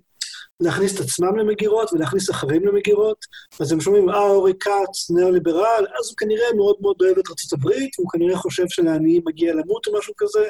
להכניס 0.61 0.95
את 0.95 1.01
עצמם 1.01 1.37
למגירות 1.37 1.93
ולהכניס 1.93 2.31
אחרים 2.31 2.67
למגירות, 2.67 3.27
אז 3.61 3.73
הם 3.73 3.81
שומעים, 3.81 4.11
אה, 4.11 4.21
אורי 4.21 4.53
כץ, 4.61 5.11
ניאו-ליברל, 5.11 5.87
אז 6.01 6.09
הוא 6.09 6.17
כנראה 6.17 6.47
מאוד 6.57 6.77
מאוד 6.81 6.97
אוהב 7.01 7.19
את 7.19 7.25
ארה"ב, 7.27 7.71
והוא 7.99 8.11
כנראה 8.13 8.37
חושב 8.37 8.65
שלעניים 8.69 9.23
מגיע 9.27 9.55
למות 9.55 9.87
או 9.87 9.99
משהו 9.99 10.15
כזה, 10.17 10.47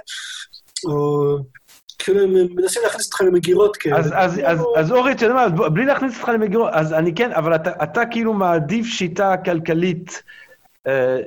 או 0.84 1.36
כאילו 1.98 2.20
הם 2.20 2.34
מנסים 2.54 2.82
להכניס 2.82 3.06
אותך 3.06 3.20
למגירות 3.20 3.76
כאלה. 3.76 3.98
אז, 3.98 4.12
אז, 4.14 4.40
אז, 4.44 4.61
אז 4.76 4.92
אורי, 4.92 5.12
אתה 5.12 5.24
יודע 5.24 5.34
מה, 5.34 5.68
בלי 5.68 5.84
להכניס 5.84 6.16
אותך 6.16 6.28
למגירות, 6.28 6.70
אז 6.72 6.92
אני 6.92 7.14
כן, 7.14 7.32
אבל 7.32 7.54
אתה, 7.54 7.70
אתה 7.82 8.02
כאילו 8.11 8.32
מעדיף 8.32 8.86
שיטה 8.86 9.34
כלכלית 9.44 10.22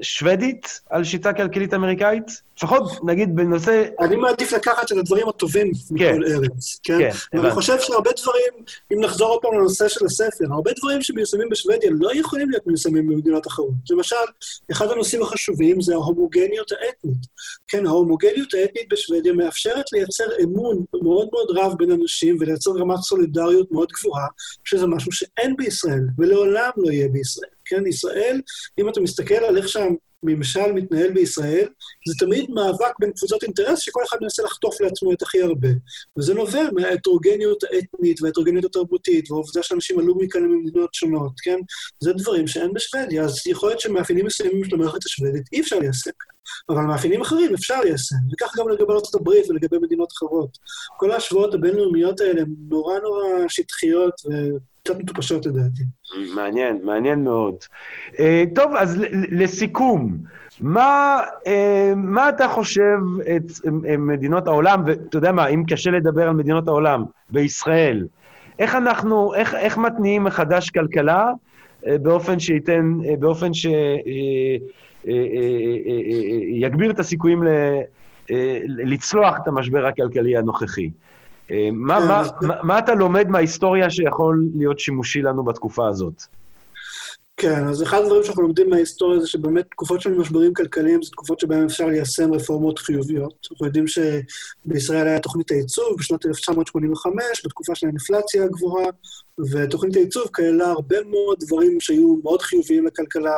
שוודית 0.02 0.82
על 0.90 1.04
שיטה 1.04 1.34
כלכלית 1.34 1.74
אמריקאית? 1.74 2.42
לפחות, 2.58 2.84
נגיד, 3.04 3.36
בנושא... 3.36 3.86
אני 4.00 4.16
מעדיף 4.16 4.54
לקחת 4.54 4.92
את 4.92 4.98
הדברים 4.98 5.30
הטובים 5.30 5.72
כן. 5.98 6.16
מכל 6.16 6.26
ארץ, 6.26 6.80
כן? 6.84 6.98
כן 7.32 7.38
ואני 7.38 7.52
חושב 7.52 7.80
שהרבה 7.80 8.12
דברים, 8.22 8.66
אם 8.94 9.00
נחזור 9.02 9.30
עוד 9.30 9.42
פעם 9.42 9.54
לנושא 9.54 9.88
של 9.88 10.06
הספר, 10.06 10.46
הרבה 10.52 10.72
דברים 10.78 11.02
שמיושמים 11.02 11.50
בשוודיה 11.50 11.90
לא 11.94 12.16
יכולים 12.16 12.50
להיות 12.50 12.68
מיושמים 12.68 13.08
במדינות 13.08 13.48
אחרות. 13.48 13.74
למשל, 13.90 14.16
אחד 14.72 14.92
הנושאים 14.92 15.22
החשובים 15.22 15.82
זה 15.82 15.94
ההומוגניות 15.94 16.72
האתנית. 16.72 17.26
כן, 17.68 17.86
ההומוגניות 17.86 18.54
האתנית 18.54 18.90
בשוודיה 18.90 19.34
מאפשרת 19.34 19.86
לייצר 19.94 20.26
אמון 20.44 20.86
מאוד 21.04 21.28
מאוד 21.32 21.48
רב 21.58 21.74
בין 21.78 21.92
אנשים 21.92 22.38
ולייצר 22.40 22.72
רמת 22.72 23.00
סולידריות 23.00 23.72
מאוד 23.72 23.90
גבוהה, 24.00 24.28
שזה 24.64 24.88
משהו 24.88 25.12
שאין 25.12 25.56
בישראל, 25.58 26.04
ולעולם 26.18 26.70
לא 26.78 26.92
יהיה 26.92 27.08
בישראל. 27.08 27.61
כן, 27.72 27.88
ישראל, 27.88 28.42
אם 28.80 28.90
אתה 28.90 29.02
מסתכל 29.02 29.36
על 29.36 29.58
איך 29.58 29.68
שהממשל 29.68 30.72
מתנהל 30.72 31.12
בישראל, 31.12 31.68
זה 32.08 32.14
תמיד 32.20 32.50
מאבק 32.50 32.94
בין 33.00 33.12
קבוצות 33.12 33.44
אינטרס 33.44 33.80
שכל 33.80 34.02
אחד 34.10 34.18
מנסה 34.22 34.44
לחטוף 34.44 34.82
לעצמו 34.82 35.14
את 35.14 35.22
הכי 35.22 35.42
הרבה. 35.42 35.68
וזה 36.18 36.34
נובע 36.34 36.64
מההטרוגניות 36.74 37.64
האתנית 37.64 38.22
וההטרוגניות 38.22 38.66
התרבותית, 38.66 39.32
והעובדה 39.32 39.64
שאנשים 39.64 40.00
עלו 40.00 40.16
מכאן 40.16 40.42
ממדינות 40.42 40.94
שונות, 40.94 41.32
כן? 41.44 41.58
זה 42.00 42.14
דברים 42.14 42.48
שאין 42.48 42.74
בשוודיה, 42.74 43.24
אז 43.24 43.48
יכול 43.48 43.70
להיות 43.70 43.80
שמאפיינים 43.80 44.26
מסוימים 44.26 44.66
של 44.66 44.76
המערכת 44.76 45.06
השוודית 45.06 45.44
אי 45.54 45.62
אפשר 45.62 45.80
ליישם. 45.80 46.12
אבל 46.70 46.82
מאפיינים 46.82 47.22
אחרים 47.22 47.54
אפשר 47.54 47.82
ליישם, 47.82 48.16
וכך 48.34 48.54
גם 48.58 48.70
לגבי 48.70 48.94
הברית 49.14 49.50
ולגבי 49.50 49.78
מדינות 49.78 50.12
אחרות. 50.12 50.58
כל 50.98 51.12
ההשוואות 51.12 51.54
הבינלאומיות 51.54 52.22
האלה 52.22 52.42
הן 52.42 52.54
נורא 52.70 53.00
נורא 53.00 53.24
שטחיות 53.48 54.14
וקצת 54.82 55.00
מטופשות 55.00 55.46
לדעתי. 55.46 55.84
מעניין, 56.36 56.80
מעניין 56.84 57.24
מאוד. 57.24 57.56
Uh, 58.12 58.18
טוב, 58.56 58.76
אז 58.76 58.98
לסיכום, 59.32 60.18
מה, 60.62 61.20
uh, 61.44 61.50
מה 61.96 62.30
אתה 62.30 62.48
חושב 62.48 62.98
את 63.36 63.52
uh, 63.52 63.70
מדינות 63.98 64.48
העולם, 64.48 64.84
ואתה 64.86 65.18
יודע 65.18 65.32
מה, 65.32 65.48
אם 65.48 65.64
קשה 65.68 65.92
לדבר 65.92 66.28
על 66.28 66.34
מדינות 66.34 66.68
העולם, 66.68 67.04
בישראל, 67.30 68.08
איך 68.60 68.76
אנחנו, 68.76 69.34
איך, 69.34 69.56
איך 69.56 69.78
מתניעים 69.78 70.24
מחדש 70.24 70.70
כלכלה 70.70 71.30
uh, 71.30 71.88
באופן 72.02 72.40
שייתן, 72.40 72.94
uh, 73.04 73.18
באופן 73.20 73.54
ש... 73.54 73.66
Uh, 73.66 73.70
יגביר 76.48 76.92
את 76.92 77.00
הסיכויים 77.00 77.44
לצלוח 78.68 79.36
את 79.44 79.48
המשבר 79.48 79.86
הכלכלי 79.86 80.38
הנוכחי. 80.38 80.90
מה, 81.72 82.00
מה, 82.00 82.24
מה, 82.42 82.56
מה 82.64 82.80
אתה 82.80 82.96
לומד 82.96 83.28
מההיסטוריה 83.28 83.90
שיכול 83.90 84.46
להיות 84.56 84.80
שימושי 84.80 85.22
לנו 85.22 85.44
בתקופה 85.44 85.88
הזאת? 85.88 86.24
כן, 87.42 87.68
אז 87.68 87.84
אחד 87.84 87.98
הדברים 88.02 88.24
שאנחנו 88.24 88.42
לומדים 88.42 88.70
מההיסטוריה 88.70 89.20
זה 89.20 89.28
שבאמת 89.28 89.66
תקופות 89.72 90.02
של 90.02 90.14
משברים 90.14 90.54
כלכליים 90.54 91.04
זה 91.04 91.12
תקופות 91.12 91.40
שבהן 91.40 91.66
אפשר 91.66 91.86
ליישם 91.86 92.34
רפורמות 92.34 92.80
חיוביות. 92.80 93.48
אנחנו 93.52 93.66
יודעים 93.66 93.86
שבישראל 93.88 95.08
היה 95.08 95.20
תוכנית 95.20 95.52
הייצוב 95.52 95.96
בשנת 96.00 96.26
1985, 96.26 97.46
בתקופה 97.46 97.76
של 97.76 97.88
האינפלציה 97.88 98.44
הגבוהה, 98.44 98.86
ותוכנית 99.52 99.96
הייצוב 99.96 100.28
כללה 100.32 100.66
הרבה 100.66 101.04
מאוד 101.04 101.38
דברים 101.40 101.80
שהיו 101.80 102.16
מאוד 102.24 102.42
חיוביים 102.42 102.88
לכלכלה. 102.88 103.38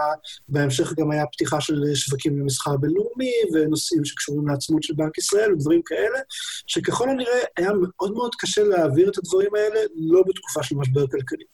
בהמשך 0.49 0.93
גם 0.99 1.11
היה 1.11 1.25
פתיחה 1.25 1.61
של 1.61 1.95
שווקים 1.95 2.39
למסחר 2.39 2.77
בינלאומי, 2.77 3.31
ונושאים 3.53 4.05
שקשורים 4.05 4.47
לעצמות 4.47 4.83
של 4.83 4.93
בנק 4.93 5.17
ישראל 5.17 5.53
ודברים 5.53 5.81
כאלה, 5.85 6.19
שככל 6.67 7.09
הנראה 7.09 7.39
היה 7.57 7.71
מאוד 7.81 8.13
מאוד 8.13 8.31
קשה 8.39 8.63
להעביר 8.63 9.09
את 9.09 9.17
הדברים 9.17 9.55
האלה 9.55 9.79
לא 9.95 10.23
בתקופה 10.27 10.63
של 10.63 10.75
משבר 10.75 11.07
כלכלי. 11.07 11.45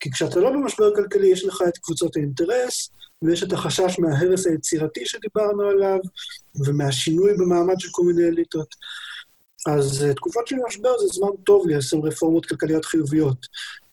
כי 0.00 0.10
כשאתה 0.10 0.40
לא 0.40 0.50
במשבר 0.50 0.94
כלכלי, 0.94 1.26
יש 1.26 1.44
לך 1.44 1.62
את 1.68 1.78
קבוצות 1.78 2.16
האינטרס, 2.16 2.90
ויש 3.22 3.42
את 3.42 3.52
החשש 3.52 3.98
מההרס 3.98 4.46
היצירתי 4.46 5.06
שדיברנו 5.06 5.62
עליו, 5.62 5.98
ומהשינוי 6.66 7.32
במעמד 7.38 7.74
של 7.78 7.88
כל 7.92 8.02
מיני 8.02 8.28
אליטות. 8.28 8.74
אז 9.66 10.06
uh, 10.10 10.14
תקופות 10.14 10.46
של 10.46 10.56
משבר 10.66 10.98
זה 10.98 11.06
זמן 11.06 11.28
טוב 11.44 11.66
ליישם 11.66 12.00
רפורמות 12.00 12.46
כלכליות 12.46 12.84
חיוביות. 12.84 13.46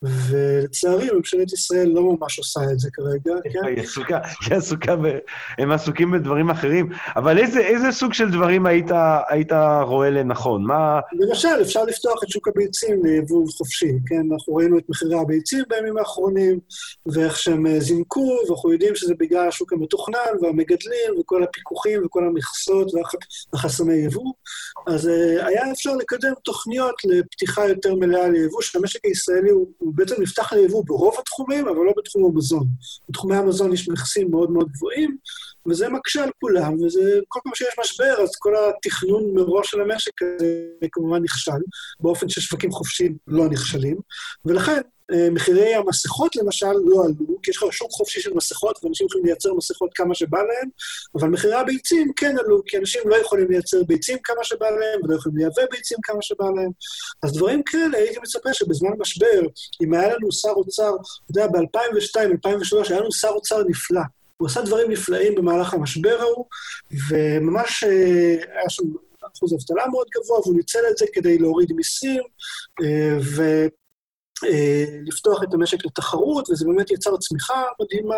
ולצערי, 0.03 1.09
ממשלת 1.17 1.53
ישראל 1.53 1.87
לא 1.87 2.03
ממש 2.03 2.37
עושה 2.37 2.59
את 2.71 2.79
זה 2.79 2.89
כרגע, 2.93 3.33
כן? 3.53 3.67
היא 3.67 3.83
עסוקה, 3.83 4.19
היא 4.45 4.57
עסוקה, 4.57 4.95
ב... 4.95 5.17
הם 5.57 5.71
עסוקים 5.71 6.11
בדברים 6.11 6.49
אחרים. 6.49 6.89
אבל 7.15 7.37
איזה, 7.37 7.59
איזה 7.59 7.91
סוג 7.91 8.13
של 8.13 8.31
דברים 8.31 8.65
היית, 8.65 8.91
היית 9.29 9.51
רואה 9.81 10.09
לנכון? 10.09 10.63
מה... 10.63 10.99
למשל, 11.13 11.61
אפשר 11.61 11.83
לפתוח 11.83 12.23
את 12.23 12.29
שוק 12.29 12.47
הביצים 12.47 13.05
ליבוא 13.05 13.45
חופשי, 13.57 13.91
כן? 14.05 14.21
אנחנו 14.31 14.55
ראינו 14.55 14.77
את 14.77 14.83
מחירי 14.89 15.19
הביצים 15.19 15.63
בימים 15.69 15.97
האחרונים, 15.97 16.59
ואיך 17.05 17.37
שהם 17.37 17.67
אה, 17.67 17.79
זינקו, 17.79 18.37
ואנחנו 18.49 18.71
יודעים 18.71 18.95
שזה 18.95 19.13
בגלל 19.19 19.47
השוק 19.47 19.73
המתוכנן, 19.73 20.17
והמגדלים, 20.41 21.19
וכל 21.19 21.43
הפיקוחים, 21.43 22.05
וכל 22.05 22.27
המכסות, 22.27 22.91
והחסמי 23.53 23.95
יבוא. 23.95 24.33
אז 24.87 25.05
uh, 25.05 25.45
היה 25.45 25.71
אפשר 25.71 25.95
לקדם 25.95 26.33
תוכניות 26.43 26.95
לפתיחה 27.05 27.67
יותר 27.67 27.95
מלאה 27.95 28.29
ליבוא, 28.29 28.61
שהמשק 28.61 29.05
הישראלי 29.05 29.49
הוא, 29.49 29.67
הוא 29.85 29.93
בעצם 29.95 30.21
נפתח 30.21 30.53
ליבוא 30.53 30.83
ברוב 30.85 31.15
התחומים, 31.19 31.67
אבל 31.67 31.77
לא 31.77 31.93
בתחום 31.97 32.25
המזון. 32.25 32.67
בתחומי 33.09 33.35
המזון 33.35 33.73
יש 33.73 33.89
מכסים 33.89 34.31
מאוד 34.31 34.51
מאוד 34.51 34.67
גבוהים, 34.71 35.17
וזה 35.69 35.89
מקשה 35.89 36.23
על 36.23 36.29
כולם, 36.39 36.73
וזה, 36.81 37.19
כל 37.27 37.39
פעם 37.43 37.55
שיש 37.55 37.75
משבר, 37.79 38.23
אז 38.23 38.29
כל 38.39 38.53
התכנון 38.55 39.23
מראש 39.33 39.71
של 39.71 39.81
המשק 39.81 40.21
הזה 40.21 40.87
כמובן 40.91 41.23
נכשל, 41.23 41.51
באופן 41.99 42.29
ששווקים 42.29 42.71
חופשיים 42.71 43.17
לא 43.27 43.49
נכשלים, 43.49 43.97
ולכן 44.45 44.81
מחירי 45.31 45.75
המסכות 45.75 46.35
למשל 46.35 46.71
לא 46.85 47.03
עלו, 47.05 47.41
כי 47.43 47.51
יש 47.51 47.57
לך 47.57 47.63
שוק 47.71 47.91
חופשי 47.91 48.21
של 48.21 48.33
מסכות, 48.33 48.83
ואנשים 48.83 49.07
יכולים 49.07 49.25
לייצר 49.25 49.53
מסכות 49.53 49.89
כמה 49.95 50.15
שבא 50.15 50.37
להם, 50.37 50.69
אבל 51.15 51.27
מחירי 51.27 51.53
הביצים 51.53 52.11
כן 52.15 52.35
עלו, 52.39 52.61
כי 52.65 52.77
אנשים 52.77 53.01
לא 53.05 53.15
יכולים 53.15 53.51
לייצר 53.51 53.83
ביצים 53.83 54.17
כמה 54.23 54.43
שבא 54.43 54.69
להם, 54.69 54.99
ולא 55.03 55.15
יכולים 55.15 55.37
לייבא 55.37 55.61
ביצים 55.71 55.97
כמה 56.03 56.21
שבא 56.21 56.45
להם. 56.45 56.71
אז 57.23 57.33
דברים 57.33 57.63
כאלה, 57.63 57.97
הייתי 57.97 58.19
מצפה 58.19 58.53
שבזמן 58.53 58.89
משבר, 58.99 59.41
אם 59.83 59.93
היה 59.93 60.15
לנו 60.15 60.31
שר 60.31 60.49
אוצר, 60.55 60.91
אתה 61.31 61.39
יודע, 61.39 61.47
ב-2002, 61.47 62.31
2003, 62.31 62.91
היה 62.91 62.99
לנו 62.99 63.11
שר 63.11 63.29
אוצר 63.29 63.63
נפלא. 63.67 64.01
הוא 64.37 64.47
עשה 64.47 64.61
דברים 64.61 64.91
נפלאים 64.91 65.35
במהלך 65.35 65.73
המשבר 65.73 66.17
ההוא, 66.19 66.45
וממש 67.09 67.83
אה, 67.83 68.59
היה 68.59 68.69
שם 68.69 68.83
אחוז 69.37 69.53
אבטלה 69.53 69.87
מאוד 69.87 70.07
גבוה, 70.15 70.39
והוא 70.39 70.55
ניצל 70.55 70.79
את 70.91 70.97
זה 70.97 71.05
כדי 71.13 71.37
להוריד 71.37 71.73
מיסים, 71.73 72.21
אה, 72.81 73.17
ו... 73.35 73.67
אה, 74.43 74.85
לפתוח 75.05 75.43
את 75.43 75.53
המשק 75.53 75.85
לתחרות, 75.85 76.49
וזה 76.49 76.65
באמת 76.65 76.91
יצר 76.91 77.17
צמיחה 77.17 77.63
מדהימה, 77.81 78.15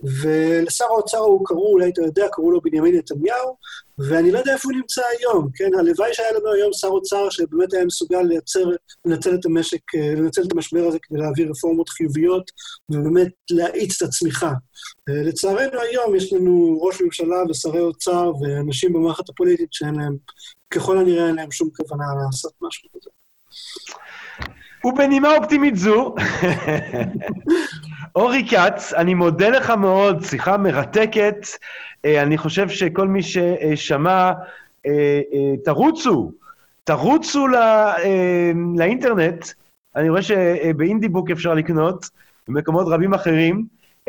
ולשר 0.00 0.84
האוצר 0.84 1.18
הוא 1.18 1.46
קראו, 1.46 1.72
אולי 1.72 1.90
אתה 1.90 2.02
יודע, 2.02 2.26
קראו 2.32 2.50
לו 2.50 2.60
בנימין 2.60 2.96
נתניהו, 2.96 3.56
ואני 3.98 4.32
לא 4.32 4.38
יודע 4.38 4.52
איפה 4.52 4.68
הוא 4.68 4.76
נמצא 4.76 5.02
היום, 5.18 5.48
כן? 5.54 5.70
הלוואי 5.78 6.14
שהיה 6.14 6.32
לנו 6.32 6.52
היום 6.52 6.72
שר 6.72 6.88
אוצר 6.88 7.30
שבאמת 7.30 7.72
היה 7.72 7.84
מסוגל 7.84 8.22
לייצר, 8.22 8.64
לנצל 9.04 9.34
את 9.34 9.44
המשק, 9.44 9.94
אה, 9.94 10.14
לנצל 10.16 10.42
את 10.42 10.52
המשבר 10.52 10.86
הזה 10.86 10.98
כדי 11.02 11.18
להעביר 11.18 11.50
רפורמות 11.50 11.88
חיוביות, 11.88 12.50
ובאמת 12.90 13.32
להאיץ 13.50 14.02
את 14.02 14.08
הצמיחה. 14.08 14.52
אה, 15.08 15.22
לצערנו 15.22 15.80
היום 15.80 16.16
יש 16.16 16.32
לנו 16.32 16.78
ראש 16.82 17.02
ממשלה 17.02 17.36
ושרי 17.50 17.80
אוצר 17.80 18.32
ואנשים 18.40 18.92
במערכת 18.92 19.28
הפוליטית 19.28 19.72
שאין 19.72 19.94
להם, 19.94 20.16
ככל 20.70 20.98
הנראה 20.98 21.26
אין 21.26 21.34
להם 21.34 21.50
שום 21.50 21.68
כוונה 21.76 22.04
לעשות 22.24 22.52
משהו 22.62 22.88
כזה. 22.92 23.10
ובנימה 24.84 25.36
אופטימית 25.36 25.76
זו, 25.76 26.14
אורי 28.16 28.46
כץ, 28.50 28.92
אני 28.92 29.14
מודה 29.14 29.48
לך 29.48 29.70
מאוד, 29.70 30.22
שיחה 30.22 30.56
מרתקת. 30.56 31.46
אה, 32.04 32.22
אני 32.22 32.38
חושב 32.38 32.68
שכל 32.68 33.08
מי 33.08 33.20
ששמע, 33.22 34.32
אה, 34.86 35.20
אה, 35.32 35.54
תרוצו, 35.64 36.32
תרוצו 36.84 37.46
לאינטרנט. 38.76 39.46
אני 39.96 40.08
רואה 40.08 40.22
שבאינדיבוק 40.22 41.30
אפשר 41.30 41.54
לקנות, 41.54 42.10
במקומות 42.48 42.86
רבים 42.88 43.14
אחרים, 43.14 43.64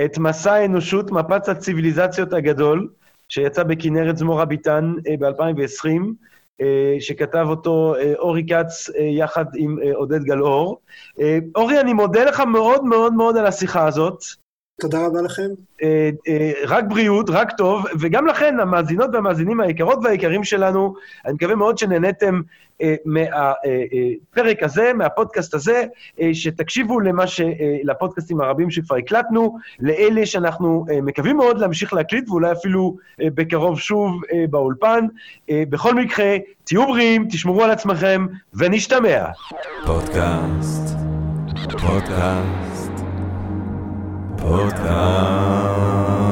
את 0.06 0.18
מסע 0.18 0.54
האנושות, 0.54 1.12
מפץ 1.12 1.50
הציוויליזציות 1.50 2.34
הגדול, 2.34 2.88
שיצא 3.30 3.64
בכנרת 3.64 4.18
זמורה 4.18 4.46
ביטן 4.46 4.94
ב-2020. 5.20 6.02
אה, 6.62 6.96
שכתב 7.00 7.46
אותו 7.50 7.96
אה, 7.96 8.14
אורי 8.18 8.46
כץ 8.50 8.90
אה, 8.90 9.02
יחד 9.04 9.46
עם 9.56 9.78
עודד 9.94 10.24
גלאור. 10.24 10.80
אורי, 11.56 11.80
אני 11.80 11.94
מודה 11.94 12.24
לך 12.24 12.40
מאוד 12.40 12.84
מאוד 12.84 13.14
מאוד 13.14 13.38
על 13.38 13.46
השיחה 13.46 13.88
הזאת. 13.88 14.24
תודה 14.80 15.06
רבה 15.06 15.22
לכם. 15.22 15.48
רק 16.68 16.84
בריאות, 16.88 17.30
רק 17.30 17.52
טוב, 17.58 17.86
וגם 18.00 18.28
לכן, 18.28 18.60
המאזינות 18.60 19.10
והמאזינים 19.14 19.60
היקרות 19.60 20.00
והיקרים 20.04 20.44
שלנו, 20.44 20.94
אני 21.26 21.34
מקווה 21.34 21.56
מאוד 21.56 21.78
שנהניתם 21.78 22.42
מהפרק 23.06 24.64
הזה, 24.64 24.92
מהפודקאסט 24.94 25.54
הזה, 25.54 25.84
שתקשיבו 26.34 27.00
למה 27.00 27.28
ש... 27.28 27.42
לפודקאסטים 27.84 28.42
הרבים 28.42 28.72
שכבר 28.72 28.96
הקלטנו, 28.96 29.58
לאלה 29.80 30.26
שאנחנו 30.26 30.86
מקווים 31.04 31.38
מאוד 31.38 31.58
להמשיך 31.58 31.94
להקליט, 31.94 32.30
ואולי 32.30 32.52
אפילו 32.52 32.98
בקרוב 33.20 33.80
שוב 33.80 34.22
באולפן. 34.50 35.06
בכל 35.52 35.96
מקרה, 35.96 36.38
תהיו 36.64 36.88
בריאים, 36.88 37.28
תשמרו 37.32 37.64
על 37.64 37.72
עצמכם, 37.72 38.26
ונשתמע. 38.54 39.26
פודקאסט, 39.86 40.96
פודקאסט. 41.72 42.69
Podcast. 44.42 46.29